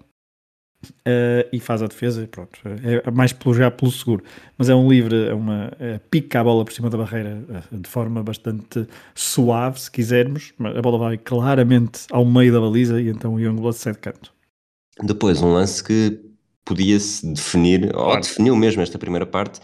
Uh, 0.84 1.46
e 1.54 1.60
faz 1.60 1.84
a 1.84 1.88
defesa, 1.88 2.28
pronto, 2.28 2.60
é 2.66 3.12
mais 3.12 3.32
pelo 3.32 3.54
já 3.54 3.70
pelo 3.70 3.92
seguro, 3.92 4.24
mas 4.58 4.68
é 4.68 4.74
um 4.74 4.90
livre, 4.90 5.28
é 5.28 5.34
uma 5.34 5.72
é, 5.80 6.00
pica 6.10 6.40
a 6.40 6.44
bola 6.44 6.66
por 6.66 6.74
cima 6.74 6.90
da 6.90 6.98
barreira 6.98 7.44
uh, 7.72 7.78
de 7.78 7.88
forma 7.88 8.24
bastante 8.24 8.88
suave, 9.14 9.80
se 9.80 9.92
quisermos, 9.92 10.54
a 10.60 10.82
bola 10.82 10.98
vai 10.98 11.18
claramente 11.20 12.08
ao 12.10 12.26
meio 12.26 12.52
da 12.52 12.60
baliza 12.60 13.00
e 13.00 13.10
então 13.10 13.36
o 13.36 13.40
Youngblood 13.40 13.78
sai 13.78 13.94
de 13.94 14.00
canto. 14.00 14.34
Depois 15.04 15.42
um 15.42 15.54
lance 15.54 15.84
que 15.84 16.20
podia-se 16.66 17.32
definir, 17.32 17.92
claro. 17.92 18.10
ou 18.10 18.20
definiu 18.20 18.56
mesmo 18.56 18.82
esta 18.82 18.98
primeira 18.98 19.26
parte, 19.26 19.60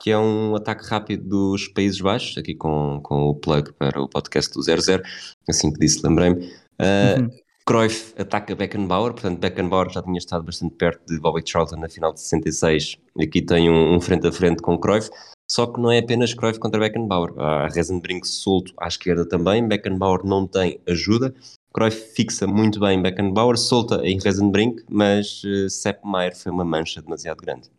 que 0.00 0.10
é 0.10 0.18
um 0.18 0.56
ataque 0.56 0.84
rápido 0.86 1.28
dos 1.28 1.68
Países 1.68 2.00
Baixos, 2.00 2.36
aqui 2.36 2.54
com, 2.54 3.00
com 3.02 3.28
o 3.28 3.34
plug 3.34 3.72
para 3.74 4.00
o 4.00 4.08
podcast 4.08 4.52
do 4.52 4.62
00, 4.62 5.02
assim 5.48 5.72
que 5.72 5.78
disse, 5.78 6.04
lembrei-me. 6.04 6.44
Uh, 6.80 7.20
uhum. 7.20 7.30
Cruyff 7.64 8.12
ataca 8.18 8.54
Beckenbauer, 8.54 9.12
portanto 9.12 9.38
Beckenbauer 9.38 9.90
já 9.90 10.02
tinha 10.02 10.18
estado 10.18 10.44
bastante 10.44 10.74
perto 10.74 11.06
de 11.06 11.20
Bobby 11.20 11.42
Charlton 11.44 11.76
na 11.76 11.88
final 11.88 12.12
de 12.12 12.20
66, 12.20 12.98
aqui 13.20 13.40
tem 13.40 13.70
um, 13.70 13.94
um, 13.94 14.00
frente 14.00 14.26
a 14.26 14.32
frente 14.32 14.60
com 14.60 14.76
Cruyff, 14.78 15.10
só 15.48 15.66
que 15.66 15.80
não 15.80 15.90
é 15.90 15.98
apenas 15.98 16.34
Cruyff 16.34 16.58
contra 16.58 16.80
Beckenbauer, 16.80 17.38
há 17.38 17.68
Rezenbrink 17.68 18.26
solto 18.26 18.72
à 18.78 18.88
esquerda 18.88 19.26
também, 19.26 19.66
Beckenbauer 19.66 20.24
não 20.24 20.46
tem 20.46 20.80
ajuda, 20.88 21.32
Cruyff 21.72 22.14
fixa 22.14 22.46
muito 22.46 22.80
bem 22.80 23.00
Beckenbauer, 23.00 23.56
solta 23.56 24.04
em 24.04 24.18
Rezenbrink, 24.18 24.82
mas 24.90 25.42
uh, 25.44 25.70
Sepp 25.70 26.04
Maier 26.04 26.36
foi 26.36 26.50
uma 26.50 26.64
mancha 26.64 27.00
demasiado 27.00 27.38
grande. 27.38 27.70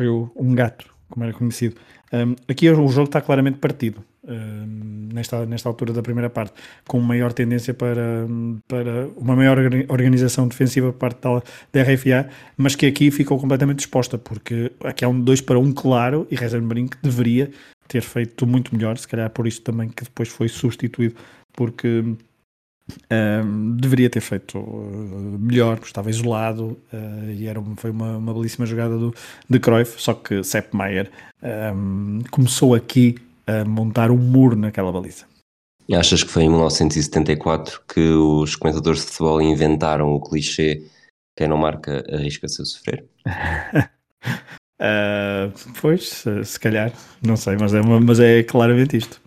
Foi 0.00 0.08
um 0.08 0.54
gato, 0.54 0.86
como 1.10 1.24
era 1.24 1.34
conhecido. 1.34 1.76
Um, 2.12 2.36
aqui 2.48 2.70
o 2.70 2.88
jogo 2.88 3.08
está 3.08 3.20
claramente 3.20 3.58
partido 3.58 4.02
nesta, 5.18 5.44
nesta 5.46 5.68
altura 5.68 5.92
da 5.92 6.02
primeira 6.02 6.30
parte, 6.30 6.54
com 6.86 6.98
maior 7.00 7.32
tendência 7.32 7.74
para, 7.74 8.26
para 8.66 9.08
uma 9.16 9.36
maior 9.36 9.58
organização 9.88 10.48
defensiva 10.48 10.92
por 10.92 10.98
parte 10.98 11.20
da, 11.20 11.42
da 11.72 11.82
RFA, 11.82 12.28
mas 12.56 12.74
que 12.74 12.86
aqui 12.86 13.10
ficou 13.10 13.38
completamente 13.38 13.80
exposta, 13.80 14.16
porque 14.16 14.72
aqui 14.82 15.04
há 15.04 15.08
um 15.08 15.20
2 15.20 15.40
para 15.42 15.58
1 15.58 15.62
um 15.62 15.72
claro 15.72 16.26
e 16.30 16.36
Rezenbrink 16.36 16.96
deveria 17.02 17.50
ter 17.86 18.02
feito 18.02 18.46
muito 18.46 18.74
melhor, 18.74 18.96
se 18.98 19.08
calhar 19.08 19.30
por 19.30 19.46
isso 19.46 19.62
também 19.62 19.88
que 19.88 20.04
depois 20.04 20.28
foi 20.28 20.48
substituído, 20.48 21.14
porque 21.52 22.04
um, 23.10 23.76
deveria 23.76 24.08
ter 24.08 24.20
feito 24.20 24.58
uh, 24.58 25.38
melhor, 25.38 25.76
porque 25.76 25.90
estava 25.90 26.10
isolado 26.10 26.78
uh, 26.92 27.30
e 27.30 27.46
era, 27.46 27.62
foi 27.76 27.90
uma, 27.90 28.16
uma 28.16 28.34
belíssima 28.34 28.66
jogada 28.66 28.96
do, 28.96 29.14
de 29.48 29.58
Cruyff, 29.58 30.00
só 30.00 30.14
que 30.14 30.42
Sepp 30.42 30.74
Maier 30.74 31.10
um, 31.42 32.20
começou 32.30 32.74
aqui 32.74 33.16
a 33.48 33.64
montar 33.64 34.10
um 34.10 34.18
muro 34.18 34.54
naquela 34.54 34.92
baliza. 34.92 35.24
Achas 35.90 36.22
que 36.22 36.30
foi 36.30 36.42
em 36.42 36.50
1974 36.50 37.82
que 37.88 38.10
os 38.10 38.54
comentadores 38.54 39.00
de 39.00 39.06
futebol 39.06 39.40
inventaram 39.40 40.12
o 40.12 40.20
clichê 40.20 40.82
quem 41.38 41.46
não 41.46 41.56
marca 41.56 42.04
arrisca-se 42.12 42.60
a 42.60 42.64
sofrer? 42.64 43.08
uh, 44.80 45.52
pois, 45.80 46.24
se 46.44 46.58
calhar, 46.58 46.92
não 47.24 47.36
sei, 47.36 47.56
mas 47.56 47.72
é, 47.72 47.80
mas 47.80 48.18
é 48.18 48.42
claramente 48.42 48.96
isto. 48.96 49.20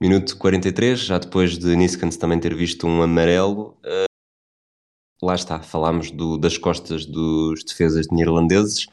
Minuto 0.00 0.36
43, 0.36 0.98
já 0.98 1.18
depois 1.18 1.56
de 1.56 1.76
Niskans 1.76 2.16
também 2.16 2.40
ter 2.40 2.56
visto 2.56 2.84
um 2.88 3.00
amarelo, 3.00 3.78
uh, 3.84 4.04
lá 5.22 5.36
está, 5.36 5.60
falámos 5.60 6.10
do, 6.10 6.36
das 6.36 6.58
costas 6.58 7.06
dos 7.06 7.62
defesas 7.62 8.06
de 8.08 8.16
neerlandeses 8.16 8.88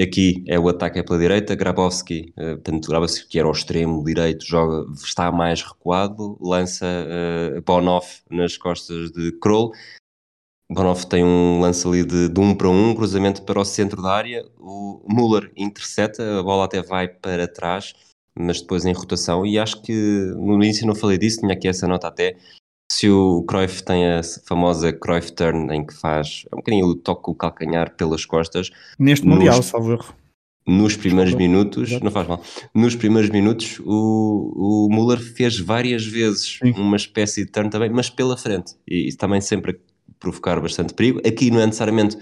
Aqui 0.00 0.42
é 0.48 0.58
o 0.58 0.68
ataque 0.68 0.98
é 0.98 1.02
pela 1.02 1.18
direita, 1.18 1.54
Grabowski, 1.54 2.32
uh, 2.38 2.54
portanto, 2.54 2.88
Grabowski 2.88 3.28
que 3.28 3.38
era 3.38 3.46
o 3.46 3.52
extremo 3.52 4.02
direito, 4.02 4.42
joga, 4.46 4.90
está 4.94 5.30
mais 5.30 5.62
recuado, 5.62 6.38
lança 6.40 6.86
uh, 6.86 7.60
Bonoff 7.60 8.22
nas 8.30 8.56
costas 8.56 9.10
de 9.12 9.32
Kroll. 9.32 9.70
Bonoff 10.70 11.06
tem 11.06 11.22
um 11.22 11.60
lance 11.60 11.86
ali 11.86 12.04
de, 12.06 12.30
de 12.30 12.40
um 12.40 12.54
para 12.54 12.70
um, 12.70 12.94
cruzamento 12.94 13.42
para 13.42 13.60
o 13.60 13.64
centro 13.66 14.00
da 14.00 14.14
área. 14.14 14.48
O 14.58 15.04
Müller 15.06 15.52
intercepta, 15.54 16.40
a 16.40 16.42
bola 16.42 16.64
até 16.64 16.80
vai 16.80 17.06
para 17.08 17.46
trás, 17.46 17.92
mas 18.34 18.62
depois 18.62 18.86
em 18.86 18.94
rotação. 18.94 19.44
E 19.44 19.58
acho 19.58 19.82
que 19.82 19.92
no 19.92 20.54
início 20.54 20.86
não 20.86 20.94
falei 20.94 21.18
disso, 21.18 21.40
tinha 21.40 21.52
aqui 21.52 21.68
essa 21.68 21.86
nota 21.86 22.08
até 22.08 22.38
se 22.92 23.08
o 23.08 23.42
Cruyff 23.44 23.82
tem 23.82 24.06
a 24.06 24.20
famosa 24.44 24.92
Cruyff 24.92 25.32
Turn, 25.32 25.74
em 25.74 25.82
que 25.82 25.94
faz 25.94 26.44
um 26.52 26.58
bocadinho 26.58 26.94
toca 26.96 27.30
o 27.30 27.34
calcanhar 27.34 27.96
pelas 27.96 28.26
costas. 28.26 28.70
Neste 28.98 29.26
nos, 29.26 29.38
Mundial, 29.38 29.62
salvo 29.62 29.92
erro. 29.92 30.14
Nos 30.66 30.94
primeiros 30.94 31.34
minutos, 31.34 31.88
Exato. 31.88 32.04
não 32.04 32.12
faz 32.12 32.28
mal, 32.28 32.42
nos 32.74 32.94
primeiros 32.94 33.30
minutos 33.30 33.80
o, 33.80 34.88
o 34.88 34.94
Müller 34.94 35.18
fez 35.18 35.58
várias 35.58 36.04
vezes 36.04 36.58
Sim. 36.62 36.72
uma 36.72 36.96
espécie 36.96 37.46
de 37.46 37.50
turn 37.50 37.70
também, 37.70 37.88
mas 37.88 38.10
pela 38.10 38.36
frente, 38.36 38.74
e, 38.86 39.08
e 39.08 39.16
também 39.16 39.40
sempre 39.40 39.72
a 39.72 40.12
provocar 40.20 40.60
bastante 40.60 40.92
perigo. 40.92 41.18
Aqui 41.26 41.50
não 41.50 41.60
é 41.60 41.66
necessariamente 41.66 42.18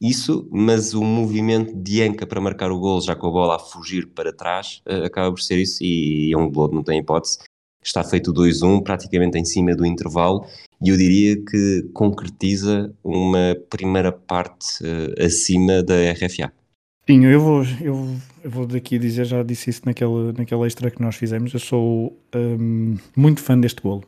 isso, 0.00 0.48
mas 0.50 0.94
o 0.94 1.04
movimento 1.04 1.76
de 1.76 2.02
Anca 2.02 2.26
para 2.26 2.40
marcar 2.40 2.72
o 2.72 2.78
gol, 2.78 3.00
já 3.02 3.14
com 3.14 3.28
a 3.28 3.30
bola 3.30 3.56
a 3.56 3.58
fugir 3.58 4.06
para 4.08 4.32
trás, 4.32 4.80
uh, 4.88 5.04
acaba 5.04 5.30
por 5.30 5.40
ser 5.42 5.58
isso, 5.58 5.84
e 5.84 6.32
é 6.32 6.36
um 6.36 6.50
gol, 6.50 6.72
não 6.72 6.82
tem 6.82 6.98
hipótese. 6.98 7.38
Está 7.84 8.02
feito 8.02 8.32
2-1, 8.32 8.82
praticamente 8.82 9.38
em 9.38 9.44
cima 9.44 9.74
do 9.74 9.84
intervalo, 9.84 10.46
e 10.82 10.88
eu 10.88 10.96
diria 10.96 11.36
que 11.36 11.88
concretiza 11.92 12.92
uma 13.04 13.56
primeira 13.68 14.10
parte 14.10 14.82
uh, 14.82 15.24
acima 15.24 15.82
da 15.82 15.94
RFA. 16.12 16.50
Sim, 17.06 17.26
eu 17.26 17.38
vou, 17.38 17.62
eu, 17.82 18.16
eu, 18.42 18.50
vou 18.50 18.66
daqui 18.66 18.98
dizer, 18.98 19.26
já 19.26 19.42
disse 19.42 19.68
isso 19.68 19.82
naquele, 19.84 20.32
naquele 20.36 20.66
extra 20.66 20.90
que 20.90 21.02
nós 21.02 21.16
fizemos, 21.16 21.52
eu 21.52 21.60
sou 21.60 22.18
um, 22.34 22.96
muito 23.14 23.42
fã 23.42 23.60
deste 23.60 23.82
golo, 23.82 24.04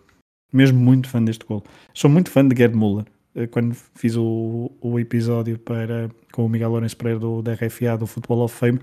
mesmo 0.50 0.78
muito 0.78 1.06
fã 1.08 1.22
deste 1.22 1.44
golo. 1.44 1.62
Sou 1.92 2.08
muito 2.08 2.30
fã 2.30 2.46
de 2.46 2.56
Gerd 2.56 2.74
Müller. 2.74 3.04
Eh, 3.34 3.46
quando 3.46 3.74
fiz 3.94 4.16
o, 4.16 4.72
o 4.80 4.98
episódio 4.98 5.58
para, 5.58 6.10
com 6.32 6.46
o 6.46 6.48
Miguel 6.48 6.70
Lourenço 6.70 6.96
Pereira 6.96 7.20
do, 7.20 7.42
da 7.42 7.52
RFA, 7.52 7.98
do 7.98 8.06
Football 8.06 8.44
of 8.44 8.54
Fame, 8.54 8.78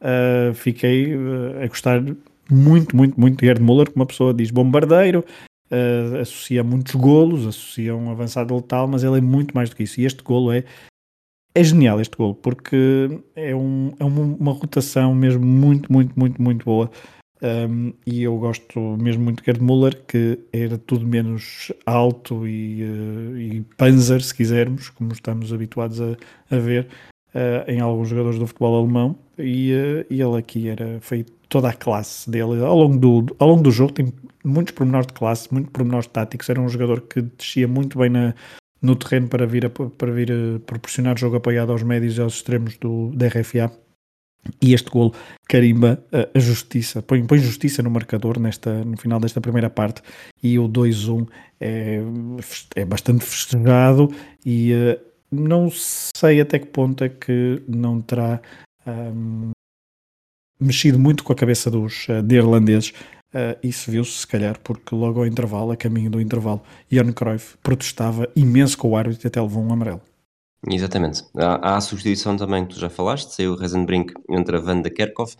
uh, 0.00 0.54
fiquei 0.54 1.14
uh, 1.14 1.62
a 1.62 1.66
gostar 1.66 2.02
muito, 2.50 2.96
muito, 2.96 3.18
muito 3.18 3.44
Gerd 3.44 3.62
Müller, 3.62 3.86
como 3.86 4.02
uma 4.02 4.06
pessoa 4.06 4.34
diz 4.34 4.50
bombardeiro, 4.50 5.24
uh, 5.70 6.16
associa 6.20 6.62
muitos 6.64 6.94
golos, 6.94 7.46
associa 7.46 7.94
um 7.94 8.10
avançado 8.10 8.54
letal, 8.54 8.86
mas 8.88 9.04
ele 9.04 9.18
é 9.18 9.20
muito 9.20 9.54
mais 9.54 9.70
do 9.70 9.76
que 9.76 9.82
isso. 9.82 10.00
E 10.00 10.04
este 10.04 10.22
golo 10.22 10.52
é, 10.52 10.64
é 11.54 11.64
genial, 11.64 12.00
este 12.00 12.16
golo, 12.16 12.34
porque 12.34 13.20
é, 13.34 13.54
um, 13.54 13.92
é 13.98 14.04
uma, 14.04 14.22
uma 14.22 14.52
rotação 14.52 15.14
mesmo 15.14 15.44
muito, 15.44 15.92
muito, 15.92 16.18
muito, 16.18 16.40
muito 16.42 16.64
boa. 16.64 16.90
Um, 17.40 17.92
e 18.04 18.24
eu 18.24 18.36
gosto 18.36 18.80
mesmo 18.98 19.22
muito 19.22 19.40
de 19.40 19.46
Gerd 19.46 19.62
Müller, 19.62 20.04
que 20.06 20.40
era 20.52 20.76
tudo 20.76 21.06
menos 21.06 21.72
alto 21.86 22.46
e, 22.48 22.82
uh, 22.82 23.38
e 23.38 23.64
panzer, 23.76 24.22
se 24.22 24.34
quisermos, 24.34 24.88
como 24.90 25.12
estamos 25.12 25.52
habituados 25.52 26.00
a, 26.00 26.16
a 26.50 26.58
ver 26.58 26.88
uh, 27.34 27.70
em 27.70 27.80
alguns 27.80 28.08
jogadores 28.08 28.38
do 28.38 28.46
futebol 28.46 28.80
alemão. 28.80 29.16
E, 29.38 29.72
uh, 29.72 30.06
e 30.10 30.20
ele 30.20 30.36
aqui 30.36 30.68
era 30.68 30.98
feito 31.00 31.32
toda 31.48 31.68
a 31.68 31.72
classe 31.72 32.30
dele 32.30 32.62
ao 32.62 32.76
longo 32.76 32.98
do, 32.98 33.36
ao 33.38 33.48
longo 33.48 33.62
do 33.62 33.70
jogo. 33.70 33.92
Tem 33.92 34.12
muitos 34.44 34.74
pormenores 34.74 35.06
de 35.06 35.12
classe, 35.12 35.52
muitos 35.52 35.72
pormenores 35.72 36.06
táticos. 36.08 36.48
Era 36.48 36.60
um 36.60 36.68
jogador 36.68 37.02
que 37.02 37.22
descia 37.22 37.66
muito 37.66 37.98
bem 37.98 38.10
na, 38.10 38.34
no 38.80 38.94
terreno 38.96 39.28
para 39.28 39.46
vir 39.46 39.66
a, 39.66 39.70
para 39.70 40.12
vir 40.12 40.30
a 40.32 40.60
proporcionar 40.60 41.18
jogo 41.18 41.36
apoiado 41.36 41.72
aos 41.72 41.82
médios 41.82 42.16
e 42.18 42.20
aos 42.20 42.34
extremos 42.34 42.76
do, 42.76 43.10
da 43.14 43.28
RFA 43.28 43.70
e 44.62 44.72
este 44.72 44.90
gol 44.90 45.12
carimba 45.48 46.02
a, 46.12 46.38
justiça, 46.38 47.02
põe, 47.02 47.24
põe 47.26 47.38
justiça 47.38 47.82
no 47.82 47.90
marcador 47.90 48.38
nesta, 48.38 48.84
no 48.84 48.96
final 48.96 49.20
desta 49.20 49.40
primeira 49.40 49.68
parte 49.68 50.02
e 50.42 50.58
o 50.58 50.68
2-1 50.68 51.28
é, 51.60 52.00
é 52.76 52.84
bastante 52.84 53.24
festejado 53.24 54.10
e 54.44 54.72
uh, 54.72 55.00
não 55.30 55.70
sei 55.70 56.40
até 56.40 56.58
que 56.58 56.66
ponto 56.66 57.04
é 57.04 57.08
que 57.08 57.62
não 57.68 58.00
terá 58.00 58.40
um, 58.86 59.50
mexido 60.60 60.98
muito 60.98 61.24
com 61.24 61.32
a 61.32 61.36
cabeça 61.36 61.70
dos 61.70 62.06
uh, 62.08 62.32
irlandeses. 62.32 62.92
Uh, 63.34 63.58
isso 63.62 63.90
viu-se, 63.90 64.12
se 64.12 64.26
calhar, 64.26 64.58
porque 64.60 64.94
logo 64.94 65.20
ao 65.20 65.26
intervalo, 65.26 65.70
a 65.70 65.76
caminho 65.76 66.10
do 66.10 66.20
intervalo, 66.20 66.62
Jan 66.90 67.12
Cruyff 67.12 67.56
protestava 67.62 68.28
imenso 68.34 68.78
com 68.78 68.90
o 68.90 68.96
árbitro 68.96 69.26
e 69.26 69.28
até 69.28 69.40
levou 69.40 69.62
um 69.62 69.72
amarelo. 69.72 70.00
Exatamente. 70.66 71.24
Há, 71.36 71.70
há 71.70 71.76
a 71.76 71.80
substituição 71.80 72.36
também 72.36 72.64
que 72.66 72.74
tu 72.74 72.80
já 72.80 72.88
falaste, 72.88 73.34
saiu 73.34 73.52
o 73.52 73.56
Rezenbrink 73.56 74.14
entre 74.30 74.56
a 74.56 74.60
Wanda 74.60 74.90
Kerkhoff 74.90 75.36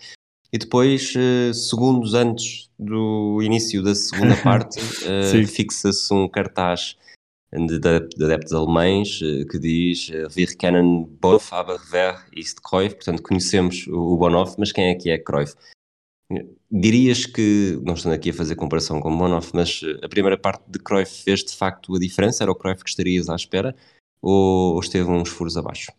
e 0.53 0.59
depois, 0.59 1.15
uh, 1.15 1.53
segundos 1.53 2.15
antes 2.15 2.71
do 2.79 3.41
início 3.43 3.83
da 3.83 3.95
segunda 3.95 4.37
parte, 4.43 4.79
uh, 4.79 5.47
fixa-se 5.47 6.13
um 6.13 6.29
cartaz 6.29 6.97
de, 7.53 7.79
de, 7.79 8.09
de 8.09 8.25
adeptos 8.25 8.53
alemães 8.53 9.21
uh, 9.21 9.47
que 9.47 9.59
diz 9.59 10.11
Wir 10.37 10.57
kennen 10.57 11.07
Bonhoff, 11.21 11.53
aber 11.53 11.79
wer 11.93 12.17
ist 12.37 12.63
Cruyff? 12.63 12.97
Portanto, 12.97 13.23
conhecemos 13.23 13.87
o, 13.89 14.17
Bonhoff, 14.17 14.57
mas 14.59 14.73
quem 14.73 14.91
é 14.91 14.95
que 14.95 15.11
é 15.11 15.19
Cruyff? 15.19 15.55
Dirias 16.71 17.25
que, 17.25 17.81
não 17.83 17.95
estou 17.95 18.13
aqui 18.13 18.31
a 18.31 18.35
fazer 18.35 18.55
comparação 18.55 19.01
com 19.01 19.17
Bonhoff, 19.17 19.51
mas 19.55 19.81
a 20.03 20.09
primeira 20.09 20.37
parte 20.37 20.63
de 20.69 20.79
Cruyff 20.79 21.25
fez 21.25 21.43
de 21.43 21.57
facto 21.57 21.95
a 21.95 21.99
diferença? 21.99 22.45
Era 22.45 22.53
o 22.53 22.55
Cruyff 22.55 22.85
que 22.85 22.91
estarias 22.91 23.29
à 23.29 23.35
espera? 23.35 23.75
ou, 24.21 24.79
esteve 24.81 25.09
uns 25.11 25.29
furos 25.29 25.57
abaixo? 25.57 25.93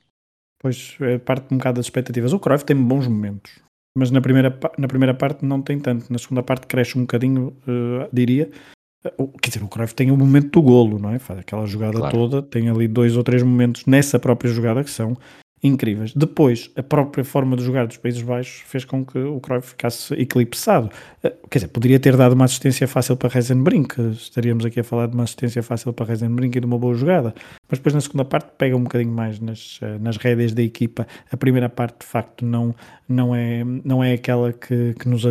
Pois, 0.60 0.98
parte 1.26 1.54
um 1.54 1.58
bocado 1.58 1.78
das 1.78 1.86
expectativas. 1.86 2.34
O 2.34 2.40
Cruyff 2.40 2.66
tem 2.66 2.76
bons 2.76 3.08
momentos, 3.08 3.52
mas 3.98 4.12
na 4.12 4.22
primeira, 4.22 4.58
na 4.78 4.88
primeira 4.88 5.14
parte 5.14 5.46
não 5.46 5.62
tem 5.62 5.80
tanto. 5.80 6.12
Na 6.12 6.20
segunda 6.20 6.44
parte 6.44 6.68
cresce 6.68 6.98
um 6.98 7.02
bocadinho, 7.02 7.56
uh, 7.64 8.10
diria. 8.12 8.52
Quer 9.42 9.50
dizer, 9.50 9.64
o 9.64 9.68
Cruyff 9.68 9.96
tem 9.96 10.12
o 10.12 10.18
momento 10.18 10.52
do 10.52 10.62
golo, 10.62 11.00
não 11.00 11.12
é? 11.12 11.20
Faz 11.20 11.40
aquela 11.40 11.66
jogada 11.66 11.98
claro. 11.98 12.18
toda, 12.18 12.42
tem 12.42 12.70
ali 12.70 12.88
dois 12.88 13.16
ou 13.16 13.24
três 13.24 13.42
momentos 13.42 13.86
nessa 13.86 14.20
própria 14.20 14.52
jogada 14.52 14.84
que 14.84 14.92
são 14.92 15.16
incríveis. 15.62 16.14
Depois, 16.14 16.72
a 16.76 16.84
própria 16.84 17.24
forma 17.24 17.56
de 17.56 17.64
jogar 17.64 17.86
dos 17.86 17.98
Países 17.98 18.22
Baixos 18.22 18.62
fez 18.66 18.86
com 18.86 19.06
que 19.06 19.18
o 19.18 19.40
Cruyff 19.40 19.70
ficasse 19.70 20.14
eclipsado. 20.14 20.90
Eh, 21.24 21.34
quer 21.50 21.60
dizer, 21.60 21.68
poderia 21.70 22.00
ter 22.00 22.16
dado 22.16 22.34
uma 22.34 22.46
assistência 22.46 22.88
fácil 22.88 23.18
para 23.18 23.30
Reisenbrink, 23.30 24.00
estaríamos 24.12 24.66
aqui 24.66 24.80
a 24.80 24.84
falar 24.84 25.08
de 25.08 25.16
uma 25.16 25.24
assistência 25.24 25.62
fácil 25.62 25.92
para 25.92 26.06
Reisenbrink 26.06 26.58
e 26.58 26.62
de 26.62 26.66
uma 26.66 26.78
boa 26.78 26.94
jogada, 26.94 27.34
mas 27.70 27.80
depois 27.80 27.94
na 27.94 28.02
segunda 28.02 28.26
parte 28.26 28.52
pega 28.58 28.76
um 28.76 28.84
bocadinho 28.84 29.14
mais 29.14 29.40
nas, 29.40 29.80
eh, 29.82 29.98
nas 30.00 30.18
rédeas 30.18 30.54
da 30.54 30.62
equipa. 30.62 31.06
A 31.32 31.38
primeira 31.38 31.70
parte, 31.70 32.00
de 32.00 32.06
facto, 32.06 32.46
não, 32.46 32.74
não, 33.08 33.36
é, 33.36 33.64
não 33.84 34.04
é 34.04 34.14
aquela 34.14 34.54
que, 34.54 34.94
que 34.94 35.10
nos 35.10 35.26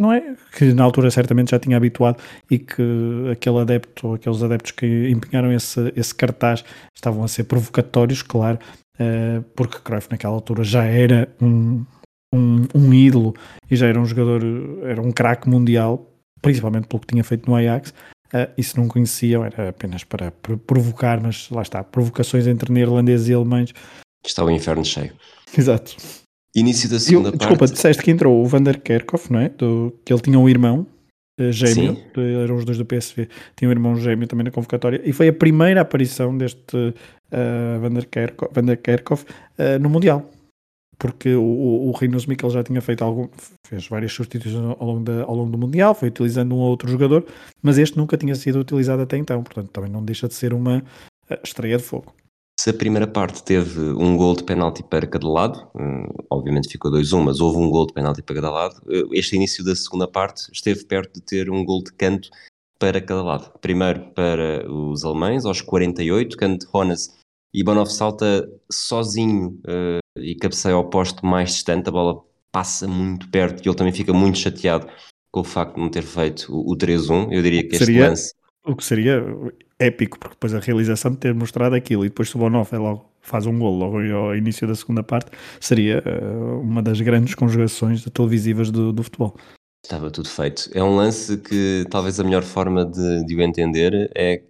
não 0.00 0.10
é? 0.10 0.34
Que 0.56 0.72
na 0.72 0.82
altura 0.82 1.10
certamente 1.10 1.50
já 1.50 1.58
tinha 1.58 1.76
habituado 1.76 2.16
e 2.50 2.58
que 2.58 2.82
aquele 3.30 3.58
adepto 3.58 4.08
ou 4.08 4.14
aqueles 4.14 4.42
adeptos 4.42 4.72
que 4.72 5.10
empenharam 5.10 5.52
esse, 5.52 5.92
esse 5.94 6.14
cartaz 6.14 6.64
estavam 6.96 7.22
a 7.22 7.28
ser 7.28 7.44
provocatórios, 7.44 8.22
claro, 8.22 8.58
uh, 8.98 9.42
porque 9.54 9.78
Cruyff 9.78 10.08
naquela 10.10 10.32
altura 10.32 10.64
já 10.64 10.84
era 10.84 11.28
um, 11.38 11.84
um, 12.34 12.66
um, 12.74 12.94
ídolo 12.94 13.34
e 13.70 13.76
já 13.76 13.88
era 13.88 14.00
um 14.00 14.06
jogador, 14.06 14.42
era 14.84 15.02
um 15.02 15.12
craque 15.12 15.50
mundial, 15.50 16.10
principalmente 16.40 16.88
pelo 16.88 17.00
que 17.00 17.08
tinha 17.08 17.22
feito 17.22 17.48
no 17.48 17.54
Ajax. 17.54 17.90
Uh, 18.32 18.48
e 18.56 18.62
se 18.62 18.78
não 18.78 18.88
conheciam, 18.88 19.44
era 19.44 19.68
apenas 19.68 20.02
para 20.02 20.30
provocar, 20.66 21.20
mas 21.20 21.50
lá 21.50 21.60
está, 21.60 21.84
provocações 21.84 22.46
entre 22.46 22.72
neerlandeses 22.72 23.28
e 23.28 23.34
alemães. 23.34 23.74
Está 24.24 24.42
o 24.44 24.50
inferno 24.50 24.84
cheio. 24.84 25.12
Exato. 25.56 25.96
Início 26.54 26.88
da 26.88 26.98
segunda 26.98 27.28
eu, 27.28 27.32
parte. 27.32 27.40
Desculpa, 27.40 27.66
disseste 27.66 28.02
que 28.02 28.10
entrou 28.10 28.42
o 28.42 28.46
Vander 28.46 28.80
Kerkhoff, 28.80 29.32
não 29.32 29.40
é? 29.40 29.48
Do, 29.50 29.94
que 30.04 30.12
ele 30.12 30.20
tinha 30.20 30.38
um 30.38 30.48
irmão 30.48 30.86
uh, 31.40 31.52
gêmeo, 31.52 31.96
eram 32.42 32.56
os 32.56 32.64
dois 32.64 32.76
do 32.76 32.84
PSV, 32.84 33.28
tinha 33.56 33.68
um 33.68 33.72
irmão 33.72 33.96
gêmeo 33.96 34.26
também 34.26 34.44
na 34.44 34.50
convocatória, 34.50 35.00
e 35.04 35.12
foi 35.12 35.28
a 35.28 35.32
primeira 35.32 35.80
aparição 35.80 36.36
deste 36.36 36.76
uh, 36.76 37.80
Vander 37.80 38.08
Kerkhoff, 38.08 38.52
Vander 38.52 38.76
Kerkhoff 38.80 39.24
uh, 39.58 39.78
no 39.80 39.88
Mundial. 39.88 40.28
Porque 40.98 41.34
o, 41.34 41.42
o, 41.42 41.88
o 41.88 41.92
Rinos 41.92 42.26
Mikkel 42.26 42.50
já 42.50 42.62
tinha 42.62 42.82
feito 42.82 43.02
algum, 43.02 43.26
fez 43.66 43.86
várias 43.88 44.12
substituições 44.12 44.76
ao 44.78 44.86
longo, 44.86 45.04
da, 45.04 45.22
ao 45.22 45.34
longo 45.34 45.50
do 45.50 45.56
Mundial, 45.56 45.94
foi 45.94 46.08
utilizando 46.08 46.54
um 46.54 46.58
ou 46.58 46.68
outro 46.68 46.90
jogador, 46.90 47.24
mas 47.62 47.78
este 47.78 47.96
nunca 47.96 48.18
tinha 48.18 48.34
sido 48.34 48.58
utilizado 48.58 49.00
até 49.00 49.16
então, 49.16 49.42
portanto 49.42 49.70
também 49.70 49.90
não 49.90 50.04
deixa 50.04 50.28
de 50.28 50.34
ser 50.34 50.52
uma 50.52 50.82
estreia 51.42 51.78
de 51.78 51.82
fogo. 51.82 52.12
Se 52.60 52.68
a 52.68 52.74
primeira 52.74 53.06
parte 53.06 53.42
teve 53.42 53.80
um 53.80 54.18
gol 54.18 54.36
de 54.36 54.44
penalti 54.44 54.82
para 54.82 55.06
cada 55.06 55.26
lado, 55.26 55.66
hum, 55.74 56.04
obviamente 56.28 56.68
ficou 56.68 56.90
2-1, 56.90 57.22
mas 57.22 57.40
houve 57.40 57.56
um 57.56 57.70
gol 57.70 57.86
de 57.86 57.94
penalti 57.94 58.22
para 58.22 58.34
cada 58.34 58.50
lado, 58.50 58.82
eh, 58.90 59.02
este 59.12 59.34
início 59.34 59.64
da 59.64 59.74
segunda 59.74 60.06
parte 60.06 60.42
esteve 60.52 60.84
perto 60.84 61.14
de 61.14 61.22
ter 61.22 61.50
um 61.50 61.64
gol 61.64 61.82
de 61.82 61.90
canto 61.94 62.28
para 62.78 63.00
cada 63.00 63.22
lado. 63.22 63.50
Primeiro 63.62 64.10
para 64.10 64.70
os 64.70 65.06
alemães, 65.06 65.46
aos 65.46 65.62
48, 65.62 66.36
canto 66.36 66.66
de 66.66 66.70
Honas 66.70 67.16
e 67.54 67.64
Bonhoff 67.64 67.94
salta 67.94 68.46
sozinho 68.70 69.58
uh, 69.64 70.20
e 70.20 70.34
cabeceia 70.34 70.74
ao 70.74 70.90
posto 70.90 71.24
mais 71.24 71.52
distante, 71.52 71.88
a 71.88 71.92
bola 71.92 72.22
passa 72.52 72.86
muito 72.86 73.26
perto 73.30 73.64
e 73.64 73.70
ele 73.70 73.76
também 73.76 73.94
fica 73.94 74.12
muito 74.12 74.36
chateado 74.36 74.86
com 75.32 75.40
o 75.40 75.44
facto 75.44 75.76
de 75.76 75.80
não 75.80 75.88
ter 75.88 76.02
feito 76.02 76.54
o, 76.54 76.74
o 76.74 76.76
3-1. 76.76 77.32
Eu 77.32 77.42
diria 77.42 77.62
que 77.62 77.76
este 77.76 77.86
seria, 77.86 78.10
lance. 78.10 78.34
O 78.66 78.76
que 78.76 78.84
seria 78.84 79.24
épico, 79.80 80.18
porque 80.18 80.34
depois 80.34 80.54
a 80.54 80.60
realização 80.60 81.10
de 81.10 81.16
ter 81.16 81.34
mostrado 81.34 81.74
aquilo 81.74 82.04
e 82.04 82.08
depois 82.08 82.28
se 82.28 82.36
o 82.36 82.38
Bonoff 82.38 82.72
é 82.74 82.78
logo, 82.78 83.10
faz 83.20 83.46
um 83.46 83.58
gol 83.58 83.76
logo 83.76 83.98
ao 84.14 84.36
início 84.36 84.68
da 84.68 84.74
segunda 84.74 85.02
parte, 85.02 85.30
seria 85.58 86.02
uh, 86.06 86.60
uma 86.60 86.82
das 86.82 87.00
grandes 87.00 87.34
conjugações 87.34 88.04
televisivas 88.04 88.70
do, 88.70 88.92
do, 88.92 89.02
futebol. 89.02 89.34
Estava 89.82 90.10
tudo 90.10 90.28
feito. 90.28 90.70
É 90.74 90.82
um 90.84 90.94
lance 90.94 91.38
que 91.38 91.86
talvez 91.90 92.20
a 92.20 92.24
melhor 92.24 92.42
forma 92.42 92.84
de, 92.84 93.24
de 93.24 93.34
o 93.34 93.42
entender 93.42 94.10
é. 94.14 94.42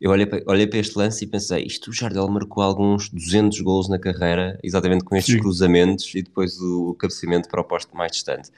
Eu 0.00 0.12
olhei 0.12 0.26
para, 0.26 0.40
olhei 0.46 0.64
para 0.64 0.78
este 0.78 0.96
lance 0.96 1.24
e 1.24 1.26
pensei, 1.26 1.64
isto 1.64 1.90
o 1.90 1.92
Jardel 1.92 2.28
marcou 2.28 2.62
alguns 2.62 3.08
200 3.08 3.60
gols 3.62 3.88
na 3.88 3.98
carreira, 3.98 4.56
exatamente 4.62 5.02
com 5.02 5.16
estes 5.16 5.34
Sim. 5.34 5.40
cruzamentos 5.40 6.14
e 6.14 6.22
depois 6.22 6.56
o 6.60 6.94
cabeceamento 6.94 7.48
para 7.48 7.60
o 7.60 7.64
posto 7.64 7.96
mais 7.96 8.12
distante. 8.12 8.48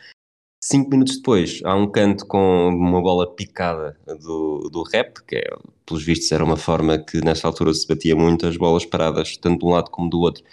Cinco 0.62 0.90
minutos 0.90 1.16
depois, 1.16 1.60
há 1.64 1.74
um 1.74 1.90
canto 1.90 2.26
com 2.26 2.68
uma 2.68 3.00
bola 3.00 3.34
picada 3.34 3.98
do, 4.20 4.68
do 4.70 4.82
rap, 4.82 5.24
que 5.26 5.36
é, 5.36 5.44
pelos 5.86 6.04
vistos 6.04 6.30
era 6.30 6.44
uma 6.44 6.56
forma 6.56 6.98
que 6.98 7.24
nessa 7.24 7.46
altura 7.46 7.72
se 7.72 7.88
batia 7.88 8.14
muito 8.14 8.46
as 8.46 8.58
bolas 8.58 8.84
paradas, 8.84 9.38
tanto 9.38 9.60
de 9.60 9.64
um 9.64 9.70
lado 9.70 9.90
como 9.90 10.10
do 10.10 10.20
outro, 10.20 10.44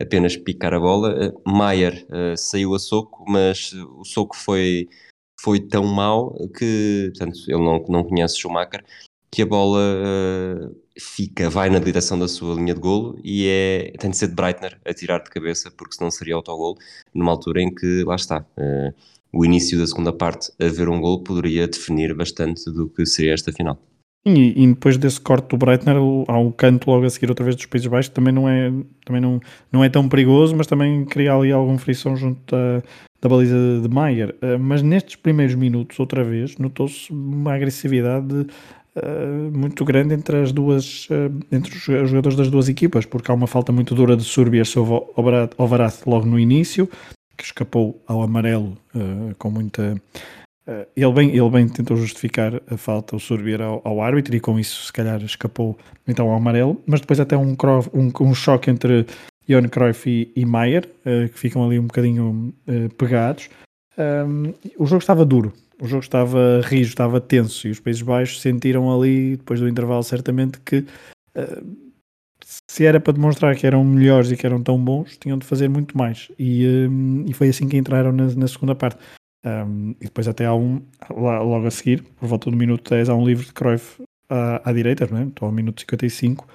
apenas 0.00 0.36
picar 0.36 0.72
a 0.72 0.78
bola. 0.78 1.34
Maier 1.44 2.06
uh, 2.10 2.36
saiu 2.36 2.76
a 2.76 2.78
soco, 2.78 3.24
mas 3.26 3.72
o 3.72 4.04
soco 4.04 4.36
foi, 4.36 4.88
foi 5.40 5.58
tão 5.58 5.84
mau 5.84 6.32
que, 6.56 7.10
portanto, 7.16 7.40
ele 7.48 7.58
não, 7.58 7.84
não 7.88 8.04
conhece 8.04 8.38
Schumacher, 8.38 8.84
que 9.32 9.42
a 9.42 9.46
bola 9.46 9.80
uh, 9.80 10.76
fica, 10.96 11.50
vai 11.50 11.70
na 11.70 11.80
direção 11.80 12.16
da 12.16 12.28
sua 12.28 12.54
linha 12.54 12.72
de 12.72 12.80
golo 12.80 13.18
e 13.24 13.48
é, 13.48 13.92
tem 13.98 14.10
de 14.10 14.16
ser 14.16 14.28
de 14.28 14.34
Breitner 14.36 14.80
a 14.84 14.94
tirar 14.94 15.18
de 15.24 15.28
cabeça, 15.28 15.72
porque 15.72 15.96
senão 15.96 16.10
seria 16.10 16.36
autogolo, 16.36 16.78
numa 17.12 17.32
altura 17.32 17.60
em 17.60 17.74
que, 17.74 18.04
lá 18.04 18.14
está, 18.14 18.46
uh, 18.56 18.94
o 19.36 19.44
início 19.44 19.78
da 19.78 19.86
segunda 19.86 20.12
parte 20.12 20.50
a 20.58 20.68
ver 20.68 20.88
um 20.88 21.00
golo 21.00 21.22
poderia 21.22 21.68
definir 21.68 22.14
bastante 22.14 22.70
do 22.70 22.88
que 22.88 23.04
seria 23.04 23.34
esta 23.34 23.52
final. 23.52 23.78
E, 24.24 24.64
e, 24.64 24.66
depois 24.66 24.96
desse 24.96 25.20
corte 25.20 25.50
do 25.50 25.56
Breitner 25.56 25.96
há 26.26 26.38
um 26.38 26.50
canto 26.50 26.90
logo 26.90 27.04
a 27.04 27.10
seguir 27.10 27.28
outra 27.28 27.44
vez 27.44 27.54
dos 27.54 27.66
Países 27.66 27.86
Baixos 27.86 28.08
também 28.12 28.34
não 28.34 28.48
é, 28.48 28.72
também 29.04 29.22
não, 29.22 29.40
não 29.70 29.84
é 29.84 29.88
tão 29.88 30.08
perigoso 30.08 30.56
mas 30.56 30.66
também 30.66 31.04
cria 31.04 31.32
ali 31.32 31.52
alguma 31.52 31.78
frição 31.78 32.16
junto 32.16 32.40
da, 32.50 32.82
da 33.20 33.28
baliza 33.28 33.54
de 33.80 33.88
Maier 33.88 34.30
uh, 34.42 34.58
mas 34.58 34.82
nestes 34.82 35.14
primeiros 35.14 35.54
minutos 35.54 36.00
outra 36.00 36.24
vez 36.24 36.58
notou-se 36.58 37.08
uma 37.12 37.54
agressividade 37.54 38.34
uh, 38.96 39.56
muito 39.56 39.84
grande 39.84 40.12
entre 40.12 40.42
as 40.42 40.50
duas 40.50 41.06
uh, 41.08 41.32
entre 41.52 41.76
os 41.76 42.10
jogadores 42.10 42.36
das 42.36 42.50
duas 42.50 42.68
equipas 42.68 43.06
porque 43.06 43.30
há 43.30 43.34
uma 43.34 43.46
falta 43.46 43.70
muito 43.70 43.94
dura 43.94 44.16
de 44.16 44.24
Surbia 44.24 44.64
sobre 44.64 44.92
Ovarath 45.56 46.04
logo 46.04 46.26
no 46.26 46.36
início 46.36 46.88
que 47.36 47.44
escapou 47.44 48.02
ao 48.06 48.22
amarelo 48.22 48.76
com 49.38 49.50
muita 49.50 50.00
Uh, 50.66 50.84
ele, 50.96 51.12
bem, 51.12 51.30
ele 51.30 51.48
bem 51.48 51.68
tentou 51.68 51.96
justificar 51.96 52.60
a 52.68 52.76
falta, 52.76 53.14
o 53.14 53.20
Sorbier 53.20 53.62
ao, 53.62 53.80
ao, 53.84 54.02
árbitro 54.02 54.34
e 54.34 54.40
com 54.40 54.58
isso 54.58 54.86
se 54.86 54.92
calhar 54.92 55.22
escapou 55.22 55.78
então 56.08 56.28
ao 56.28 56.36
amarelo, 56.36 56.82
mas 56.84 57.00
depois 57.00 57.20
até 57.20 57.36
um, 57.36 57.56
um, 57.94 58.12
um 58.20 58.34
choque 58.34 58.68
entre 58.68 59.06
Johan 59.48 59.68
Cruyff 59.68 60.10
e, 60.10 60.32
e 60.34 60.44
Maier, 60.44 60.88
uh, 61.06 61.28
que 61.28 61.38
ficam 61.38 61.64
ali 61.64 61.78
um 61.78 61.86
bocadinho 61.86 62.52
uh, 62.66 62.92
pegados. 62.96 63.48
Um, 63.96 64.52
o 64.76 64.86
jogo 64.86 65.00
estava 65.00 65.24
duro, 65.24 65.52
o 65.80 65.86
jogo 65.86 66.02
estava 66.02 66.60
rijo, 66.64 66.90
estava 66.90 67.20
tenso 67.20 67.68
e 67.68 67.70
os 67.70 67.78
Países 67.78 68.02
Baixos 68.02 68.40
sentiram 68.40 68.92
ali, 68.92 69.36
depois 69.36 69.60
do 69.60 69.68
intervalo, 69.68 70.02
certamente 70.02 70.58
que 70.64 70.84
se 72.68 72.84
era 72.84 72.98
para 72.98 73.12
demonstrar 73.12 73.54
que 73.56 73.66
eram 73.66 73.84
melhores 73.84 74.30
e 74.30 74.36
que 74.36 74.44
eram 74.44 74.62
tão 74.62 74.82
bons, 74.82 75.16
tinham 75.16 75.38
de 75.38 75.46
fazer 75.46 75.68
muito 75.68 75.96
mais. 75.96 76.30
E, 76.38 76.86
um, 76.88 77.24
e 77.26 77.32
foi 77.32 77.48
assim 77.48 77.68
que 77.68 77.76
entraram 77.76 78.12
na, 78.12 78.26
na 78.34 78.48
segunda 78.48 78.74
parte. 78.74 78.98
Um, 79.44 79.94
e 80.00 80.04
depois 80.04 80.26
até 80.26 80.44
há 80.44 80.54
um, 80.54 80.82
logo 81.10 81.66
a 81.66 81.70
seguir, 81.70 82.02
por 82.18 82.28
volta 82.28 82.50
do 82.50 82.56
minuto 82.56 82.90
10, 82.90 83.08
há 83.08 83.14
um 83.14 83.24
livro 83.24 83.46
de 83.46 83.52
Cruyff 83.52 84.02
à, 84.28 84.68
à 84.68 84.72
direita, 84.72 85.06
né? 85.06 85.26
estou 85.28 85.46
ao 85.46 85.52
minuto 85.52 85.80
55, 85.80 86.46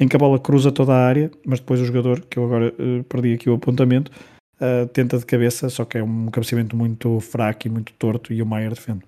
em 0.00 0.08
que 0.08 0.16
a 0.16 0.18
bola 0.18 0.38
cruza 0.38 0.72
toda 0.72 0.94
a 0.94 1.06
área, 1.06 1.30
mas 1.44 1.60
depois 1.60 1.80
o 1.80 1.84
jogador, 1.84 2.22
que 2.22 2.38
eu 2.38 2.44
agora 2.44 2.74
uh, 2.78 3.04
perdi 3.04 3.34
aqui 3.34 3.50
o 3.50 3.54
apontamento, 3.54 4.10
uh, 4.54 4.86
tenta 4.88 5.18
de 5.18 5.26
cabeça, 5.26 5.68
só 5.68 5.84
que 5.84 5.98
é 5.98 6.02
um 6.02 6.28
cabeceamento 6.28 6.74
muito 6.74 7.20
fraco 7.20 7.66
e 7.66 7.70
muito 7.70 7.92
torto 7.98 8.32
e 8.32 8.40
o 8.40 8.46
Maier 8.46 8.70
defende. 8.70 9.04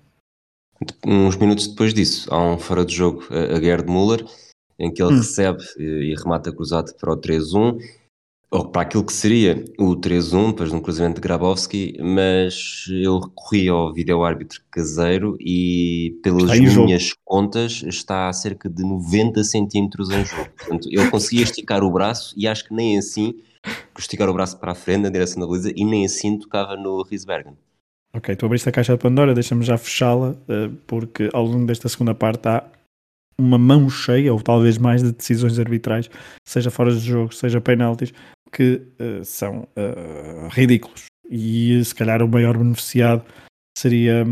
Uns 1.05 1.35
minutos 1.35 1.67
depois 1.67 1.93
disso, 1.95 2.31
há 2.31 2.53
um 2.53 2.59
fora 2.59 2.85
de 2.85 2.93
jogo 2.93 3.23
a 3.31 3.59
Gerd 3.59 3.89
Müller, 3.89 4.23
em 4.81 4.91
que 4.91 5.01
ele 5.01 5.13
hum. 5.13 5.17
recebe 5.17 5.63
e, 5.77 6.11
e 6.11 6.15
remata 6.15 6.51
cruzado 6.51 6.93
para 6.95 7.13
o 7.13 7.17
3-1 7.17 7.77
ou 8.49 8.65
para 8.65 8.81
aquilo 8.81 9.05
que 9.05 9.13
seria 9.13 9.63
o 9.79 9.95
3-1, 9.95 10.49
depois 10.49 10.69
de 10.69 10.75
um 10.75 10.81
cruzamento 10.81 11.15
de 11.15 11.21
Grabowski, 11.21 11.97
mas 12.01 12.85
eu 12.89 13.19
recorri 13.19 13.69
ao 13.69 13.93
vídeo-árbitro 13.93 14.61
caseiro 14.69 15.37
e, 15.39 16.19
pelas 16.21 16.59
minhas 16.59 17.03
jogo. 17.03 17.21
contas, 17.23 17.81
está 17.87 18.27
a 18.27 18.33
cerca 18.33 18.69
de 18.69 18.83
90 18.83 19.41
centímetros 19.45 20.09
em 20.09 20.25
jogo. 20.25 20.49
Portanto, 20.57 20.89
eu 20.91 21.09
conseguia 21.09 21.43
esticar 21.43 21.81
o 21.81 21.89
braço 21.89 22.33
e 22.35 22.45
acho 22.45 22.67
que 22.67 22.73
nem 22.73 22.97
assim, 22.97 23.35
esticar 23.97 24.27
o 24.27 24.33
braço 24.33 24.59
para 24.59 24.73
a 24.73 24.75
frente, 24.75 25.03
na 25.03 25.09
direção 25.09 25.39
da 25.39 25.47
baliza, 25.47 25.71
e 25.73 25.85
nem 25.85 26.05
assim 26.05 26.37
tocava 26.37 26.75
no 26.75 27.03
Riesbergen. 27.03 27.53
Ok, 28.13 28.35
tu 28.35 28.45
abriste 28.45 28.67
a 28.67 28.71
caixa 28.73 28.91
de 28.91 28.99
Pandora, 28.99 29.33
deixa-me 29.33 29.63
já 29.63 29.77
fechá-la, 29.77 30.35
eh, 30.49 30.69
porque 30.85 31.29
ao 31.31 31.45
longo 31.45 31.65
desta 31.65 31.87
segunda 31.87 32.13
parte 32.13 32.49
há 32.49 32.65
uma 33.37 33.57
mão 33.57 33.89
cheia, 33.89 34.33
ou 34.33 34.41
talvez 34.41 34.77
mais, 34.77 35.01
de 35.01 35.11
decisões 35.11 35.57
arbitrais, 35.59 36.09
seja 36.47 36.69
fora 36.69 36.91
de 36.91 36.99
jogo, 36.99 37.33
seja 37.33 37.59
penaltis, 37.59 38.13
que 38.51 38.81
uh, 38.99 39.23
são 39.23 39.67
uh, 39.77 40.47
ridículos. 40.49 41.05
E 41.29 41.83
se 41.83 41.95
calhar 41.95 42.21
o 42.21 42.27
maior 42.27 42.57
beneficiado 42.57 43.23
seria. 43.77 44.25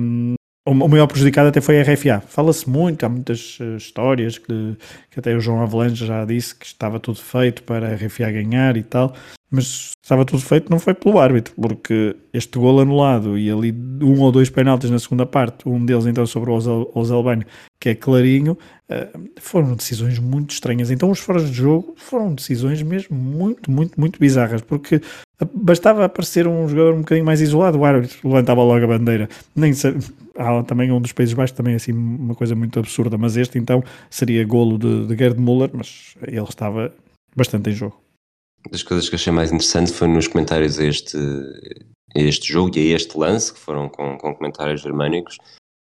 O 0.69 0.87
maior 0.87 1.07
prejudicado 1.07 1.49
até 1.49 1.59
foi 1.59 1.79
a 1.79 1.81
RFA. 1.81 2.21
Fala-se 2.27 2.69
muito, 2.69 3.03
há 3.03 3.09
muitas 3.09 3.59
uh, 3.59 3.75
histórias 3.75 4.37
que, 4.37 4.77
que, 5.09 5.19
até 5.19 5.35
o 5.35 5.39
João 5.39 5.63
Avalanche 5.63 6.05
já 6.05 6.23
disse 6.25 6.53
que 6.53 6.63
estava 6.63 6.99
tudo 6.99 7.19
feito 7.19 7.63
para 7.63 7.87
a 7.87 7.95
RFA 7.95 8.29
ganhar 8.29 8.77
e 8.77 8.83
tal, 8.83 9.15
mas 9.49 9.93
estava 10.03 10.23
tudo 10.23 10.43
feito 10.43 10.69
não 10.69 10.77
foi 10.77 10.93
pelo 10.93 11.17
árbitro, 11.17 11.55
porque 11.59 12.15
este 12.31 12.59
gol 12.59 12.79
anulado 12.81 13.35
e 13.35 13.49
ali 13.49 13.71
um 13.71 14.19
ou 14.21 14.31
dois 14.31 14.51
penaltis 14.51 14.91
na 14.91 14.99
segunda 14.99 15.25
parte, 15.25 15.67
um 15.67 15.83
deles 15.83 16.05
então 16.05 16.27
sobre 16.27 16.51
o 16.51 16.89
Ozelbano, 16.93 17.43
que 17.81 17.89
é 17.89 17.95
clarinho, 17.95 18.55
uh, 18.91 19.29
foram 19.39 19.73
decisões 19.73 20.19
muito 20.19 20.51
estranhas. 20.51 20.91
Então 20.91 21.09
os 21.09 21.17
foras 21.17 21.49
de 21.49 21.57
jogo 21.57 21.95
foram 21.97 22.35
decisões 22.35 22.83
mesmo 22.83 23.17
muito, 23.17 23.71
muito, 23.71 23.99
muito 23.99 24.19
bizarras, 24.19 24.61
porque 24.61 25.01
bastava 25.53 26.05
aparecer 26.05 26.47
um 26.47 26.67
jogador 26.67 26.95
um 26.95 26.99
bocadinho 26.99 27.25
mais 27.25 27.41
isolado, 27.41 27.77
o 27.77 27.85
árbitro 27.85 28.17
levantava 28.27 28.61
logo 28.63 28.83
a 28.83 28.87
bandeira. 28.87 29.29
Nem 29.55 29.71
há 30.37 30.63
também 30.63 30.91
um 30.91 31.01
dos 31.01 31.11
Países 31.13 31.33
Baixos 31.33 31.55
também 31.55 31.75
assim 31.75 31.93
uma 31.93 32.35
coisa 32.35 32.55
muito 32.55 32.77
absurda, 32.79 33.17
mas 33.17 33.37
este 33.37 33.57
então 33.57 33.83
seria 34.09 34.45
golo 34.45 34.77
de, 34.77 35.07
de 35.07 35.17
Gerd 35.17 35.39
Müller, 35.39 35.69
mas 35.73 36.15
ele 36.27 36.43
estava 36.43 36.93
bastante 37.35 37.69
em 37.69 37.73
jogo. 37.73 37.99
Das 38.69 38.83
coisas 38.83 39.07
que 39.07 39.15
achei 39.15 39.31
mais 39.31 39.51
interessante 39.51 39.93
foi 39.93 40.07
nos 40.07 40.27
comentários 40.27 40.77
a 40.79 40.85
este, 40.85 41.17
a 42.15 42.19
este 42.19 42.51
jogo 42.51 42.77
e 42.77 42.91
a 42.91 42.95
este 42.95 43.17
lance, 43.17 43.53
que 43.53 43.59
foram 43.59 43.87
com, 43.87 44.17
com 44.17 44.35
comentários 44.35 44.81
germânicos, 44.81 45.37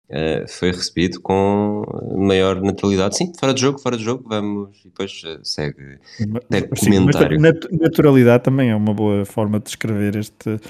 Uh, 0.09 0.47
foi 0.47 0.71
recebido 0.71 1.19
com 1.19 1.83
maior 2.17 2.61
naturalidade. 2.61 3.17
Sim, 3.17 3.33
fora 3.37 3.53
de 3.53 3.59
jogo, 3.59 3.77
fora 3.77 3.97
de 3.97 4.03
jogo, 4.05 4.23
vamos 4.25 4.77
e 4.79 4.83
depois 4.85 5.21
uh, 5.25 5.43
segue 5.43 5.99
mas, 6.29 6.79
comentário. 6.79 7.37
Sim, 7.37 7.77
naturalidade 7.77 8.43
também 8.43 8.69
é 8.69 8.75
uma 8.75 8.93
boa 8.93 9.25
forma 9.25 9.59
de 9.59 9.65
descrever 9.65 10.15
este, 10.15 10.61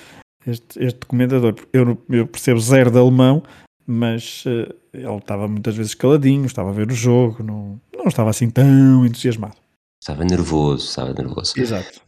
este, 0.45 0.83
este 0.83 1.05
comentador. 1.05 1.53
Eu, 1.71 2.01
eu 2.09 2.25
percebo 2.25 2.59
zero 2.59 2.89
de 2.89 2.97
alemão, 2.97 3.43
mas 3.85 4.43
uh, 4.47 4.73
ele 4.91 5.17
estava 5.17 5.47
muitas 5.47 5.75
vezes 5.75 5.93
caladinho, 5.93 6.47
estava 6.47 6.69
a 6.69 6.73
ver 6.73 6.89
o 6.89 6.95
jogo, 6.95 7.43
não, 7.43 7.79
não 7.95 8.05
estava 8.07 8.31
assim 8.31 8.49
tão 8.49 9.05
entusiasmado. 9.05 9.55
Estava 10.01 10.23
nervoso, 10.23 10.83
estava 10.83 11.13
nervoso. 11.13 11.53
Exato. 11.59 12.07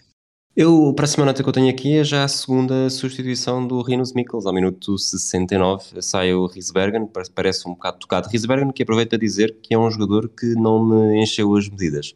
Eu, 0.56 0.90
a 0.90 0.94
próxima 0.94 1.26
nota 1.26 1.42
que 1.44 1.48
eu 1.48 1.54
tenho 1.54 1.70
aqui 1.70 1.98
é 1.98 2.04
já 2.04 2.24
a 2.24 2.28
segunda 2.28 2.90
substituição 2.90 3.66
do 3.66 3.82
Rinus 3.82 4.14
Mikkels, 4.14 4.46
ao 4.46 4.54
minuto 4.54 4.98
69, 4.98 6.02
sai 6.02 6.34
o 6.34 6.48
Riesbergen, 6.48 7.08
parece 7.34 7.68
um 7.68 7.74
bocado 7.74 8.00
tocado. 8.00 8.28
Riesbergen 8.28 8.72
que 8.72 8.84
aproveita 8.84 9.16
a 9.16 9.20
dizer 9.20 9.58
que 9.62 9.74
é 9.74 9.78
um 9.78 9.90
jogador 9.90 10.28
que 10.28 10.48
não 10.56 10.84
me 10.84 11.22
encheu 11.22 11.56
as 11.56 11.70
medidas. 11.70 12.14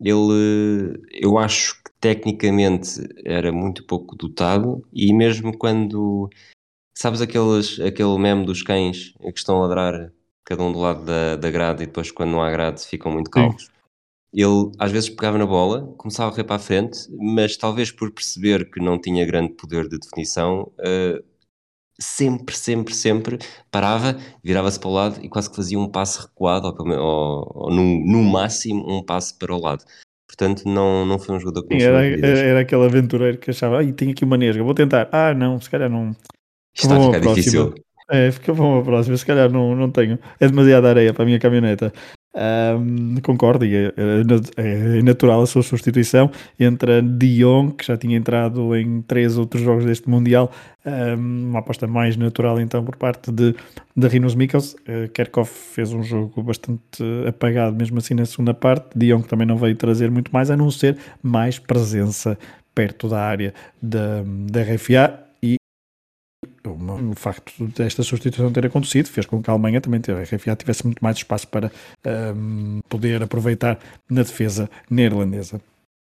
Ele, 0.00 1.00
eu 1.12 1.38
acho 1.38 1.76
que 1.82 1.90
tecnicamente 2.00 3.00
era 3.24 3.52
muito 3.52 3.84
pouco 3.84 4.16
dotado 4.16 4.84
e 4.92 5.12
mesmo 5.12 5.56
quando, 5.56 6.28
sabes 6.94 7.20
aqueles, 7.20 7.78
aquele 7.80 8.18
meme 8.18 8.44
dos 8.44 8.62
cães 8.62 9.14
que 9.20 9.38
estão 9.38 9.56
a 9.58 9.66
ladrar 9.66 10.12
cada 10.44 10.62
um 10.62 10.72
do 10.72 10.80
lado 10.80 11.04
da, 11.04 11.36
da 11.36 11.50
grade 11.50 11.84
e 11.84 11.86
depois 11.86 12.10
quando 12.10 12.30
não 12.30 12.42
há 12.42 12.50
grade 12.50 12.84
ficam 12.84 13.12
muito 13.12 13.30
calmos. 13.30 13.70
Ele 14.32 14.70
às 14.78 14.92
vezes 14.92 15.10
pegava 15.10 15.38
na 15.38 15.46
bola, 15.46 15.92
começava 15.96 16.28
a 16.28 16.32
correr 16.32 16.44
para 16.44 16.56
a 16.56 16.60
frente, 16.60 16.98
mas 17.18 17.56
talvez 17.56 17.90
por 17.90 18.12
perceber 18.12 18.70
que 18.70 18.80
não 18.80 19.00
tinha 19.00 19.26
grande 19.26 19.54
poder 19.54 19.88
de 19.88 19.98
definição, 19.98 20.70
uh, 20.78 21.22
sempre, 22.00 22.56
sempre, 22.56 22.94
sempre 22.94 23.38
parava, 23.70 24.16
virava-se 24.42 24.80
para 24.80 24.88
o 24.88 24.92
lado 24.92 25.20
e 25.22 25.28
quase 25.28 25.50
que 25.50 25.56
fazia 25.56 25.78
um 25.78 25.88
passo 25.88 26.22
recuado, 26.22 26.68
ou, 26.68 26.88
ou, 26.88 27.52
ou 27.54 27.70
no, 27.70 28.06
no, 28.06 28.22
máximo 28.22 28.84
um 28.88 29.04
passo 29.04 29.36
para 29.38 29.54
o 29.54 29.60
lado. 29.60 29.84
Portanto, 30.26 30.62
não, 30.64 31.04
não 31.04 31.18
foi 31.18 31.34
um 31.34 31.40
jogador 31.40 31.66
que 31.66 31.74
era, 31.74 32.06
era 32.06 32.60
aquele 32.60 32.84
aventureiro 32.84 33.36
que 33.38 33.50
achava, 33.50 33.80
ah, 33.80 33.92
tenho 33.92 34.12
aqui 34.12 34.24
uma 34.24 34.36
nesga, 34.36 34.62
vou 34.62 34.74
tentar. 34.74 35.08
Ah, 35.10 35.34
não, 35.34 35.60
se 35.60 35.68
calhar 35.68 35.90
não. 35.90 36.14
Está 36.72 36.96
a 36.96 37.02
ficar 37.02 37.20
difícil. 37.20 37.74
É, 38.08 38.30
fica 38.30 38.52
bom 38.54 38.80
a 38.80 38.82
próxima, 38.82 39.16
se 39.16 39.26
calhar 39.26 39.50
não, 39.50 39.74
não 39.74 39.90
tenho. 39.90 40.18
É 40.38 40.46
demasiada 40.48 40.88
areia 40.88 41.12
para 41.12 41.24
a 41.24 41.26
minha 41.26 41.38
caminhoneta. 41.38 41.92
Um, 42.32 43.16
concordo, 43.22 43.64
e 43.64 43.74
é, 43.74 43.92
é, 44.56 44.98
é, 44.98 45.02
natural 45.02 45.42
a 45.42 45.46
sua 45.46 45.62
substituição. 45.62 46.30
Entra 46.58 47.02
Dion, 47.02 47.70
que 47.70 47.84
já 47.84 47.96
tinha 47.96 48.16
entrado 48.16 48.74
em 48.76 49.02
três 49.02 49.36
outros 49.36 49.62
jogos 49.62 49.84
deste 49.84 50.08
Mundial, 50.08 50.50
um, 50.86 51.50
uma 51.50 51.58
aposta 51.58 51.86
mais 51.86 52.16
natural 52.16 52.60
então 52.60 52.84
por 52.84 52.96
parte 52.96 53.32
de, 53.32 53.54
de 53.96 54.08
Rinos 54.08 54.34
Mikkels. 54.34 54.74
Uh, 54.74 55.08
Kerkhoff 55.12 55.52
fez 55.74 55.92
um 55.92 56.02
jogo 56.02 56.42
bastante 56.42 57.02
apagado, 57.26 57.76
mesmo 57.76 57.98
assim 57.98 58.14
na 58.14 58.24
segunda 58.24 58.54
parte. 58.54 58.96
Dion 58.96 59.22
que 59.22 59.28
também 59.28 59.46
não 59.46 59.56
veio 59.56 59.74
trazer 59.74 60.10
muito 60.10 60.32
mais, 60.32 60.50
a 60.50 60.56
não 60.56 60.70
ser 60.70 60.96
mais 61.22 61.58
presença 61.58 62.38
perto 62.72 63.08
da 63.08 63.20
área 63.20 63.52
da, 63.82 64.22
da 64.24 64.62
RFA 64.62 65.29
o 66.72 67.14
facto 67.14 67.52
desta 67.68 68.02
substituição 68.02 68.52
ter 68.52 68.66
acontecido 68.66 69.08
fez 69.08 69.26
com 69.26 69.42
que 69.42 69.50
a 69.50 69.52
Alemanha 69.52 69.80
também, 69.80 70.00
a 70.08 70.22
RFA, 70.22 70.56
tivesse 70.56 70.84
muito 70.84 71.02
mais 71.02 71.16
espaço 71.16 71.48
para 71.48 71.70
um, 72.34 72.80
poder 72.88 73.22
aproveitar 73.22 73.78
na 74.08 74.22
defesa 74.22 74.70
neerlandesa. 74.90 75.60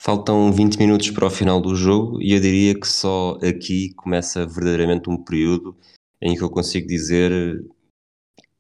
Faltam 0.02 0.52
20 0.52 0.78
minutos 0.78 1.12
para 1.12 1.28
o 1.28 1.30
final 1.30 1.62
do 1.62 1.76
jogo 1.76 2.20
e 2.22 2.34
eu 2.34 2.40
diria 2.40 2.74
que 2.74 2.88
só 2.88 3.38
aqui 3.44 3.94
começa 3.96 4.48
verdadeiramente 4.48 5.10
um 5.10 5.18
período 5.18 5.76
em 6.20 6.36
que 6.36 6.42
eu 6.42 6.50
consigo 6.50 6.88
dizer 6.88 7.32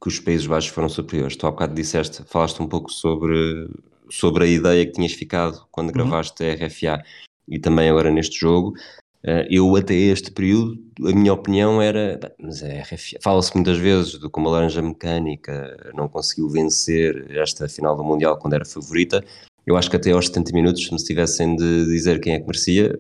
que 0.01 0.07
os 0.07 0.19
Países 0.19 0.47
Baixos 0.47 0.71
foram 0.71 0.89
superiores. 0.89 1.35
Tu 1.35 1.45
há 1.45 1.51
bocado 1.51 1.73
disseste, 1.73 2.23
falaste 2.25 2.61
um 2.61 2.67
pouco 2.67 2.91
sobre, 2.91 3.69
sobre 4.09 4.43
a 4.43 4.47
ideia 4.47 4.85
que 4.85 4.93
tinhas 4.93 5.13
ficado 5.13 5.65
quando 5.71 5.87
uhum. 5.87 5.93
gravaste 5.93 6.43
a 6.43 6.53
RFA 6.53 7.03
e 7.47 7.59
também 7.59 7.89
agora 7.89 8.11
neste 8.11 8.39
jogo. 8.39 8.73
Uh, 9.23 9.45
eu 9.49 9.75
até 9.75 9.93
este 9.93 10.31
período, 10.31 10.79
a 11.05 11.13
minha 11.13 11.31
opinião 11.31 11.79
era, 11.79 12.19
mas 12.39 12.63
é 12.63 12.81
RFA, 12.81 13.19
fala-se 13.21 13.53
muitas 13.53 13.77
vezes 13.77 14.19
de 14.19 14.27
como 14.29 14.49
a 14.49 14.53
Laranja 14.53 14.81
Mecânica 14.81 15.91
não 15.93 16.07
conseguiu 16.07 16.49
vencer 16.49 17.29
esta 17.37 17.69
final 17.69 17.95
do 17.95 18.03
Mundial 18.03 18.37
quando 18.39 18.53
era 18.53 18.65
favorita. 18.65 19.23
Eu 19.65 19.77
acho 19.77 19.91
que 19.91 19.95
até 19.95 20.11
aos 20.11 20.25
70 20.25 20.53
minutos, 20.53 20.83
se 20.83 20.91
me 20.91 20.97
tivessem 20.97 21.55
de 21.55 21.85
dizer 21.85 22.19
quem 22.19 22.33
é 22.33 22.39
que 22.39 22.47
merecia, 22.47 22.99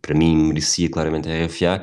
para 0.00 0.14
mim 0.14 0.34
merecia 0.34 0.88
claramente 0.88 1.28
a 1.28 1.46
RFA 1.46 1.82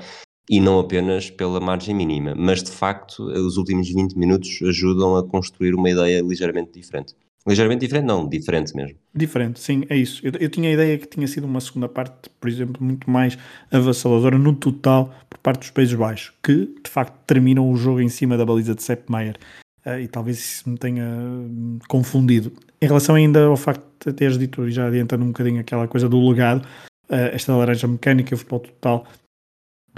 e 0.50 0.60
não 0.60 0.80
apenas 0.80 1.30
pela 1.30 1.60
margem 1.60 1.94
mínima, 1.94 2.34
mas 2.36 2.64
de 2.64 2.72
facto 2.72 3.26
os 3.26 3.58
últimos 3.58 3.88
20 3.88 4.18
minutos 4.18 4.60
ajudam 4.64 5.16
a 5.16 5.28
construir 5.28 5.76
uma 5.76 5.90
ideia 5.90 6.22
ligeiramente 6.22 6.72
diferente. 6.72 7.16
Ligeiramente 7.48 7.82
diferente, 7.82 8.06
não, 8.06 8.30
diferente 8.30 8.76
mesmo. 8.76 8.96
Diferente, 9.14 9.60
sim, 9.60 9.84
é 9.90 9.98
isso. 9.98 10.22
Eu, 10.24 10.32
eu, 10.40 10.50
tinha 10.50 10.70
a 10.70 10.74
ideia 10.74 10.98
que 10.98 11.08
tinha 11.08 11.28
sido 11.28 11.46
uma 11.46 11.60
segunda 11.60 11.90
parte, 11.90 12.30
por 12.40 12.48
exemplo, 12.48 12.84
muito 12.84 13.10
mais 13.10 13.38
avassaladora 13.72 14.38
no 14.38 14.54
total 14.54 15.14
por 15.28 15.40
parte 15.40 15.62
dos 15.62 15.72
Países 15.72 15.94
Baixos, 15.96 16.34
que 16.44 16.68
de 16.84 16.90
facto 16.90 17.16
terminam 17.26 17.70
o 17.70 17.76
jogo 17.76 18.00
em 18.00 18.10
cima 18.10 18.38
da 18.38 18.46
baliza 18.46 18.76
de 18.76 18.84
Sepp 18.84 19.10
Maier. 19.10 19.38
Uh, 19.84 20.00
e 20.00 20.08
talvez 20.08 20.38
isso 20.38 20.70
me 20.70 20.78
tenha 20.78 21.04
hum, 21.04 21.80
confundido. 21.88 22.52
Em 22.80 22.86
relação 22.86 23.16
ainda 23.16 23.46
ao 23.46 23.58
facto 23.58 23.84
de 24.06 24.14
teres 24.14 24.38
dito, 24.38 24.68
e 24.68 24.72
já 24.72 24.86
adiantando 24.86 25.24
um 25.24 25.30
bocadinho 25.30 25.60
aquela 25.60 25.88
coisa 25.88 26.08
do 26.08 26.30
legado, 26.30 26.64
uh, 27.10 27.34
esta 27.34 27.56
laranja 27.56 27.88
mecânica, 27.88 28.36
o 28.36 28.38
futebol 28.38 28.60
total, 28.60 29.08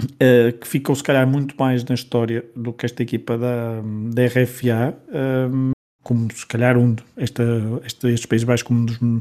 uh, 0.02 0.58
que 0.58 0.66
ficou 0.66 0.94
se 0.94 1.02
calhar 1.02 1.26
muito 1.26 1.54
mais 1.58 1.84
na 1.84 1.94
história 1.94 2.42
do 2.56 2.72
que 2.72 2.86
esta 2.86 3.02
equipa 3.02 3.36
da, 3.36 3.82
da 4.14 4.24
RFA, 4.24 4.96
uh, 5.08 5.73
como 6.04 6.32
se 6.32 6.46
calhar 6.46 6.76
um, 6.76 6.94
esta, 7.16 7.42
estes 7.82 8.26
Países 8.26 8.44
Baixos 8.44 8.62
como 8.62 8.80
um 8.80 8.84
dos, 8.84 9.02
um 9.02 9.20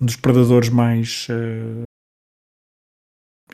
dos 0.00 0.16
predadores 0.16 0.70
mais 0.70 1.28
uh, 1.30 1.84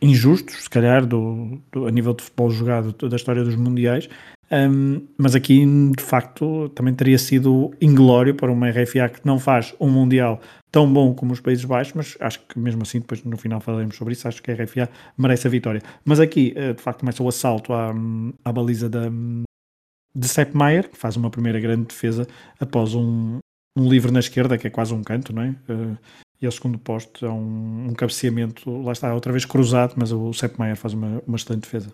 injustos, 0.01 0.63
se 0.63 0.71
calhar, 0.71 1.05
do, 1.05 1.61
do, 1.71 1.87
a 1.87 1.91
nível 1.91 2.15
de 2.15 2.23
futebol 2.23 2.51
jogado 2.51 2.93
da 3.09 3.17
história 3.17 3.45
dos 3.45 3.57
mundiais, 3.57 4.09
um, 4.53 5.07
mas 5.17 5.35
aqui, 5.37 5.65
de 5.97 6.03
facto, 6.03 6.69
também 6.71 6.93
teria 6.93 7.19
sido 7.19 7.73
inglório 7.81 8.35
para 8.35 8.51
uma 8.51 8.69
RFA 8.69 9.09
que 9.09 9.21
não 9.25 9.39
faz 9.39 9.75
um 9.79 9.89
Mundial 9.89 10.41
tão 10.73 10.93
bom 10.93 11.15
como 11.15 11.33
os 11.33 11.41
Países 11.41 11.65
Baixos, 11.65 11.93
mas 11.95 12.17
acho 12.21 12.41
que 12.47 12.59
mesmo 12.59 12.83
assim, 12.83 12.99
depois 12.99 13.23
no 13.25 13.37
final 13.37 13.61
falaremos 13.61 13.97
sobre 13.97 14.13
isso, 14.15 14.27
acho 14.27 14.43
que 14.43 14.51
a 14.51 14.55
RFA 14.55 14.89
merece 15.17 15.47
a 15.47 15.51
vitória. 15.51 15.81
Mas 16.05 16.19
aqui, 16.19 16.53
eh, 16.57 16.73
de 16.73 16.83
facto, 16.83 17.01
começa 17.01 17.23
o 17.23 17.29
assalto 17.29 17.73
à, 17.73 17.93
à 18.45 18.53
baliza 18.53 18.89
da, 18.89 19.09
de 20.15 20.29
Sepp 20.29 20.55
Maier, 20.55 20.89
que 20.89 20.97
faz 20.97 21.17
uma 21.17 21.31
primeira 21.31 21.61
grande 21.61 21.87
defesa 21.87 22.27
após 22.59 22.95
um, 22.95 23.39
um 23.77 23.89
livre 23.89 24.11
na 24.11 24.21
esquerda, 24.21 24.59
que 24.59 24.67
é 24.67 24.71
quase 24.71 24.93
um 24.93 25.03
canto, 25.03 25.33
não 25.33 25.43
é? 25.43 25.51
Uh, 25.69 25.97
e 26.41 26.47
ao 26.47 26.53
segundo 26.53 26.79
posto 26.79 27.27
é 27.27 27.31
um, 27.31 27.89
um 27.91 27.95
cabeceamento, 27.95 28.71
lá 28.83 28.93
está, 28.93 29.13
outra 29.13 29.31
vez 29.31 29.45
cruzado, 29.45 29.95
mas 29.97 30.11
o 30.11 30.33
Sepp 30.33 30.59
Maier 30.59 30.77
faz 30.77 30.95
uma, 30.95 31.23
uma 31.27 31.37
excelente 31.37 31.63
defesa. 31.63 31.93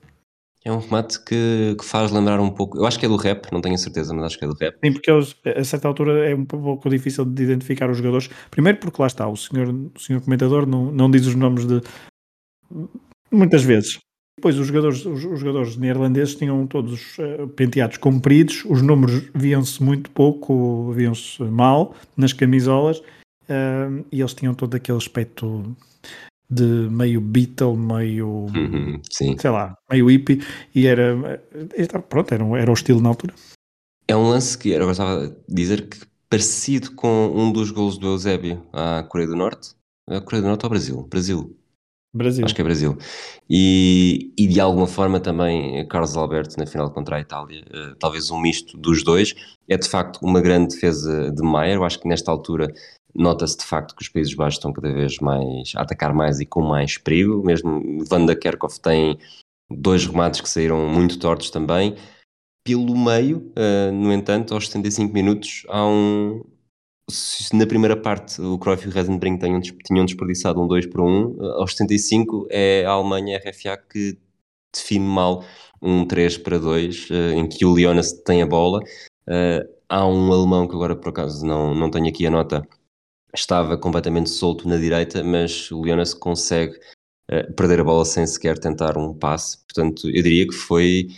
É 0.65 0.73
um 0.73 0.81
remate 0.81 1.23
que, 1.25 1.77
que, 1.79 1.85
faz 1.85 2.11
lembrar 2.11 2.41
um 2.41 2.51
pouco. 2.51 2.77
Eu 2.77 2.87
acho 2.87 2.99
que 2.99 3.07
é 3.07 3.09
do 3.09 3.15
rap, 3.15 3.53
não 3.53 3.61
tenho 3.61 3.77
a 3.77 3.79
certeza, 3.79 4.13
mas 4.13 4.25
acho 4.25 4.39
que 4.39 4.45
é 4.45 4.49
do 4.49 4.55
rap. 4.55 4.77
Sim, 4.85 4.93
porque 4.93 5.09
eles, 5.09 5.37
a 5.45 5.63
certa 5.63 5.87
altura 5.87 6.29
é 6.29 6.35
um 6.35 6.45
pouco 6.45 6.91
difícil 6.91 7.25
de 7.25 7.45
identificar 7.45 7.89
os 7.89 7.99
jogadores. 7.99 8.29
Primeiro, 8.51 8.79
porque 8.79 9.01
lá 9.01 9.07
está, 9.07 9.29
o 9.29 9.37
senhor, 9.37 9.69
o 9.69 10.01
senhor 10.01 10.21
comentador 10.23 10.67
não, 10.67 10.91
não 10.91 11.09
diz 11.09 11.25
os 11.25 11.37
nomes 11.37 11.67
de. 11.67 11.81
Muitas 13.31 13.63
vezes. 13.63 14.01
Depois, 14.39 14.59
os 14.59 14.67
jogadores, 14.67 15.05
os, 15.07 15.25
os 15.25 15.41
jogadores 15.41 15.77
neerlandeses 15.77 16.35
tinham 16.35 16.67
todos 16.67 17.17
uh, 17.19 17.49
penteados 17.49 17.97
compridos, 17.97 18.65
os 18.67 18.83
números 18.83 19.31
viam-se 19.35 19.83
muito 19.83 20.11
pouco, 20.11 20.93
viam-se 20.93 21.43
mal 21.45 21.95
nas 22.17 22.35
camisolas 22.35 22.99
uh, 22.99 24.05
e 24.13 24.21
eles 24.21 24.35
tinham 24.35 24.55
todo 24.55 24.75
aquele 24.75 24.99
aspecto 24.99 25.75
de 26.51 26.63
meio 26.63 27.21
Beatle, 27.21 27.77
meio 27.77 28.47
uhum, 28.55 29.01
sei 29.11 29.51
lá, 29.51 29.75
meio 29.91 30.09
hippie 30.11 30.43
e 30.75 30.87
era, 30.87 31.43
era 31.75 32.01
pronto, 32.01 32.33
era, 32.33 32.45
era 32.59 32.71
o 32.71 32.75
estilo 32.75 33.01
na 33.01 33.09
altura. 33.09 33.35
É 34.07 34.15
um 34.15 34.29
lance 34.29 34.57
que 34.57 34.73
era, 34.73 34.85
eu 34.85 34.89
gostava 34.89 35.29
de 35.29 35.55
dizer 35.55 35.89
que 35.89 35.99
parecido 36.29 36.93
com 36.93 37.33
um 37.35 37.51
dos 37.51 37.71
gols 37.71 37.99
do 37.99 38.09
Eusébio 38.09 38.63
à 38.73 39.03
Coreia 39.03 39.29
do 39.29 39.37
Norte. 39.37 39.75
A 40.09 40.21
Coreia 40.21 40.43
do 40.43 40.49
Norte 40.49 40.65
ou 40.65 40.71
Brasil? 40.71 41.03
Brasil. 41.09 41.57
Brasil. 42.17 42.45
Acho 42.45 42.55
que 42.55 42.61
é 42.61 42.65
Brasil. 42.65 42.97
E, 43.49 44.33
e 44.37 44.47
de 44.47 44.61
alguma 44.61 44.87
forma 44.87 45.21
também 45.21 45.87
Carlos 45.89 46.17
Alberto 46.17 46.59
na 46.59 46.67
final 46.67 46.91
contra 46.91 47.17
a 47.17 47.21
Itália, 47.21 47.63
uh, 47.63 47.95
talvez 47.97 48.31
um 48.31 48.41
misto 48.41 48.77
dos 48.77 49.03
dois. 49.03 49.35
É 49.69 49.77
de 49.77 49.89
facto 49.89 50.19
uma 50.23 50.41
grande 50.41 50.75
defesa 50.75 51.31
de 51.31 51.43
Maier. 51.43 51.77
Eu 51.77 51.85
acho 51.85 52.01
que 52.01 52.09
nesta 52.09 52.31
altura 52.31 52.73
nota-se 53.15 53.59
de 53.59 53.65
facto 53.65 53.95
que 53.95 54.03
os 54.03 54.09
Países 54.09 54.35
Baixos 54.35 54.59
estão 54.59 54.73
cada 54.73 54.93
vez 54.93 55.19
mais 55.19 55.73
a 55.77 55.83
atacar 55.83 56.13
mais 56.13 56.41
e 56.41 56.47
com 56.47 56.63
mais 56.63 56.99
perigo. 56.99 57.43
Mesmo 57.45 58.05
Vanda 58.09 58.37
Kerkhoff 58.37 58.81
tem 58.81 59.19
dois 59.71 60.07
remates 60.07 60.41
que 60.41 60.49
saíram 60.49 60.87
muito 60.89 61.19
tortos 61.19 61.51
também. 61.51 61.97
Pelo 62.65 62.97
meio, 62.97 63.53
uh, 63.57 63.93
no 63.93 64.13
entanto, 64.13 64.53
aos 64.53 64.67
75 64.67 65.13
minutos, 65.13 65.63
há 65.69 65.87
um. 65.87 66.45
Se 67.09 67.55
na 67.55 67.67
primeira 67.67 67.97
parte 67.97 68.41
o 68.43 68.59
Cruyff 68.59 68.85
e 68.85 68.89
o 68.89 68.93
Resenbrink 68.93 69.39
tinham, 69.39 69.61
tinham 69.61 70.05
desperdiçado 70.05 70.61
um 70.61 70.67
2 70.67 70.87
para 70.87 71.03
1, 71.03 71.07
uh, 71.07 71.45
aos 71.61 71.73
75 71.77 72.49
é 72.51 72.85
a 72.85 72.91
Alemanha 72.91 73.39
RFA 73.39 73.77
que 73.77 74.19
define 74.75 75.07
mal 75.07 75.45
um 75.81 76.05
3 76.05 76.39
para 76.39 76.59
2, 76.59 77.11
uh, 77.11 77.15
em 77.37 77.49
que 77.49 77.65
o 77.65 77.73
Leonas 77.73 78.13
tem 78.13 78.43
a 78.43 78.47
bola. 78.47 78.81
Uh, 79.29 79.63
há 79.89 80.05
um 80.05 80.33
alemão 80.33 80.67
que 80.67 80.75
agora 80.75 80.97
por 80.97 81.11
acaso 81.11 81.47
não, 81.47 81.75
não 81.75 81.91
tenho 81.91 82.09
aqui 82.09 82.27
a 82.27 82.31
nota, 82.31 82.67
estava 83.33 83.79
completamente 83.79 84.29
solto 84.31 84.69
na 84.69 84.77
direita, 84.77 85.23
mas 85.23 85.71
o 85.71 85.83
Leonas 85.83 86.13
consegue 86.13 86.77
uh, 87.31 87.53
perder 87.55 87.81
a 87.81 87.85
bola 87.85 88.05
sem 88.05 88.27
sequer 88.27 88.59
tentar 88.59 88.99
um 88.99 89.15
passe. 89.15 89.59
Portanto, 89.65 90.09
eu 90.09 90.23
diria 90.25 90.47
que 90.47 90.55
foi 90.55 91.09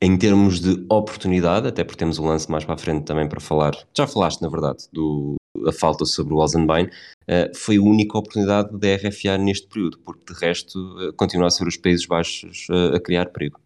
em 0.00 0.16
termos 0.16 0.60
de 0.60 0.84
oportunidade, 0.90 1.68
até 1.68 1.82
porque 1.82 1.98
temos 1.98 2.18
um 2.18 2.26
lance 2.26 2.50
mais 2.50 2.64
para 2.64 2.74
a 2.74 2.78
frente 2.78 3.04
também 3.04 3.28
para 3.28 3.40
falar, 3.40 3.72
já 3.96 4.06
falaste 4.06 4.42
na 4.42 4.48
verdade, 4.48 4.84
do, 4.92 5.36
a 5.66 5.72
falta 5.72 6.04
sobre 6.04 6.34
o 6.34 6.40
Alzenbein, 6.40 6.86
uh, 6.86 7.56
foi 7.56 7.76
a 7.76 7.82
única 7.82 8.18
oportunidade 8.18 8.76
da 8.78 8.94
RFA 8.94 9.38
neste 9.38 9.66
período, 9.68 9.98
porque 9.98 10.32
de 10.32 10.38
resto 10.38 10.78
uh, 10.78 11.12
continua 11.14 11.46
a 11.46 11.50
ser 11.50 11.66
os 11.66 11.76
Países 11.76 12.06
Baixos 12.06 12.66
uh, 12.68 12.96
a 12.96 13.00
criar 13.00 13.26
perigo. 13.26 13.60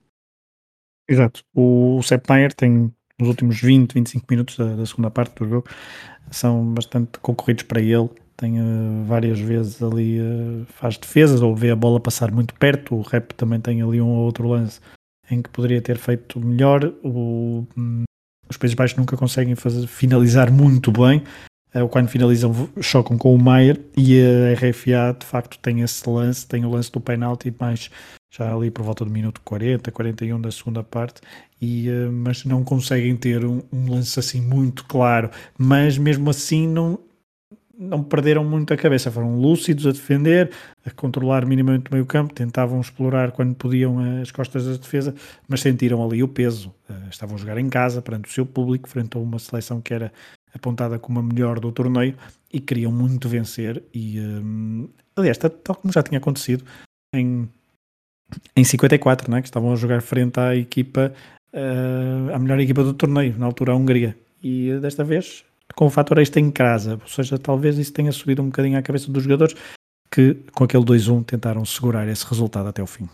Exato. 1.09 1.43
O 1.55 2.01
Sepp 2.03 2.29
Maier 2.29 2.55
tem 2.55 2.93
nos 3.19 3.29
últimos 3.29 3.61
20, 3.61 3.93
25 3.93 4.27
minutos 4.31 4.57
da, 4.57 4.77
da 4.77 4.87
segunda 4.87 5.11
parte 5.11 5.35
do 5.35 5.49
jogo, 5.49 5.69
são 6.31 6.73
bastante 6.73 7.19
concorridos 7.19 7.65
para 7.65 7.81
ele. 7.81 8.09
Tem 8.37 8.59
uh, 8.61 9.05
várias 9.05 9.39
vezes 9.41 9.83
ali, 9.83 10.21
uh, 10.21 10.65
faz 10.67 10.97
defesas 10.97 11.43
ou 11.43 11.55
vê 11.55 11.71
a 11.71 11.77
bola 11.77 12.01
passar 12.01 12.31
muito 12.31 12.55
perto. 12.55 12.95
O 12.95 13.03
Rep 13.03 13.33
também 13.33 13.61
tem 13.61 13.83
ali 13.83 14.01
um 14.01 14.09
ou 14.09 14.25
outro 14.25 14.49
lance 14.49 14.81
em 15.31 15.43
que 15.43 15.51
poderia 15.51 15.81
ter 15.81 15.97
feito 15.99 16.41
melhor. 16.41 16.85
O, 17.03 17.67
os 18.49 18.57
Países 18.57 18.75
Baixos 18.75 18.97
nunca 18.97 19.17
conseguem 19.17 19.55
fazer, 19.55 19.87
finalizar 19.87 20.51
muito 20.51 20.91
bem. 20.91 21.23
Quando 21.91 22.09
finalizam, 22.09 22.69
chocam 22.81 23.17
com 23.17 23.33
o 23.33 23.39
Maier 23.39 23.81
e 23.97 24.21
a 24.21 24.55
RFA 24.55 25.17
de 25.17 25.25
facto 25.25 25.57
tem 25.61 25.83
esse 25.83 26.09
lance, 26.09 26.45
tem 26.45 26.65
o 26.65 26.71
lance 26.71 26.91
do 26.91 27.01
penalti 27.01 27.55
mais 27.61 27.89
já 28.33 28.55
ali 28.55 28.71
por 28.71 28.85
volta 28.85 29.05
do 29.05 29.11
minuto 29.11 29.41
40, 29.45 29.91
41 29.91 30.41
da 30.41 30.51
segunda 30.51 30.85
parte, 30.85 31.21
e, 31.61 31.91
uh, 31.91 32.13
mas 32.13 32.45
não 32.45 32.63
conseguem 32.63 33.17
ter 33.17 33.45
um, 33.45 33.61
um, 33.73 33.91
lance 33.91 34.19
assim 34.19 34.41
muito 34.41 34.85
claro, 34.85 35.31
mas 35.59 35.99
mesmo 35.99 36.31
assim 36.31 36.69
não, 36.69 36.99
não 37.81 38.03
perderam 38.03 38.45
muito 38.45 38.75
a 38.75 38.77
cabeça, 38.77 39.11
foram 39.11 39.41
lúcidos 39.41 39.87
a 39.87 39.93
defender, 39.93 40.51
a 40.85 40.91
controlar 40.91 41.47
minimamente 41.47 41.91
o 41.91 41.95
meio 41.95 42.05
campo, 42.05 42.35
tentavam 42.35 42.79
explorar 42.79 43.33
quando 43.33 43.55
podiam 43.55 44.21
as 44.21 44.31
costas 44.31 44.67
da 44.67 44.77
defesa, 44.77 45.15
mas 45.49 45.63
sentiram 45.63 46.05
ali 46.05 46.23
o 46.23 46.29
peso, 46.29 46.75
uh, 46.91 47.09
estavam 47.11 47.37
a 47.37 47.39
jogar 47.39 47.57
em 47.57 47.71
casa, 47.71 48.03
perante 48.03 48.29
o 48.29 48.33
seu 48.33 48.45
público, 48.45 48.87
frente 48.87 49.17
a 49.17 49.21
uma 49.21 49.39
seleção 49.39 49.81
que 49.81 49.95
era 49.95 50.13
apontada 50.55 50.99
como 50.99 51.21
a 51.21 51.23
melhor 51.23 51.59
do 51.59 51.73
torneio, 51.73 52.15
e 52.53 52.61
queriam 52.61 52.93
muito 52.93 53.31
vencer, 53.31 53.83
e 53.95 54.21
um, 54.21 54.87
aliás, 55.17 55.39
tal 55.39 55.75
como 55.77 55.91
já 55.91 56.03
tinha 56.03 56.19
acontecido 56.19 56.63
em 57.15 57.49
em 58.55 58.63
54, 58.63 59.29
né, 59.29 59.41
que 59.41 59.49
estavam 59.49 59.73
a 59.73 59.77
jogar 59.77 60.01
frente 60.03 60.39
à 60.39 60.55
equipa, 60.55 61.13
uh, 61.53 62.33
à 62.33 62.39
melhor 62.39 62.61
equipa 62.61 62.85
do 62.85 62.95
torneio, 62.95 63.37
na 63.37 63.47
altura 63.47 63.73
a 63.73 63.75
Hungria. 63.75 64.17
E 64.41 64.79
desta 64.81 65.03
vez 65.03 65.45
com 65.75 65.87
o 65.87 65.91
fator 65.91 66.19
extra 66.19 66.41
em 66.41 66.51
casa, 66.51 66.99
ou 67.01 67.09
seja, 67.09 67.39
talvez 67.39 67.79
isso 67.79 67.93
tenha 67.93 68.13
subido 68.13 68.43
um 68.43 68.47
bocadinho 68.47 68.79
à 68.79 68.83
cabeça 68.83 69.11
dos 69.11 69.23
jogadores 69.23 69.55
que 70.11 70.35
com 70.55 70.65
aquele 70.65 70.85
2-1 70.85 71.25
tentaram 71.25 71.65
segurar 71.65 72.09
esse 72.09 72.25
resultado 72.27 72.69
até 72.69 72.83
o 72.83 72.87
fim. 72.87 73.09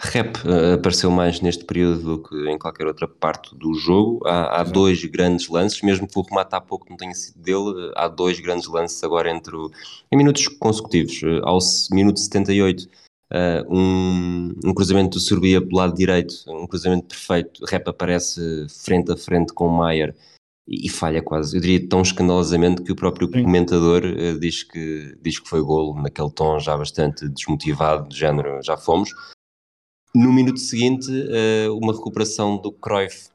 Rep 0.00 0.36
uh, 0.44 0.74
apareceu 0.74 1.10
mais 1.10 1.40
neste 1.40 1.64
período 1.64 2.02
do 2.02 2.22
que 2.22 2.48
em 2.48 2.56
qualquer 2.56 2.86
outra 2.86 3.08
parte 3.08 3.54
do 3.56 3.74
jogo. 3.74 4.20
Há, 4.24 4.60
há 4.60 4.64
dois 4.64 5.04
grandes 5.04 5.48
lances, 5.48 5.82
mesmo 5.82 6.06
que 6.06 6.18
o 6.18 6.22
remate 6.22 6.54
há 6.54 6.60
pouco 6.60 6.86
não 6.88 6.96
tenha 6.96 7.14
sido 7.14 7.42
dele, 7.42 7.92
há 7.96 8.06
dois 8.06 8.38
grandes 8.38 8.68
lances 8.68 9.02
agora 9.02 9.28
entre 9.28 9.56
o, 9.56 9.70
em 10.10 10.16
minutos 10.16 10.46
consecutivos. 10.46 11.20
Uh, 11.22 11.44
ao 11.44 11.58
minuto 11.90 12.20
78 12.20 12.88
Uh, 13.30 13.60
um, 13.68 14.54
um, 14.64 14.72
cruzamento 14.72 15.18
do 15.18 15.20
Sorbia 15.20 15.60
pelo 15.60 15.76
lado 15.76 15.94
direito, 15.94 16.34
um 16.48 16.66
cruzamento 16.66 17.08
perfeito. 17.08 17.62
Rep 17.66 17.86
aparece 17.86 18.66
frente 18.70 19.12
a 19.12 19.18
frente 19.18 19.52
com 19.52 19.66
o 19.66 19.70
Maier 19.70 20.16
e, 20.68 20.88
falha 20.90 21.22
quase, 21.22 21.56
eu 21.56 21.60
diria 21.62 21.88
tão 21.88 22.02
escandalosamente 22.02 22.82
que 22.82 22.92
o 22.92 22.96
próprio 22.96 23.26
Sim. 23.32 23.42
comentador 23.42 24.04
uh, 24.04 24.38
diz, 24.38 24.62
que, 24.62 25.16
diz 25.22 25.38
que 25.38 25.48
foi 25.48 25.62
golo, 25.62 26.00
naquele 26.00 26.30
tom 26.30 26.58
já 26.58 26.76
bastante 26.76 27.26
desmotivado, 27.26 28.08
do 28.08 28.14
género 28.14 28.60
já 28.62 28.76
fomos. 28.76 29.10
No 30.14 30.30
minuto 30.30 30.60
seguinte, 30.60 31.10
uh, 31.10 31.74
uma 31.74 31.94
recuperação 31.94 32.60
do 32.60 32.70
Cruyff, 32.70 33.30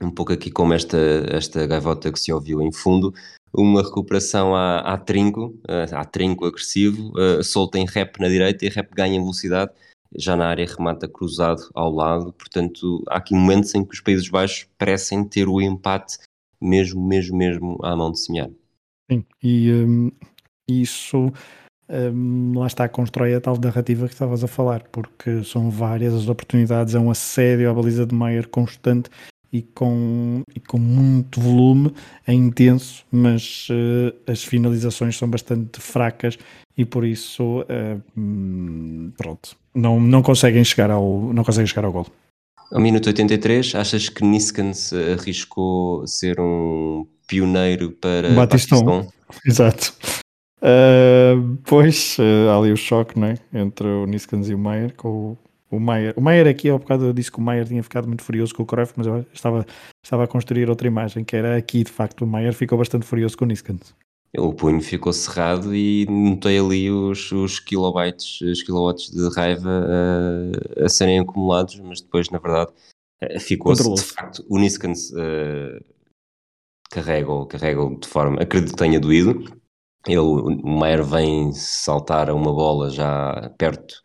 um 0.00 0.10
pouco 0.10 0.32
aqui 0.32 0.50
como 0.50 0.72
esta, 0.72 0.96
esta 1.30 1.66
gaivota 1.66 2.10
que 2.10 2.18
se 2.18 2.32
ouviu 2.32 2.62
em 2.62 2.72
fundo, 2.72 3.12
uma 3.52 3.82
recuperação 3.82 4.54
à, 4.56 4.78
à 4.78 4.96
trinco, 4.96 5.60
à 5.92 6.04
trinco 6.06 6.46
agressivo, 6.46 7.12
uh, 7.18 7.44
solta 7.44 7.78
em 7.78 7.84
rap 7.84 8.18
na 8.18 8.28
direita 8.28 8.64
e 8.64 8.70
rap 8.70 8.94
ganha 8.94 9.16
em 9.16 9.20
velocidade, 9.20 9.72
já 10.16 10.34
na 10.34 10.48
área 10.48 10.66
remata 10.66 11.06
cruzado 11.06 11.68
ao 11.74 11.92
lado, 11.92 12.32
portanto 12.32 13.04
há 13.08 13.18
aqui 13.18 13.34
momentos 13.34 13.74
em 13.74 13.84
que 13.84 13.92
os 13.92 14.00
Países 14.00 14.28
Baixos 14.28 14.66
parecem 14.78 15.22
ter 15.22 15.46
o 15.46 15.60
empate 15.60 16.18
mesmo, 16.60 17.06
mesmo, 17.06 17.36
mesmo 17.36 17.78
à 17.82 17.96
mão 17.96 18.12
de 18.12 18.20
semear. 18.20 18.50
Sim, 19.10 19.24
e 19.42 19.72
um, 19.72 20.10
isso 20.68 21.32
um, 21.90 22.58
lá 22.58 22.66
está, 22.66 22.88
constrói 22.88 23.34
a 23.34 23.40
tal 23.40 23.58
narrativa 23.58 24.06
que 24.06 24.12
estavas 24.12 24.44
a 24.44 24.48
falar, 24.48 24.84
porque 24.92 25.42
são 25.42 25.70
várias 25.70 26.14
as 26.14 26.28
oportunidades, 26.28 26.94
é 26.94 27.00
um 27.00 27.10
assédio 27.10 27.68
à 27.68 27.74
baliza 27.74 28.06
de 28.06 28.14
Maier 28.14 28.48
constante 28.48 29.10
e 29.52 29.62
com, 29.62 30.42
e 30.54 30.60
com 30.60 30.78
muito 30.78 31.40
volume, 31.40 31.92
é 32.26 32.32
intenso, 32.32 33.04
mas 33.10 33.66
uh, 33.70 34.30
as 34.30 34.44
finalizações 34.44 35.18
são 35.18 35.28
bastante 35.28 35.80
fracas 35.80 36.38
e 36.76 36.84
por 36.84 37.04
isso 37.04 37.62
uh, 37.62 39.12
pronto, 39.16 39.56
não, 39.74 40.00
não 40.00 40.22
conseguem 40.22 40.62
chegar 40.64 40.90
ao 40.90 41.32
não 41.32 41.42
conseguem 41.42 41.66
chegar 41.66 41.84
ao 41.84 41.92
gol. 41.92 42.06
Ao 42.72 42.80
minuto 42.80 43.06
83, 43.06 43.74
achas 43.74 44.08
que 44.08 44.24
Niskans 44.24 44.92
arriscou 44.92 46.06
ser 46.06 46.40
um 46.40 47.06
pioneiro 47.26 47.90
para 47.92 48.30
Batistão? 48.30 48.84
Batistão? 48.84 49.12
Exato. 49.44 49.94
Uh, 50.62 51.56
pois, 51.64 52.16
uh, 52.18 52.50
há 52.50 52.58
ali 52.58 52.72
o 52.72 52.76
choque 52.76 53.18
né, 53.18 53.36
entre 53.52 53.86
o 53.86 54.06
Niskans 54.06 54.48
e 54.48 54.54
o 54.54 54.58
Maier 54.58 54.94
com 54.94 55.08
o 55.08 55.38
o 55.70 55.78
Maier. 55.78 56.12
O 56.16 56.20
Maier 56.20 56.48
aqui, 56.48 56.68
ao 56.68 56.78
bocado 56.78 57.06
eu 57.06 57.12
disse 57.12 57.30
que 57.30 57.38
o 57.38 57.40
Maier 57.40 57.66
tinha 57.66 57.82
ficado 57.82 58.08
muito 58.08 58.24
furioso 58.24 58.54
com 58.54 58.64
o 58.64 58.66
Cruyff, 58.66 58.92
mas 58.96 59.06
eu 59.06 59.24
estava, 59.32 59.64
estava 60.04 60.24
a 60.24 60.26
construir 60.26 60.68
outra 60.68 60.88
imagem, 60.88 61.22
que 61.22 61.36
era 61.36 61.56
aqui, 61.56 61.84
de 61.84 61.92
facto, 61.92 62.22
o 62.22 62.26
Maier 62.26 62.52
ficou 62.52 62.76
bastante 62.76 63.06
furioso 63.06 63.36
com 63.36 63.44
o 63.44 63.48
Niskans. 63.48 63.94
O 64.36 64.54
punho 64.54 64.80
ficou 64.80 65.12
cerrado 65.12 65.74
e 65.74 66.06
notei 66.06 66.58
ali 66.58 66.90
os, 66.90 67.32
os 67.32 67.58
kilobytes, 67.58 68.40
os 68.40 68.62
kilowatts 68.62 69.10
de 69.10 69.28
raiva 69.34 69.84
a, 70.78 70.84
a 70.84 70.88
serem 70.88 71.18
acumulados, 71.18 71.80
mas 71.80 72.00
depois, 72.00 72.30
na 72.30 72.38
verdade, 72.38 72.72
eh, 73.20 73.40
ficou-se, 73.40 73.92
de 73.92 74.02
facto, 74.02 74.46
o 74.48 74.56
Niskans 74.56 75.10
uh, 75.10 75.84
carrega-o 76.90 77.44
carrega 77.46 77.80
de 77.96 78.06
forma, 78.06 78.40
acredito 78.40 78.70
que 78.70 78.78
tenha 78.78 79.00
doído, 79.00 79.44
ele, 80.06 80.18
o 80.18 80.78
Maier 80.78 81.04
vem 81.04 81.52
saltar 81.52 82.30
a 82.30 82.34
uma 82.34 82.52
bola 82.52 82.88
já 82.88 83.52
perto 83.58 84.02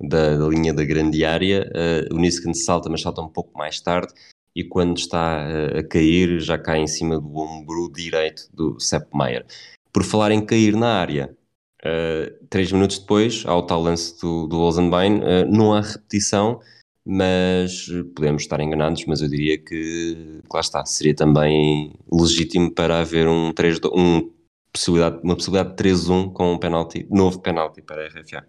da, 0.00 0.36
da 0.36 0.46
linha 0.46 0.74
da 0.74 0.84
grande 0.84 1.24
área. 1.24 1.70
Uh, 1.74 2.14
o 2.14 2.18
Niskan 2.18 2.52
salta, 2.52 2.88
mas 2.88 3.00
salta 3.00 3.22
um 3.22 3.28
pouco 3.28 3.56
mais 3.56 3.80
tarde. 3.80 4.12
E 4.58 4.64
quando 4.64 4.98
está 4.98 5.46
uh, 5.46 5.78
a 5.78 5.82
cair, 5.84 6.40
já 6.40 6.58
cai 6.58 6.80
em 6.80 6.86
cima 6.88 7.20
do 7.20 7.36
ombro 7.36 7.92
direito 7.94 8.48
do 8.52 8.80
Sepp 8.80 9.06
Maier. 9.14 9.46
Por 9.92 10.02
falar 10.02 10.32
em 10.32 10.44
cair 10.44 10.74
na 10.74 10.98
área, 10.98 11.36
uh, 11.84 12.46
três 12.50 12.72
minutos 12.72 12.98
depois, 12.98 13.44
ao 13.46 13.64
tal 13.64 13.80
lance 13.80 14.20
do, 14.20 14.48
do 14.48 14.58
Olsenbein, 14.58 15.20
não 15.48 15.72
há 15.74 15.80
repetição, 15.80 16.58
mas 17.06 17.86
podemos 18.16 18.42
estar 18.42 18.60
enganados, 18.60 19.04
mas 19.06 19.22
eu 19.22 19.28
diria 19.28 19.56
que, 19.56 20.42
lá 20.52 20.60
está, 20.60 20.84
seria 20.84 21.14
também 21.14 21.92
legítimo 22.12 22.74
para 22.74 22.98
haver 22.98 23.28
um 23.28 23.52
3 23.52 23.78
um 23.94 24.28
possibilidade, 24.72 25.20
uma 25.22 25.36
possibilidade 25.36 25.76
de 25.76 25.84
3-1 25.84 26.32
com 26.32 26.52
um 26.52 26.58
penalti, 26.58 27.06
novo 27.10 27.40
penalti 27.40 27.80
para 27.80 28.04
a 28.04 28.08
RFA. 28.08 28.44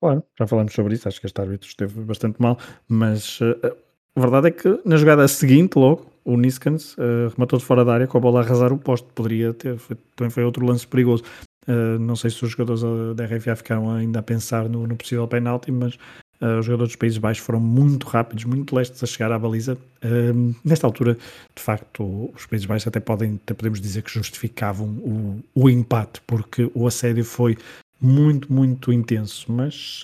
Claro, 0.00 0.22
já 0.38 0.46
falamos 0.46 0.72
sobre 0.72 0.94
isso, 0.94 1.08
acho 1.08 1.20
que 1.20 1.26
este 1.26 1.40
árbitro 1.40 1.68
esteve 1.68 2.00
bastante 2.04 2.40
mal, 2.40 2.58
mas 2.88 3.40
uh, 3.40 3.76
a 4.16 4.20
verdade 4.20 4.48
é 4.48 4.50
que 4.50 4.80
na 4.84 4.96
jogada 4.96 5.28
seguinte, 5.28 5.78
logo, 5.78 6.06
o 6.24 6.36
Niskans 6.36 6.94
uh, 6.94 7.28
rematou 7.34 7.58
de 7.58 7.64
fora 7.64 7.84
da 7.84 7.92
área 7.92 8.06
com 8.06 8.16
a 8.16 8.20
bola 8.20 8.40
a 8.40 8.42
arrasar 8.42 8.72
o 8.72 8.78
poste, 8.78 9.06
poderia 9.14 9.52
ter, 9.52 9.76
foi, 9.78 9.96
também 10.16 10.30
foi 10.30 10.42
outro 10.42 10.64
lance 10.64 10.86
perigoso. 10.86 11.22
Uh, 11.68 11.98
não 11.98 12.16
sei 12.16 12.30
se 12.30 12.42
os 12.44 12.50
jogadores 12.50 12.82
da 13.14 13.24
RFA 13.26 13.56
ficaram 13.56 13.90
ainda 13.90 14.20
a 14.20 14.22
pensar 14.22 14.68
no, 14.68 14.86
no 14.86 14.96
possível 14.96 15.26
penalti, 15.28 15.70
mas 15.70 15.94
uh, 16.40 16.58
os 16.58 16.64
jogadores 16.64 16.92
dos 16.92 16.96
Países 16.96 17.18
Baixos 17.18 17.44
foram 17.44 17.60
muito 17.60 18.06
rápidos, 18.06 18.44
muito 18.44 18.74
lestes 18.74 19.02
a 19.04 19.06
chegar 19.06 19.30
à 19.30 19.38
baliza. 19.38 19.76
Uh, 20.02 20.54
nesta 20.64 20.86
altura, 20.86 21.18
de 21.54 21.62
facto, 21.62 22.30
os 22.34 22.46
Países 22.46 22.66
Baixos 22.66 22.88
até, 22.88 23.00
podem, 23.00 23.38
até 23.42 23.52
podemos 23.52 23.80
dizer 23.80 24.02
que 24.02 24.10
justificavam 24.10 24.86
o, 24.86 25.40
o 25.54 25.68
empate, 25.68 26.22
porque 26.26 26.70
o 26.74 26.86
assédio 26.86 27.24
foi 27.24 27.58
muito, 28.00 28.52
muito 28.52 28.92
intenso, 28.92 29.50
mas 29.50 30.02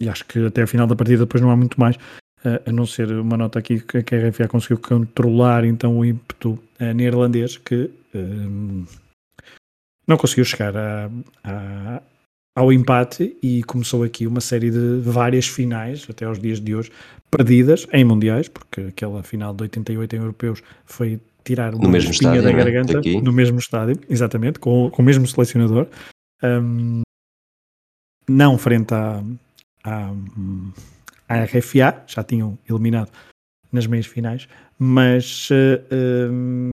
e 0.00 0.08
acho 0.08 0.24
que 0.26 0.44
até 0.46 0.62
ao 0.62 0.66
final 0.66 0.88
da 0.88 0.96
partida 0.96 1.20
depois 1.20 1.40
não 1.40 1.52
há 1.52 1.56
muito 1.56 1.78
mais, 1.78 1.96
a 2.66 2.72
não 2.72 2.86
ser 2.86 3.10
uma 3.12 3.36
nota 3.36 3.58
aqui 3.58 3.80
que 3.80 4.14
a 4.14 4.28
RFA 4.28 4.48
conseguiu 4.48 4.78
controlar 4.78 5.64
então 5.64 5.98
o 5.98 6.04
ímpeto 6.04 6.58
uh, 6.80 6.94
neerlandês 6.94 7.56
que 7.56 7.90
não 10.06 10.16
conseguiu 10.16 10.44
chegar 10.44 10.76
a, 10.76 11.10
a, 11.44 12.02
ao 12.54 12.72
empate 12.72 13.36
e 13.42 13.62
começou 13.64 14.02
aqui 14.02 14.26
uma 14.26 14.40
série 14.40 14.70
de 14.70 15.00
várias 15.00 15.46
finais 15.46 16.06
até 16.08 16.24
aos 16.24 16.38
dias 16.38 16.60
de 16.60 16.74
hoje 16.74 16.90
perdidas 17.30 17.86
em 17.92 18.04
mundiais, 18.04 18.48
porque 18.48 18.82
aquela 18.82 19.22
final 19.22 19.52
de 19.52 19.64
88 19.64 20.16
em 20.16 20.18
europeus 20.20 20.62
foi 20.84 21.20
tirar 21.44 21.74
uma 21.74 21.84
no 21.84 21.90
mesmo 21.90 22.12
estádio, 22.12 22.42
da 22.42 22.52
né? 22.52 22.56
garganta 22.56 23.00
no 23.22 23.32
mesmo 23.32 23.58
estádio, 23.58 24.00
exatamente, 24.08 24.58
com, 24.58 24.90
com 24.90 25.02
o 25.02 25.04
mesmo 25.04 25.26
selecionador 25.26 25.86
um, 26.42 27.02
não 28.28 28.58
frente 28.58 28.94
à, 28.94 29.22
à, 29.84 30.12
à, 31.28 31.44
RFA, 31.44 32.04
já 32.06 32.22
tinham 32.22 32.58
eliminado 32.68 33.10
nas 33.72 33.86
meias 33.86 34.06
finais, 34.06 34.48
mas, 34.78 35.48
uh, 35.50 36.70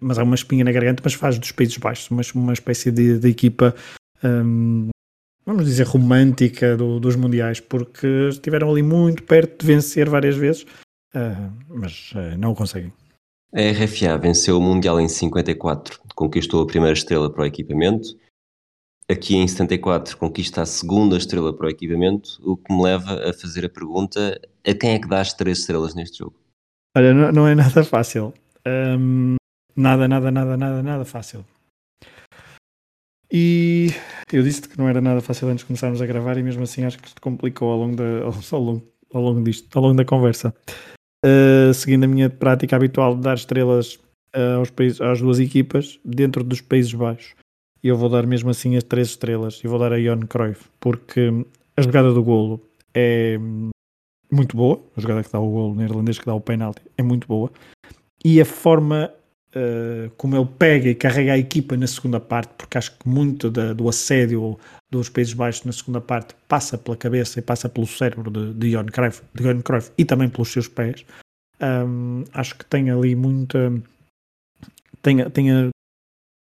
mas 0.00 0.18
há 0.18 0.22
uma 0.22 0.34
espinha 0.34 0.64
na 0.64 0.72
garganta, 0.72 1.02
mas 1.04 1.14
faz 1.14 1.38
dos 1.38 1.52
Países 1.52 1.76
Baixos 1.78 2.10
uma, 2.10 2.22
uma 2.34 2.52
espécie 2.52 2.90
de, 2.90 3.18
de 3.18 3.28
equipa, 3.28 3.74
um, 4.22 4.88
vamos 5.44 5.64
dizer, 5.64 5.86
romântica 5.86 6.76
do, 6.76 7.00
dos 7.00 7.16
Mundiais, 7.16 7.60
porque 7.60 8.28
estiveram 8.30 8.70
ali 8.70 8.82
muito 8.82 9.22
perto 9.22 9.60
de 9.60 9.66
vencer 9.66 10.08
várias 10.08 10.36
vezes, 10.36 10.62
uh, 11.14 11.52
mas 11.68 12.12
uh, 12.12 12.38
não 12.38 12.52
o 12.52 12.54
conseguem. 12.54 12.92
A 13.54 13.60
RFA 13.70 14.18
venceu 14.18 14.58
o 14.58 14.60
Mundial 14.60 15.00
em 15.00 15.08
54, 15.08 16.00
conquistou 16.14 16.62
a 16.62 16.66
primeira 16.66 16.92
estrela 16.92 17.30
para 17.30 17.42
o 17.42 17.46
equipamento 17.46 18.16
aqui 19.10 19.36
em 19.36 19.46
74 19.46 20.16
conquista 20.16 20.62
a 20.62 20.66
segunda 20.66 21.16
estrela 21.16 21.52
para 21.52 21.66
o 21.66 21.70
equipamento, 21.70 22.40
o 22.42 22.56
que 22.56 22.72
me 22.72 22.82
leva 22.82 23.28
a 23.28 23.32
fazer 23.32 23.64
a 23.64 23.68
pergunta: 23.68 24.40
a 24.66 24.74
quem 24.74 24.94
é 24.94 24.98
que 24.98 25.08
dá 25.08 25.20
as 25.20 25.32
três 25.32 25.60
estrelas 25.60 25.94
neste 25.94 26.18
jogo? 26.18 26.34
Olha, 26.96 27.12
não, 27.12 27.32
não 27.32 27.48
é 27.48 27.54
nada 27.54 27.84
fácil. 27.84 28.32
Um, 28.66 29.36
nada, 29.76 30.08
nada, 30.08 30.30
nada, 30.30 30.56
nada, 30.56 30.82
nada 30.82 31.04
fácil. 31.04 31.44
E 33.32 33.88
eu 34.32 34.42
disse 34.42 34.68
que 34.68 34.78
não 34.78 34.88
era 34.88 35.00
nada 35.00 35.20
fácil 35.20 35.48
antes 35.48 35.62
de 35.62 35.66
começarmos 35.66 36.00
a 36.00 36.06
gravar, 36.06 36.38
e 36.38 36.42
mesmo 36.42 36.62
assim 36.62 36.84
acho 36.84 36.98
que 36.98 37.08
isto 37.08 37.20
complicou 37.20 37.72
ao 37.72 37.78
longo, 37.78 37.96
da, 37.96 38.04
ao 38.52 38.60
longo, 38.60 38.82
ao 39.12 39.22
longo 39.22 39.42
disto, 39.42 39.76
ao 39.76 39.82
longo 39.82 39.96
da 39.96 40.04
conversa. 40.04 40.54
Uh, 41.24 41.72
seguindo 41.74 42.04
a 42.04 42.06
minha 42.06 42.30
prática 42.30 42.76
habitual 42.76 43.16
de 43.16 43.22
dar 43.22 43.34
estrelas 43.34 43.94
uh, 44.36 44.58
aos 44.58 44.70
países, 44.70 45.00
às 45.00 45.20
duas 45.20 45.40
equipas 45.40 45.98
dentro 46.04 46.44
dos 46.44 46.60
Países 46.60 46.92
Baixos 46.92 47.34
e 47.84 47.88
eu 47.88 47.98
vou 47.98 48.08
dar 48.08 48.26
mesmo 48.26 48.48
assim 48.48 48.76
as 48.76 48.82
três 48.82 49.08
estrelas 49.08 49.60
e 49.62 49.68
vou 49.68 49.78
dar 49.78 49.92
a 49.92 49.98
Ion 49.98 50.20
Cruyff, 50.20 50.64
porque 50.80 51.28
a 51.76 51.82
jogada 51.82 52.14
do 52.14 52.22
golo 52.22 52.58
é 52.94 53.38
muito 54.32 54.56
boa, 54.56 54.80
a 54.96 55.00
jogada 55.02 55.22
que 55.22 55.30
dá 55.30 55.38
o 55.38 55.50
golo 55.50 55.74
neerlandês 55.74 56.18
que 56.18 56.24
dá 56.24 56.34
o 56.34 56.40
penalti 56.40 56.80
é 56.96 57.02
muito 57.02 57.28
boa, 57.28 57.52
e 58.24 58.40
a 58.40 58.44
forma 58.46 59.12
uh, 59.54 60.10
como 60.16 60.34
ele 60.34 60.48
pega 60.58 60.88
e 60.88 60.94
carrega 60.94 61.34
a 61.34 61.38
equipa 61.38 61.76
na 61.76 61.86
segunda 61.86 62.18
parte, 62.18 62.54
porque 62.56 62.78
acho 62.78 62.96
que 62.98 63.06
muito 63.06 63.50
da, 63.50 63.74
do 63.74 63.86
assédio 63.86 64.58
dos 64.90 65.10
Países 65.10 65.34
Baixos 65.34 65.66
na 65.66 65.72
segunda 65.72 66.00
parte 66.00 66.34
passa 66.48 66.78
pela 66.78 66.96
cabeça 66.96 67.38
e 67.38 67.42
passa 67.42 67.68
pelo 67.68 67.86
cérebro 67.86 68.30
de, 68.30 68.54
de 68.54 68.68
Ion 68.68 68.86
Cruyff, 68.86 69.22
de 69.34 69.44
Ion 69.44 69.60
Cruyff 69.60 69.92
e 69.98 70.06
também 70.06 70.30
pelos 70.30 70.50
seus 70.50 70.68
pés. 70.68 71.04
Um, 71.60 72.24
acho 72.32 72.56
que 72.56 72.64
tem 72.64 72.90
ali 72.90 73.14
muita 73.14 73.72
tem, 75.02 75.28
tem, 75.30 75.70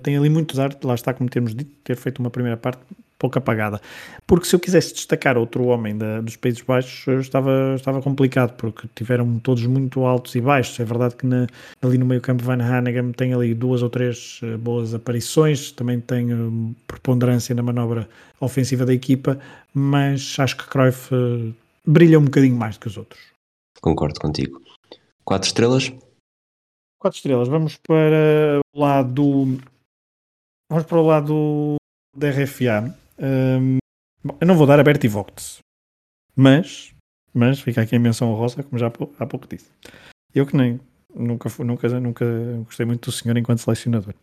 tem 0.02 0.16
ali 0.16 0.28
muitos 0.28 0.58
artes, 0.58 0.80
lá 0.82 0.94
está, 0.94 1.14
como 1.14 1.28
temos 1.30 1.54
dito, 1.54 1.70
ter 1.82 1.96
feito 1.96 2.18
uma 2.18 2.30
primeira 2.30 2.56
parte 2.56 2.80
pouco 3.18 3.38
apagada. 3.38 3.80
Porque 4.26 4.46
se 4.46 4.54
eu 4.54 4.60
quisesse 4.60 4.92
destacar 4.92 5.38
outro 5.38 5.64
homem 5.66 5.96
da, 5.96 6.20
dos 6.20 6.36
Países 6.36 6.60
Baixos, 6.60 7.24
estava, 7.24 7.74
estava 7.74 8.02
complicado, 8.02 8.54
porque 8.56 8.88
tiveram 8.94 9.38
todos 9.38 9.64
muito 9.66 10.04
altos 10.04 10.34
e 10.34 10.40
baixos. 10.40 10.78
É 10.80 10.84
verdade 10.84 11.16
que 11.16 11.26
na, 11.26 11.46
ali 11.80 11.96
no 11.96 12.04
meio 12.04 12.20
campo 12.20 12.44
Van 12.44 12.62
Hanegem 12.62 13.12
tem 13.12 13.32
ali 13.32 13.54
duas 13.54 13.82
ou 13.82 13.88
três 13.88 14.40
uh, 14.42 14.58
boas 14.58 14.94
aparições, 14.94 15.72
também 15.72 16.00
tem 16.00 16.32
uh, 16.32 16.74
preponderância 16.86 17.54
na 17.54 17.62
manobra 17.62 18.08
ofensiva 18.38 18.84
da 18.84 18.92
equipa, 18.92 19.38
mas 19.72 20.36
acho 20.38 20.56
que 20.58 20.66
Cruyff 20.68 21.14
uh, 21.14 21.54
brilha 21.86 22.18
um 22.18 22.24
bocadinho 22.24 22.56
mais 22.56 22.76
do 22.76 22.80
que 22.80 22.88
os 22.88 22.98
outros. 22.98 23.20
Concordo 23.80 24.20
contigo. 24.20 24.60
Quatro 25.24 25.46
estrelas? 25.46 25.90
Quatro 26.98 27.16
estrelas. 27.16 27.48
Vamos 27.48 27.78
para 27.78 28.60
o 28.74 28.80
lado... 28.80 29.58
Vamos 30.68 30.84
para 30.84 30.98
o 30.98 31.06
lado 31.06 31.76
da 32.16 32.30
RFA. 32.30 32.94
Um, 33.18 33.78
eu 34.40 34.46
não 34.46 34.56
vou 34.56 34.66
dar 34.66 34.80
a 34.80 34.82
Bertie 34.82 35.08
Vogts, 35.08 35.58
mas, 36.34 36.92
mas 37.32 37.60
fica 37.60 37.82
aqui 37.82 37.94
a 37.94 38.00
menção 38.00 38.34
rosa, 38.34 38.62
como 38.62 38.78
já 38.78 38.88
há 39.18 39.26
pouco 39.26 39.46
disse. 39.46 39.70
Eu 40.34 40.46
que 40.46 40.56
nem 40.56 40.80
nunca, 41.14 41.48
nunca, 41.62 42.00
nunca 42.00 42.24
gostei 42.64 42.84
muito 42.84 43.06
do 43.06 43.12
senhor 43.12 43.36
enquanto 43.36 43.60
selecionador. 43.60 44.14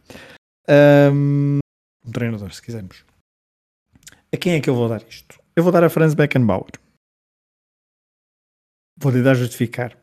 Um, 0.69 1.59
um 2.05 2.11
treinador, 2.11 2.53
se 2.53 2.61
quisermos. 2.61 3.05
A 4.33 4.37
quem 4.37 4.53
é 4.53 4.61
que 4.61 4.69
eu 4.69 4.75
vou 4.75 4.89
dar 4.89 5.01
isto? 5.07 5.41
Eu 5.55 5.63
vou 5.63 5.71
dar 5.71 5.83
a 5.83 5.89
Franz 5.89 6.13
Beckenbauer. 6.13 6.71
Vou-lhe 8.99 9.23
dar 9.23 9.35
justificar. 9.35 9.97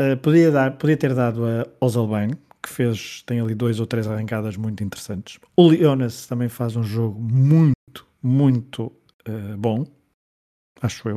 Uh, 0.00 0.16
podia, 0.22 0.50
dar, 0.50 0.78
podia 0.78 0.96
ter 0.96 1.14
dado 1.14 1.44
a 1.44 1.84
Ozalbane, 1.84 2.38
que 2.62 2.68
fez, 2.68 3.22
tem 3.24 3.40
ali 3.40 3.54
dois 3.54 3.80
ou 3.80 3.86
três 3.86 4.06
arrancadas 4.06 4.56
muito 4.56 4.82
interessantes. 4.84 5.38
O 5.56 5.68
Leonas 5.68 6.26
também 6.26 6.48
faz 6.48 6.76
um 6.76 6.82
jogo 6.82 7.20
muito 7.20 7.80
muito 8.22 8.92
uh, 9.28 9.56
bom, 9.56 9.86
acho 10.80 11.08
eu, 11.08 11.16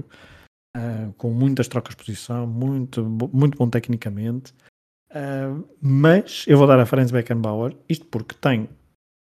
uh, 0.77 1.13
com 1.17 1.31
muitas 1.31 1.67
trocas 1.67 1.95
de 1.95 1.97
posição, 1.97 2.47
muito, 2.47 3.03
muito 3.03 3.57
bom 3.57 3.69
tecnicamente. 3.69 4.53
Uh, 5.09 5.67
mas 5.79 6.45
eu 6.47 6.57
vou 6.57 6.65
dar 6.65 6.79
a 6.79 6.85
Franz 6.85 7.11
Beckenbauer, 7.11 7.75
isto 7.87 8.05
porque 8.05 8.35
tem 8.35 8.67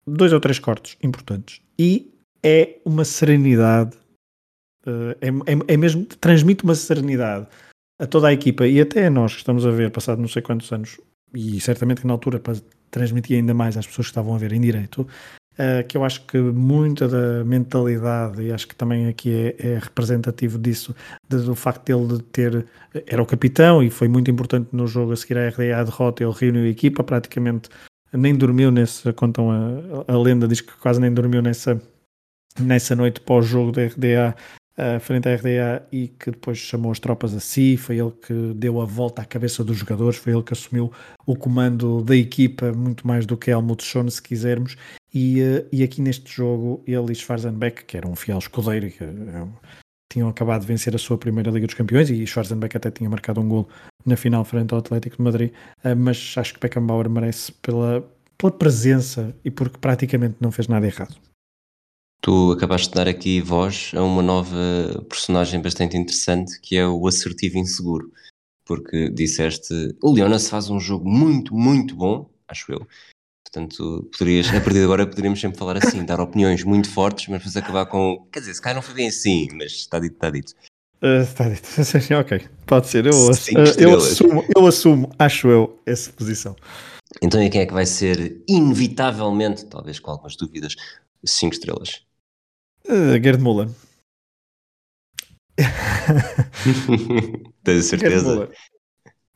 dois 0.06 0.32
ou 0.32 0.40
três 0.40 0.58
cortes 0.58 0.96
importantes 1.02 1.60
e 1.78 2.12
é 2.42 2.80
uma 2.84 3.04
serenidade, 3.04 3.96
é, 4.86 5.28
é, 5.28 5.74
é, 5.74 5.76
mesmo, 5.76 6.04
transmite 6.06 6.64
uma 6.64 6.74
serenidade 6.74 7.46
a 8.00 8.06
toda 8.06 8.28
a 8.28 8.32
equipa 8.32 8.66
e 8.66 8.80
até 8.80 9.06
a 9.06 9.10
nós 9.10 9.32
que 9.32 9.38
estamos 9.38 9.66
a 9.66 9.70
ver, 9.70 9.92
passado 9.92 10.20
não 10.20 10.28
sei 10.28 10.42
quantos 10.42 10.72
anos, 10.72 10.98
e 11.34 11.60
certamente 11.60 12.00
que 12.00 12.06
na 12.06 12.12
altura 12.12 12.40
transmitia 12.90 13.36
ainda 13.36 13.54
mais 13.54 13.76
às 13.76 13.86
pessoas 13.86 14.06
que 14.06 14.10
estavam 14.10 14.34
a 14.34 14.38
ver 14.38 14.52
em 14.52 14.60
direito, 14.60 15.06
Uh, 15.52 15.86
que 15.86 15.98
eu 15.98 16.02
acho 16.02 16.26
que 16.26 16.38
muita 16.38 17.06
da 17.06 17.44
mentalidade, 17.44 18.40
e 18.40 18.50
acho 18.50 18.66
que 18.66 18.74
também 18.74 19.06
aqui 19.06 19.54
é, 19.58 19.72
é 19.74 19.78
representativo 19.78 20.58
disso, 20.58 20.96
de, 21.28 21.36
do 21.44 21.54
facto 21.54 21.84
dele 21.84 22.16
de 22.16 22.22
ter, 22.22 22.66
era 23.06 23.22
o 23.22 23.26
capitão 23.26 23.82
e 23.82 23.90
foi 23.90 24.08
muito 24.08 24.30
importante 24.30 24.70
no 24.72 24.86
jogo 24.86 25.12
a 25.12 25.16
seguir 25.16 25.36
à 25.36 25.50
RDA 25.50 25.78
a 25.78 25.84
derrota, 25.84 26.24
ele 26.24 26.32
reuniu 26.32 26.64
a 26.64 26.68
equipa, 26.68 27.04
praticamente 27.04 27.68
nem 28.14 28.34
dormiu 28.34 28.70
nessa, 28.70 29.12
contam 29.12 29.50
a, 29.50 30.10
a 30.10 30.16
lenda, 30.16 30.48
diz 30.48 30.62
que 30.62 30.72
quase 30.78 30.98
nem 30.98 31.12
dormiu 31.12 31.42
nessa, 31.42 31.78
nessa 32.58 32.96
noite 32.96 33.20
pós-jogo 33.20 33.72
da 33.72 33.84
RDA, 33.84 34.34
uh, 34.78 35.00
frente 35.00 35.28
à 35.28 35.34
RDA, 35.34 35.86
e 35.92 36.08
que 36.08 36.30
depois 36.30 36.58
chamou 36.58 36.92
as 36.92 36.98
tropas 36.98 37.34
a 37.34 37.40
si, 37.40 37.76
foi 37.76 37.98
ele 37.98 38.12
que 38.12 38.52
deu 38.54 38.80
a 38.80 38.84
volta 38.84 39.22
à 39.22 39.24
cabeça 39.24 39.64
dos 39.64 39.78
jogadores, 39.78 40.18
foi 40.18 40.32
ele 40.32 40.42
que 40.42 40.52
assumiu 40.52 40.92
o 41.26 41.36
comando 41.36 42.02
da 42.02 42.16
equipa, 42.16 42.72
muito 42.72 43.06
mais 43.06 43.26
do 43.26 43.36
que 43.36 43.50
Helmut 43.50 43.82
Schoen, 43.84 44.08
se 44.10 44.22
quisermos, 44.22 44.76
e, 45.12 45.42
uh, 45.42 45.66
e 45.72 45.82
aqui 45.82 46.00
neste 46.00 46.32
jogo, 46.32 46.82
ele 46.86 47.12
e 47.12 47.14
Schwarzenbeck, 47.14 47.84
que 47.84 47.96
era 47.96 48.08
um 48.08 48.16
fiel 48.16 48.38
escudeiro, 48.38 48.90
que, 48.90 49.04
uh, 49.04 49.52
tinham 50.12 50.28
acabado 50.28 50.60
de 50.60 50.66
vencer 50.66 50.94
a 50.94 50.98
sua 50.98 51.16
primeira 51.16 51.50
Liga 51.50 51.66
dos 51.66 51.74
Campeões 51.74 52.10
e 52.10 52.26
Schwarzenbeck 52.26 52.76
até 52.76 52.90
tinha 52.90 53.08
marcado 53.08 53.40
um 53.40 53.48
gol 53.48 53.68
na 54.04 54.16
final 54.16 54.44
frente 54.44 54.72
ao 54.72 54.80
Atlético 54.80 55.16
de 55.16 55.22
Madrid, 55.22 55.52
uh, 55.84 55.96
mas 55.96 56.34
acho 56.36 56.54
que 56.54 56.60
Beckenbauer 56.60 57.08
merece 57.08 57.52
pela, 57.52 58.06
pela 58.36 58.52
presença 58.52 59.34
e 59.44 59.50
porque 59.50 59.78
praticamente 59.78 60.36
não 60.40 60.50
fez 60.50 60.68
nada 60.68 60.86
errado. 60.86 61.16
Tu 62.22 62.52
acabaste 62.52 62.88
de 62.88 62.94
dar 62.94 63.08
aqui 63.08 63.40
voz 63.40 63.90
a 63.94 64.02
uma 64.02 64.22
nova 64.22 64.56
personagem 65.08 65.60
bastante 65.60 65.96
interessante 65.96 66.58
que 66.60 66.76
é 66.76 66.86
o 66.86 67.06
assertivo 67.06 67.58
inseguro, 67.58 68.10
porque 68.64 69.10
disseste 69.10 69.74
o 70.00 70.12
Leonas 70.12 70.48
faz 70.48 70.70
um 70.70 70.78
jogo 70.78 71.10
muito, 71.10 71.54
muito 71.54 71.96
bom, 71.96 72.30
acho 72.48 72.72
eu, 72.72 72.86
Portanto, 73.52 74.08
poderias, 74.16 74.48
a 74.48 74.52
partir 74.52 74.78
de 74.78 74.84
agora 74.84 75.06
poderíamos 75.06 75.38
sempre 75.38 75.58
falar 75.58 75.76
assim, 75.76 76.02
dar 76.06 76.18
opiniões 76.18 76.64
muito 76.64 76.88
fortes, 76.88 77.28
mas 77.28 77.40
depois 77.40 77.54
acabar 77.54 77.84
com. 77.84 78.26
Quer 78.32 78.40
dizer, 78.40 78.54
se 78.54 78.62
cá 78.62 78.72
não 78.72 78.80
foi 78.80 78.94
bem 78.94 79.08
assim, 79.08 79.46
mas 79.52 79.72
está 79.72 79.98
dito, 79.98 80.14
está 80.14 80.30
dito. 80.30 80.54
Uh, 81.02 81.22
está 81.22 81.50
dito. 81.50 81.68
ok, 82.18 82.48
pode 82.64 82.86
ser. 82.86 83.04
Eu, 83.04 83.12
uh, 83.12 83.32
eu, 83.76 83.96
assumo, 83.98 84.44
eu 84.56 84.66
assumo, 84.66 85.10
acho 85.18 85.48
eu, 85.48 85.78
essa 85.84 86.10
posição. 86.14 86.56
Então, 87.20 87.42
e 87.42 87.50
quem 87.50 87.60
é 87.60 87.66
que 87.66 87.74
vai 87.74 87.84
ser, 87.84 88.42
inevitavelmente, 88.48 89.66
talvez 89.66 90.00
com 90.00 90.12
algumas 90.12 90.34
dúvidas, 90.34 90.74
5 91.22 91.52
estrelas? 91.52 92.06
Uh, 92.88 93.18
Gerd 93.22 93.40
Müller. 93.40 93.68
Tens 97.62 97.78
a 97.78 97.82
certeza? 97.82 98.50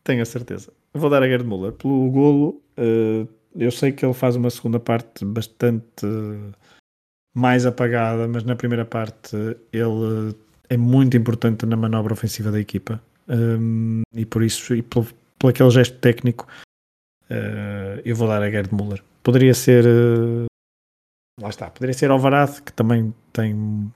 Tenho 0.03 0.23
a 0.23 0.25
certeza. 0.25 0.73
Vou 0.95 1.11
dar 1.11 1.23
a 1.23 1.29
Gerd 1.29 1.47
Müller 1.47 1.73
pelo 1.73 2.11
golo. 2.11 2.63
Uh, 2.79 3.29
eu 3.55 3.71
sei 3.71 3.93
que 3.93 4.05
ele 4.05 4.15
faz 4.15 4.37
uma 4.37 4.51
segunda 4.51 4.79
parte 4.79 5.25
bastante 5.25 6.07
mais 7.35 7.67
apagada, 7.67 8.27
mas 8.27 8.45
na 8.45 8.57
primeira 8.57 8.85
parte 8.85 9.37
ele 9.73 10.35
é 10.69 10.77
muito 10.77 11.17
importante 11.17 11.67
na 11.67 11.77
manobra 11.77 12.13
ofensiva 12.13 12.51
da 12.51 12.61
equipa. 12.61 13.01
Um, 13.29 14.03
e 14.13 14.25
por 14.25 14.43
isso, 14.43 14.75
e 14.75 14.83
pelo, 14.83 15.07
pelo 15.39 15.51
aquele 15.51 15.71
gesto 15.71 15.99
técnico, 15.99 16.47
uh, 17.31 18.01
eu 18.05 18.17
vou 18.17 18.29
dar 18.29 18.43
a 18.43 18.51
Gerd 18.51 18.73
Müller. 18.75 19.03
Poderia 19.23 19.55
ser. 19.55 19.85
Uh, 19.85 20.47
lá 21.41 21.49
está, 21.49 21.71
poderia 21.71 21.95
ser 21.95 22.11
Alvarado, 22.11 22.63
que 22.63 22.73
também 22.73 23.15
tem 23.33 23.91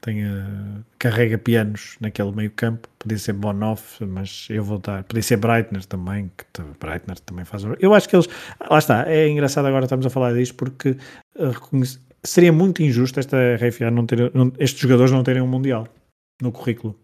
tem, 0.00 0.24
uh, 0.24 0.84
carrega 0.98 1.36
pianos 1.36 1.96
naquele 2.00 2.30
meio 2.30 2.50
campo, 2.52 2.88
podia 2.98 3.18
ser 3.18 3.32
Bonoff, 3.32 4.04
mas 4.04 4.46
eu 4.50 4.62
vou 4.62 4.78
dar, 4.78 5.02
podia 5.04 5.22
ser 5.22 5.36
Breitner 5.36 5.84
também, 5.84 6.30
que 6.36 6.62
Breitner 6.78 7.18
também 7.20 7.44
faz. 7.44 7.64
Eu 7.80 7.92
acho 7.92 8.08
que 8.08 8.14
eles, 8.14 8.28
lá 8.70 8.78
está, 8.78 9.10
é 9.10 9.28
engraçado 9.28 9.66
agora 9.66 9.84
estamos 9.84 10.06
a 10.06 10.10
falar 10.10 10.32
disto 10.34 10.54
porque 10.54 10.96
uh, 11.36 11.82
seria 12.22 12.52
muito 12.52 12.82
injusto 12.82 13.18
esta 13.18 13.36
RFA 13.56 13.90
não 13.90 14.06
ter, 14.06 14.30
não, 14.32 14.52
estes 14.58 14.80
jogadores 14.80 15.10
não 15.10 15.24
terem 15.24 15.42
um 15.42 15.48
Mundial 15.48 15.88
no 16.40 16.52
currículo, 16.52 16.96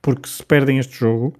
porque 0.00 0.28
se 0.28 0.44
perdem 0.44 0.78
este 0.78 0.96
jogo, 0.96 1.34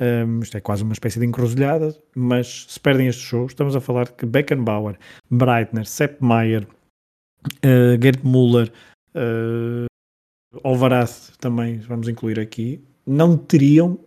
um, 0.00 0.04
ehm, 0.04 0.40
isto 0.40 0.56
é 0.56 0.60
quase 0.60 0.82
uma 0.82 0.92
espécie 0.92 1.18
de 1.18 1.24
encruzilhada, 1.24 1.96
mas 2.14 2.66
se 2.68 2.80
perdem 2.80 3.06
este 3.06 3.22
jogo, 3.22 3.46
estamos 3.46 3.74
a 3.74 3.80
falar 3.80 4.08
que 4.08 4.26
Beckenbauer, 4.26 4.98
Breitner, 5.30 5.86
Sepp 5.86 6.20
Maier, 6.20 6.66
uh, 7.64 8.02
Gerd 8.02 8.20
Müller, 8.24 8.72
uh, 9.14 9.86
Alvaraz 10.62 11.32
também 11.40 11.78
vamos 11.78 12.08
incluir 12.08 12.38
aqui, 12.38 12.82
não 13.06 13.36
teriam 13.36 13.98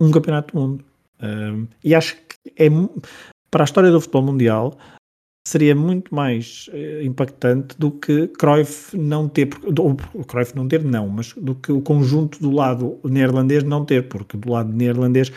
um 0.00 0.10
campeonato 0.10 0.54
do 0.54 0.60
mundo. 0.60 0.84
Um, 1.22 1.68
e 1.84 1.94
acho 1.94 2.16
que 2.16 2.52
é 2.56 2.68
para 3.50 3.62
a 3.62 3.64
história 3.64 3.90
do 3.90 4.00
futebol 4.00 4.22
mundial 4.22 4.76
seria 5.46 5.74
muito 5.74 6.14
mais 6.14 6.68
uh, 6.72 7.02
impactante 7.02 7.78
do 7.78 7.90
que 7.90 8.28
Cruyff 8.28 8.96
não 8.96 9.28
ter, 9.28 9.48
ou 9.78 10.24
Cruyff 10.24 10.54
não 10.54 10.68
ter 10.68 10.82
não, 10.84 11.08
mas 11.08 11.32
do 11.34 11.54
que 11.54 11.72
o 11.72 11.80
conjunto 11.80 12.40
do 12.40 12.50
lado 12.50 13.00
neerlandês 13.04 13.62
não 13.62 13.84
ter, 13.84 14.08
porque 14.08 14.36
do 14.36 14.50
lado 14.50 14.72
neerlandês 14.72 15.32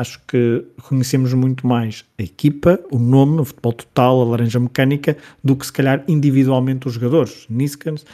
acho 0.00 0.20
que 0.26 0.64
conhecemos 0.82 1.32
muito 1.34 1.66
mais 1.66 2.04
a 2.18 2.22
equipa, 2.22 2.80
o 2.90 2.98
nome, 2.98 3.40
o 3.40 3.44
futebol 3.44 3.72
total, 3.72 4.22
a 4.22 4.24
laranja 4.24 4.58
mecânica, 4.58 5.16
do 5.44 5.54
que 5.54 5.66
se 5.66 5.72
calhar 5.72 6.02
individualmente 6.08 6.88
os 6.88 6.94
jogadores. 6.94 7.46
Niskens, 7.48 8.04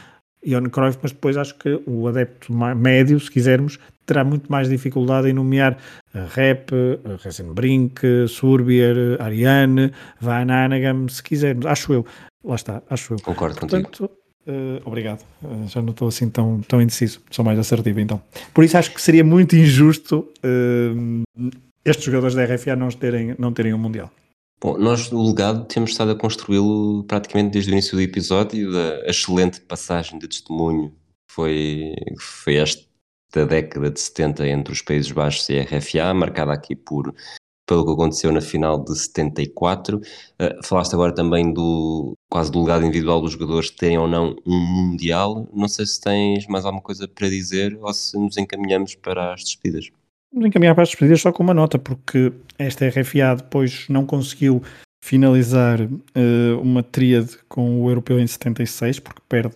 Johan 0.45 0.69
Cruyff, 0.69 0.99
mas 1.01 1.11
depois 1.11 1.37
acho 1.37 1.57
que 1.57 1.81
o 1.85 2.07
adepto 2.07 2.53
médio, 2.53 3.19
se 3.19 3.29
quisermos, 3.29 3.79
terá 4.05 4.23
muito 4.23 4.51
mais 4.51 4.69
dificuldade 4.69 5.29
em 5.29 5.33
nomear 5.33 5.77
a 6.13 6.25
Rep, 6.25 6.71
a 6.73 7.23
Ressenbrink, 7.23 8.27
Surbier, 8.27 9.21
Ariane, 9.21 9.91
Van 10.19 10.49
Hanegam, 10.49 11.07
se 11.09 11.21
quisermos, 11.21 11.65
acho 11.65 11.93
eu. 11.93 12.05
Lá 12.43 12.55
está, 12.55 12.81
acho 12.89 13.13
eu. 13.13 13.19
Concordo 13.21 13.59
Portanto, 13.59 13.85
contigo. 13.85 14.27
Uh, 14.47 14.81
obrigado. 14.85 15.25
Uh, 15.43 15.67
já 15.67 15.81
não 15.81 15.91
estou 15.91 16.07
assim 16.07 16.29
tão, 16.29 16.61
tão 16.61 16.81
indeciso, 16.81 17.19
sou 17.29 17.43
mais 17.43 17.59
assertivo 17.59 17.99
então. 17.99 18.21
Por 18.53 18.63
isso 18.63 18.77
acho 18.77 18.93
que 18.93 19.01
seria 19.01 19.23
muito 19.23 19.57
injusto 19.57 20.25
uh, 20.39 21.51
estes 21.89 22.05
jogadores 22.05 22.35
da 22.35 22.45
RFA 22.45 22.75
não 22.75 22.89
terem, 22.89 23.35
não 23.39 23.53
terem 23.53 23.73
um 23.73 23.77
Mundial. 23.77 24.11
Bom, 24.59 24.77
nós 24.77 25.11
o 25.11 25.21
legado 25.21 25.65
temos 25.65 25.91
estado 25.91 26.11
a 26.11 26.15
construí-lo 26.15 27.03
praticamente 27.03 27.51
desde 27.51 27.71
o 27.71 27.73
início 27.73 27.95
do 27.95 28.01
episódio, 28.01 28.71
da 28.71 29.05
excelente 29.05 29.61
passagem 29.61 30.17
de 30.17 30.27
testemunho 30.27 30.89
que 30.89 31.33
foi, 31.33 31.93
foi 32.19 32.55
esta 32.55 33.45
década 33.45 33.91
de 33.91 33.99
70 33.99 34.47
entre 34.47 34.73
os 34.73 34.81
Países 34.81 35.11
Baixos 35.11 35.47
e 35.49 35.59
a 35.59 35.63
RFA, 35.63 36.13
marcada 36.13 36.53
aqui 36.53 36.75
por 36.75 37.13
pelo 37.67 37.85
que 37.85 37.91
aconteceu 37.91 38.31
na 38.31 38.41
final 38.41 38.81
de 38.81 38.97
74. 38.97 39.97
Uh, 39.97 40.01
falaste 40.63 40.93
agora 40.93 41.13
também 41.13 41.53
do 41.53 42.15
quase 42.29 42.49
do 42.49 42.61
legado 42.61 42.85
individual 42.85 43.21
dos 43.21 43.33
jogadores 43.33 43.69
terem 43.69 43.97
ou 43.97 44.07
não 44.07 44.35
um 44.45 44.57
Mundial. 44.57 45.47
Não 45.53 45.67
sei 45.67 45.85
se 45.85 45.99
tens 45.99 46.47
mais 46.47 46.65
alguma 46.65 46.81
coisa 46.81 47.07
para 47.07 47.29
dizer 47.29 47.77
ou 47.81 47.93
se 47.93 48.17
nos 48.17 48.37
encaminhamos 48.37 48.95
para 48.95 49.33
as 49.33 49.43
despedidas. 49.43 49.91
Vamos 50.31 50.47
encaminhar 50.47 50.75
para 50.75 50.83
as 50.83 50.89
despedidas 50.89 51.21
só 51.21 51.31
com 51.31 51.43
uma 51.43 51.53
nota, 51.53 51.79
porque 51.79 52.33
esta 52.57 52.87
RFA 52.87 53.35
depois 53.37 53.87
não 53.89 54.05
conseguiu 54.05 54.61
finalizar 55.03 55.81
uh, 55.81 56.61
uma 56.61 56.83
tríade 56.83 57.37
com 57.47 57.81
o 57.81 57.89
europeu 57.89 58.19
em 58.19 58.27
76, 58.27 58.99
porque 58.99 59.21
perde 59.27 59.55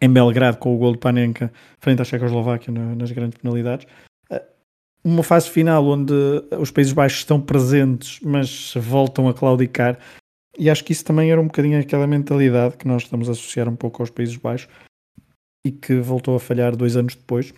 em 0.00 0.12
Belgrado 0.12 0.58
com 0.58 0.74
o 0.74 0.78
gol 0.78 0.92
de 0.92 0.98
Panenka 0.98 1.52
frente 1.80 2.02
à 2.02 2.04
Checoslováquia 2.04 2.72
nas 2.72 3.10
grandes 3.10 3.38
penalidades 3.38 3.86
uma 5.04 5.22
fase 5.22 5.48
final 5.48 5.86
onde 5.86 6.12
os 6.58 6.70
Países 6.70 6.92
Baixos 6.92 7.20
estão 7.20 7.40
presentes, 7.40 8.20
mas 8.20 8.74
voltam 8.76 9.28
a 9.28 9.34
claudicar. 9.34 9.98
E 10.58 10.68
acho 10.68 10.84
que 10.84 10.92
isso 10.92 11.04
também 11.04 11.30
era 11.30 11.40
um 11.40 11.46
bocadinho 11.46 11.80
aquela 11.80 12.06
mentalidade 12.06 12.76
que 12.76 12.86
nós 12.86 13.02
estamos 13.02 13.28
a 13.28 13.32
associar 13.32 13.68
um 13.68 13.76
pouco 13.76 14.02
aos 14.02 14.10
Países 14.10 14.36
Baixos 14.36 14.68
e 15.64 15.70
que 15.70 16.00
voltou 16.00 16.36
a 16.36 16.40
falhar 16.40 16.76
dois 16.76 16.96
anos 16.96 17.14
depois. 17.14 17.54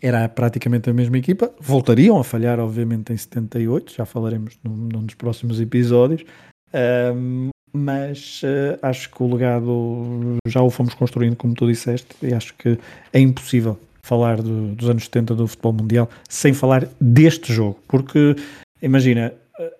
Era 0.00 0.28
praticamente 0.28 0.88
a 0.90 0.92
mesma 0.92 1.18
equipa, 1.18 1.52
voltariam 1.60 2.18
a 2.18 2.24
falhar, 2.24 2.60
obviamente, 2.60 3.12
em 3.12 3.16
78, 3.16 3.94
já 3.94 4.04
falaremos 4.04 4.58
num, 4.62 4.88
num 4.92 5.04
dos 5.04 5.14
próximos 5.14 5.60
episódios. 5.60 6.24
Um, 6.72 7.48
mas 7.72 8.42
uh, 8.42 8.78
acho 8.82 9.10
que 9.10 9.22
o 9.22 9.34
legado 9.34 10.36
já 10.46 10.62
o 10.62 10.70
fomos 10.70 10.94
construindo, 10.94 11.36
como 11.36 11.54
tu 11.54 11.66
disseste, 11.66 12.08
e 12.22 12.32
acho 12.32 12.54
que 12.54 12.78
é 13.12 13.20
impossível 13.20 13.78
falar 14.02 14.40
do, 14.40 14.74
dos 14.74 14.88
anos 14.88 15.04
70 15.04 15.34
do 15.34 15.46
futebol 15.46 15.72
mundial 15.72 16.08
sem 16.28 16.54
falar 16.54 16.88
deste 17.00 17.52
jogo, 17.52 17.78
porque 17.86 18.34
imagina, 18.80 19.34
eh, 19.58 19.72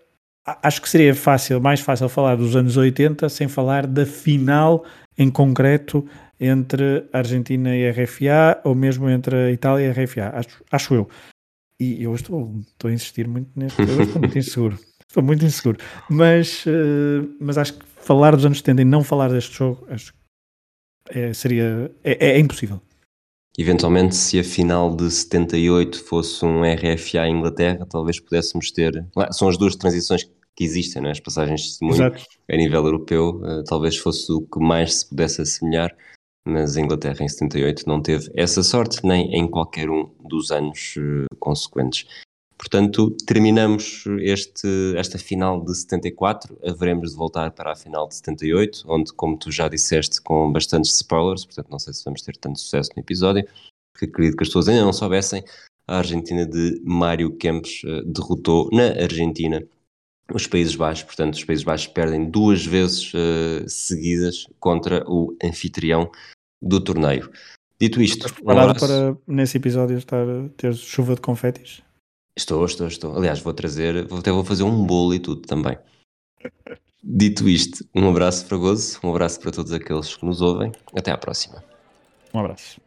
acho 0.45 0.83
que 0.83 0.89
seria 0.89 1.15
fácil, 1.15 1.61
mais 1.61 1.81
fácil 1.81 2.09
falar 2.09 2.37
dos 2.37 2.55
anos 2.55 2.77
80 2.77 3.29
sem 3.29 3.49
falar 3.49 3.87
da 3.87 4.05
final 4.05 4.85
em 5.19 5.31
concreto 5.31 6.09
entre 6.41 7.09
a 7.13 7.19
Argentina 7.19 7.77
e 7.77 7.89
a 7.89 7.91
RFA 7.91 8.61
ou 8.65 8.75
mesmo 8.75 9.11
entre 9.11 9.37
a 9.37 9.51
Itália 9.51 9.87
e 9.87 9.91
a 9.91 10.05
RFA, 10.05 10.31
acho, 10.35 10.65
acho 10.71 10.95
eu. 10.95 11.09
E 11.81 12.03
eu 12.03 12.15
estou, 12.15 12.55
estou 12.69 12.89
a 12.89 12.93
insistir 12.93 13.27
muito 13.27 13.51
neste, 13.57 13.81
eu 13.81 14.03
estou 14.03 14.21
muito 14.21 14.39
inseguro. 14.39 14.79
Estou 15.09 15.23
muito 15.23 15.43
inseguro. 15.43 15.79
Mas, 16.11 16.67
uh, 16.67 17.35
mas 17.41 17.57
acho 17.57 17.79
que 17.79 17.87
falar 17.87 18.37
dos 18.37 18.45
anos 18.45 18.59
70 18.59 18.83
e 18.83 18.85
não 18.85 19.03
falar 19.03 19.31
deste 19.31 19.57
jogo 19.57 19.87
acho 19.89 20.13
é, 21.09 21.33
seria 21.33 21.91
é, 22.05 22.33
é 22.33 22.39
impossível. 22.39 22.79
Eventualmente, 23.57 24.15
se 24.15 24.39
a 24.39 24.45
final 24.45 24.95
de 24.95 25.11
78 25.11 26.05
fosse 26.05 26.45
um 26.45 26.61
RFA 26.63 27.27
em 27.27 27.39
Inglaterra, 27.39 27.87
talvez 27.91 28.21
pudéssemos 28.21 28.71
ter. 28.71 29.05
São 29.33 29.49
as 29.49 29.57
duas 29.57 29.75
transições 29.75 30.31
que 30.59 30.65
existem, 30.65 31.01
não 31.01 31.09
é? 31.09 31.13
as 31.13 31.21
passagens 31.21 31.61
de 31.61 31.69
testemunho 31.69 31.95
Exato. 31.95 32.27
a 32.51 32.57
nível 32.57 32.85
europeu, 32.85 33.41
uh, 33.45 33.63
talvez 33.63 33.97
fosse 33.97 34.33
o 34.33 34.41
que 34.41 34.59
mais 34.59 35.01
se 35.01 35.09
pudesse 35.09 35.41
assemelhar, 35.41 35.97
mas 36.45 36.77
a 36.77 36.81
Inglaterra 36.81 37.25
em 37.25 37.29
78 37.29 37.87
não 37.87 38.03
teve 38.03 38.29
essa 38.35 38.61
sorte, 38.65 39.07
nem 39.07 39.33
em 39.37 39.49
qualquer 39.49 39.89
um 39.89 40.11
dos 40.29 40.51
anos 40.51 40.97
uh, 40.97 41.37
consequentes. 41.39 42.09
Portanto, 42.59 43.17
terminamos 43.25 44.03
este, 44.19 44.67
esta 44.97 45.17
final 45.17 45.65
de 45.65 45.77
74, 45.77 46.59
haveremos 46.67 47.13
de 47.13 47.17
voltar 47.17 47.53
para 47.53 47.71
a 47.71 47.77
final 47.77 48.09
de 48.09 48.17
78, 48.17 48.83
onde, 48.89 49.13
como 49.13 49.39
tu 49.39 49.53
já 49.53 49.69
disseste, 49.69 50.21
com 50.21 50.51
bastantes 50.51 50.93
spoilers, 50.93 51.45
portanto 51.45 51.71
não 51.71 51.79
sei 51.79 51.95
se 51.95 52.05
vamos 52.05 52.21
ter 52.21 52.37
tanto 52.37 52.59
sucesso 52.59 52.91
no 52.97 53.01
episódio, 53.01 53.47
porque 53.93 54.07
acredito 54.07 54.37
que 54.37 54.43
as 54.43 54.49
pessoas 54.49 54.69
ainda 54.69 54.83
não 54.83 54.93
soubessem, 54.93 55.45
a 55.87 55.99
Argentina 55.99 56.45
de 56.45 56.83
Mário 56.85 57.31
Kempes 57.37 57.85
uh, 57.85 58.05
derrotou 58.05 58.69
na 58.73 58.89
Argentina 59.01 59.63
os 60.33 60.47
Países 60.47 60.77
Baixos, 60.77 61.05
portanto 61.05 61.35
os 61.35 61.45
Países 61.45 61.65
Baixos 61.65 61.87
perdem 61.89 62.31
duas 62.31 62.65
vezes 62.65 63.13
uh, 63.15 63.69
seguidas 63.69 64.47
contra 64.61 65.05
o 65.09 65.37
anfitrião 65.43 66.11
do 66.61 66.81
torneio. 66.81 67.31
Dito 67.81 68.03
isto, 68.03 68.27
Estás 68.27 68.33
preparado 68.33 68.77
um 68.77 68.79
para 68.79 69.17
nesse 69.27 69.57
episódio 69.57 69.97
estar, 69.97 70.27
ter 70.57 70.75
chuva 70.75 71.15
de 71.15 71.21
confetes? 71.21 71.81
Estou, 72.37 72.65
estou, 72.65 72.89
estou. 72.89 73.17
Aliás, 73.17 73.41
vou 73.41 73.55
trazer, 73.55 74.07
até 74.13 74.31
vou 74.31 74.45
fazer 74.45 74.65
um 74.65 74.85
bolo 74.85 75.15
e 75.15 75.19
tudo 75.19 75.43
também. 75.43 75.79
Dito 77.03 77.49
isto, 77.49 77.85
um 77.95 78.09
abraço 78.09 78.47
para 78.47 78.57
Gozo, 78.57 78.99
um 79.03 79.11
abraço 79.11 79.41
para 79.41 79.53
todos 79.53 79.73
aqueles 79.73 80.17
que 80.17 80.27
nos 80.27 80.41
ouvem. 80.41 80.73
Até 80.95 81.11
à 81.11 81.19
próxima. 81.19 81.63
Um 82.35 82.41
abraço. 82.41 82.81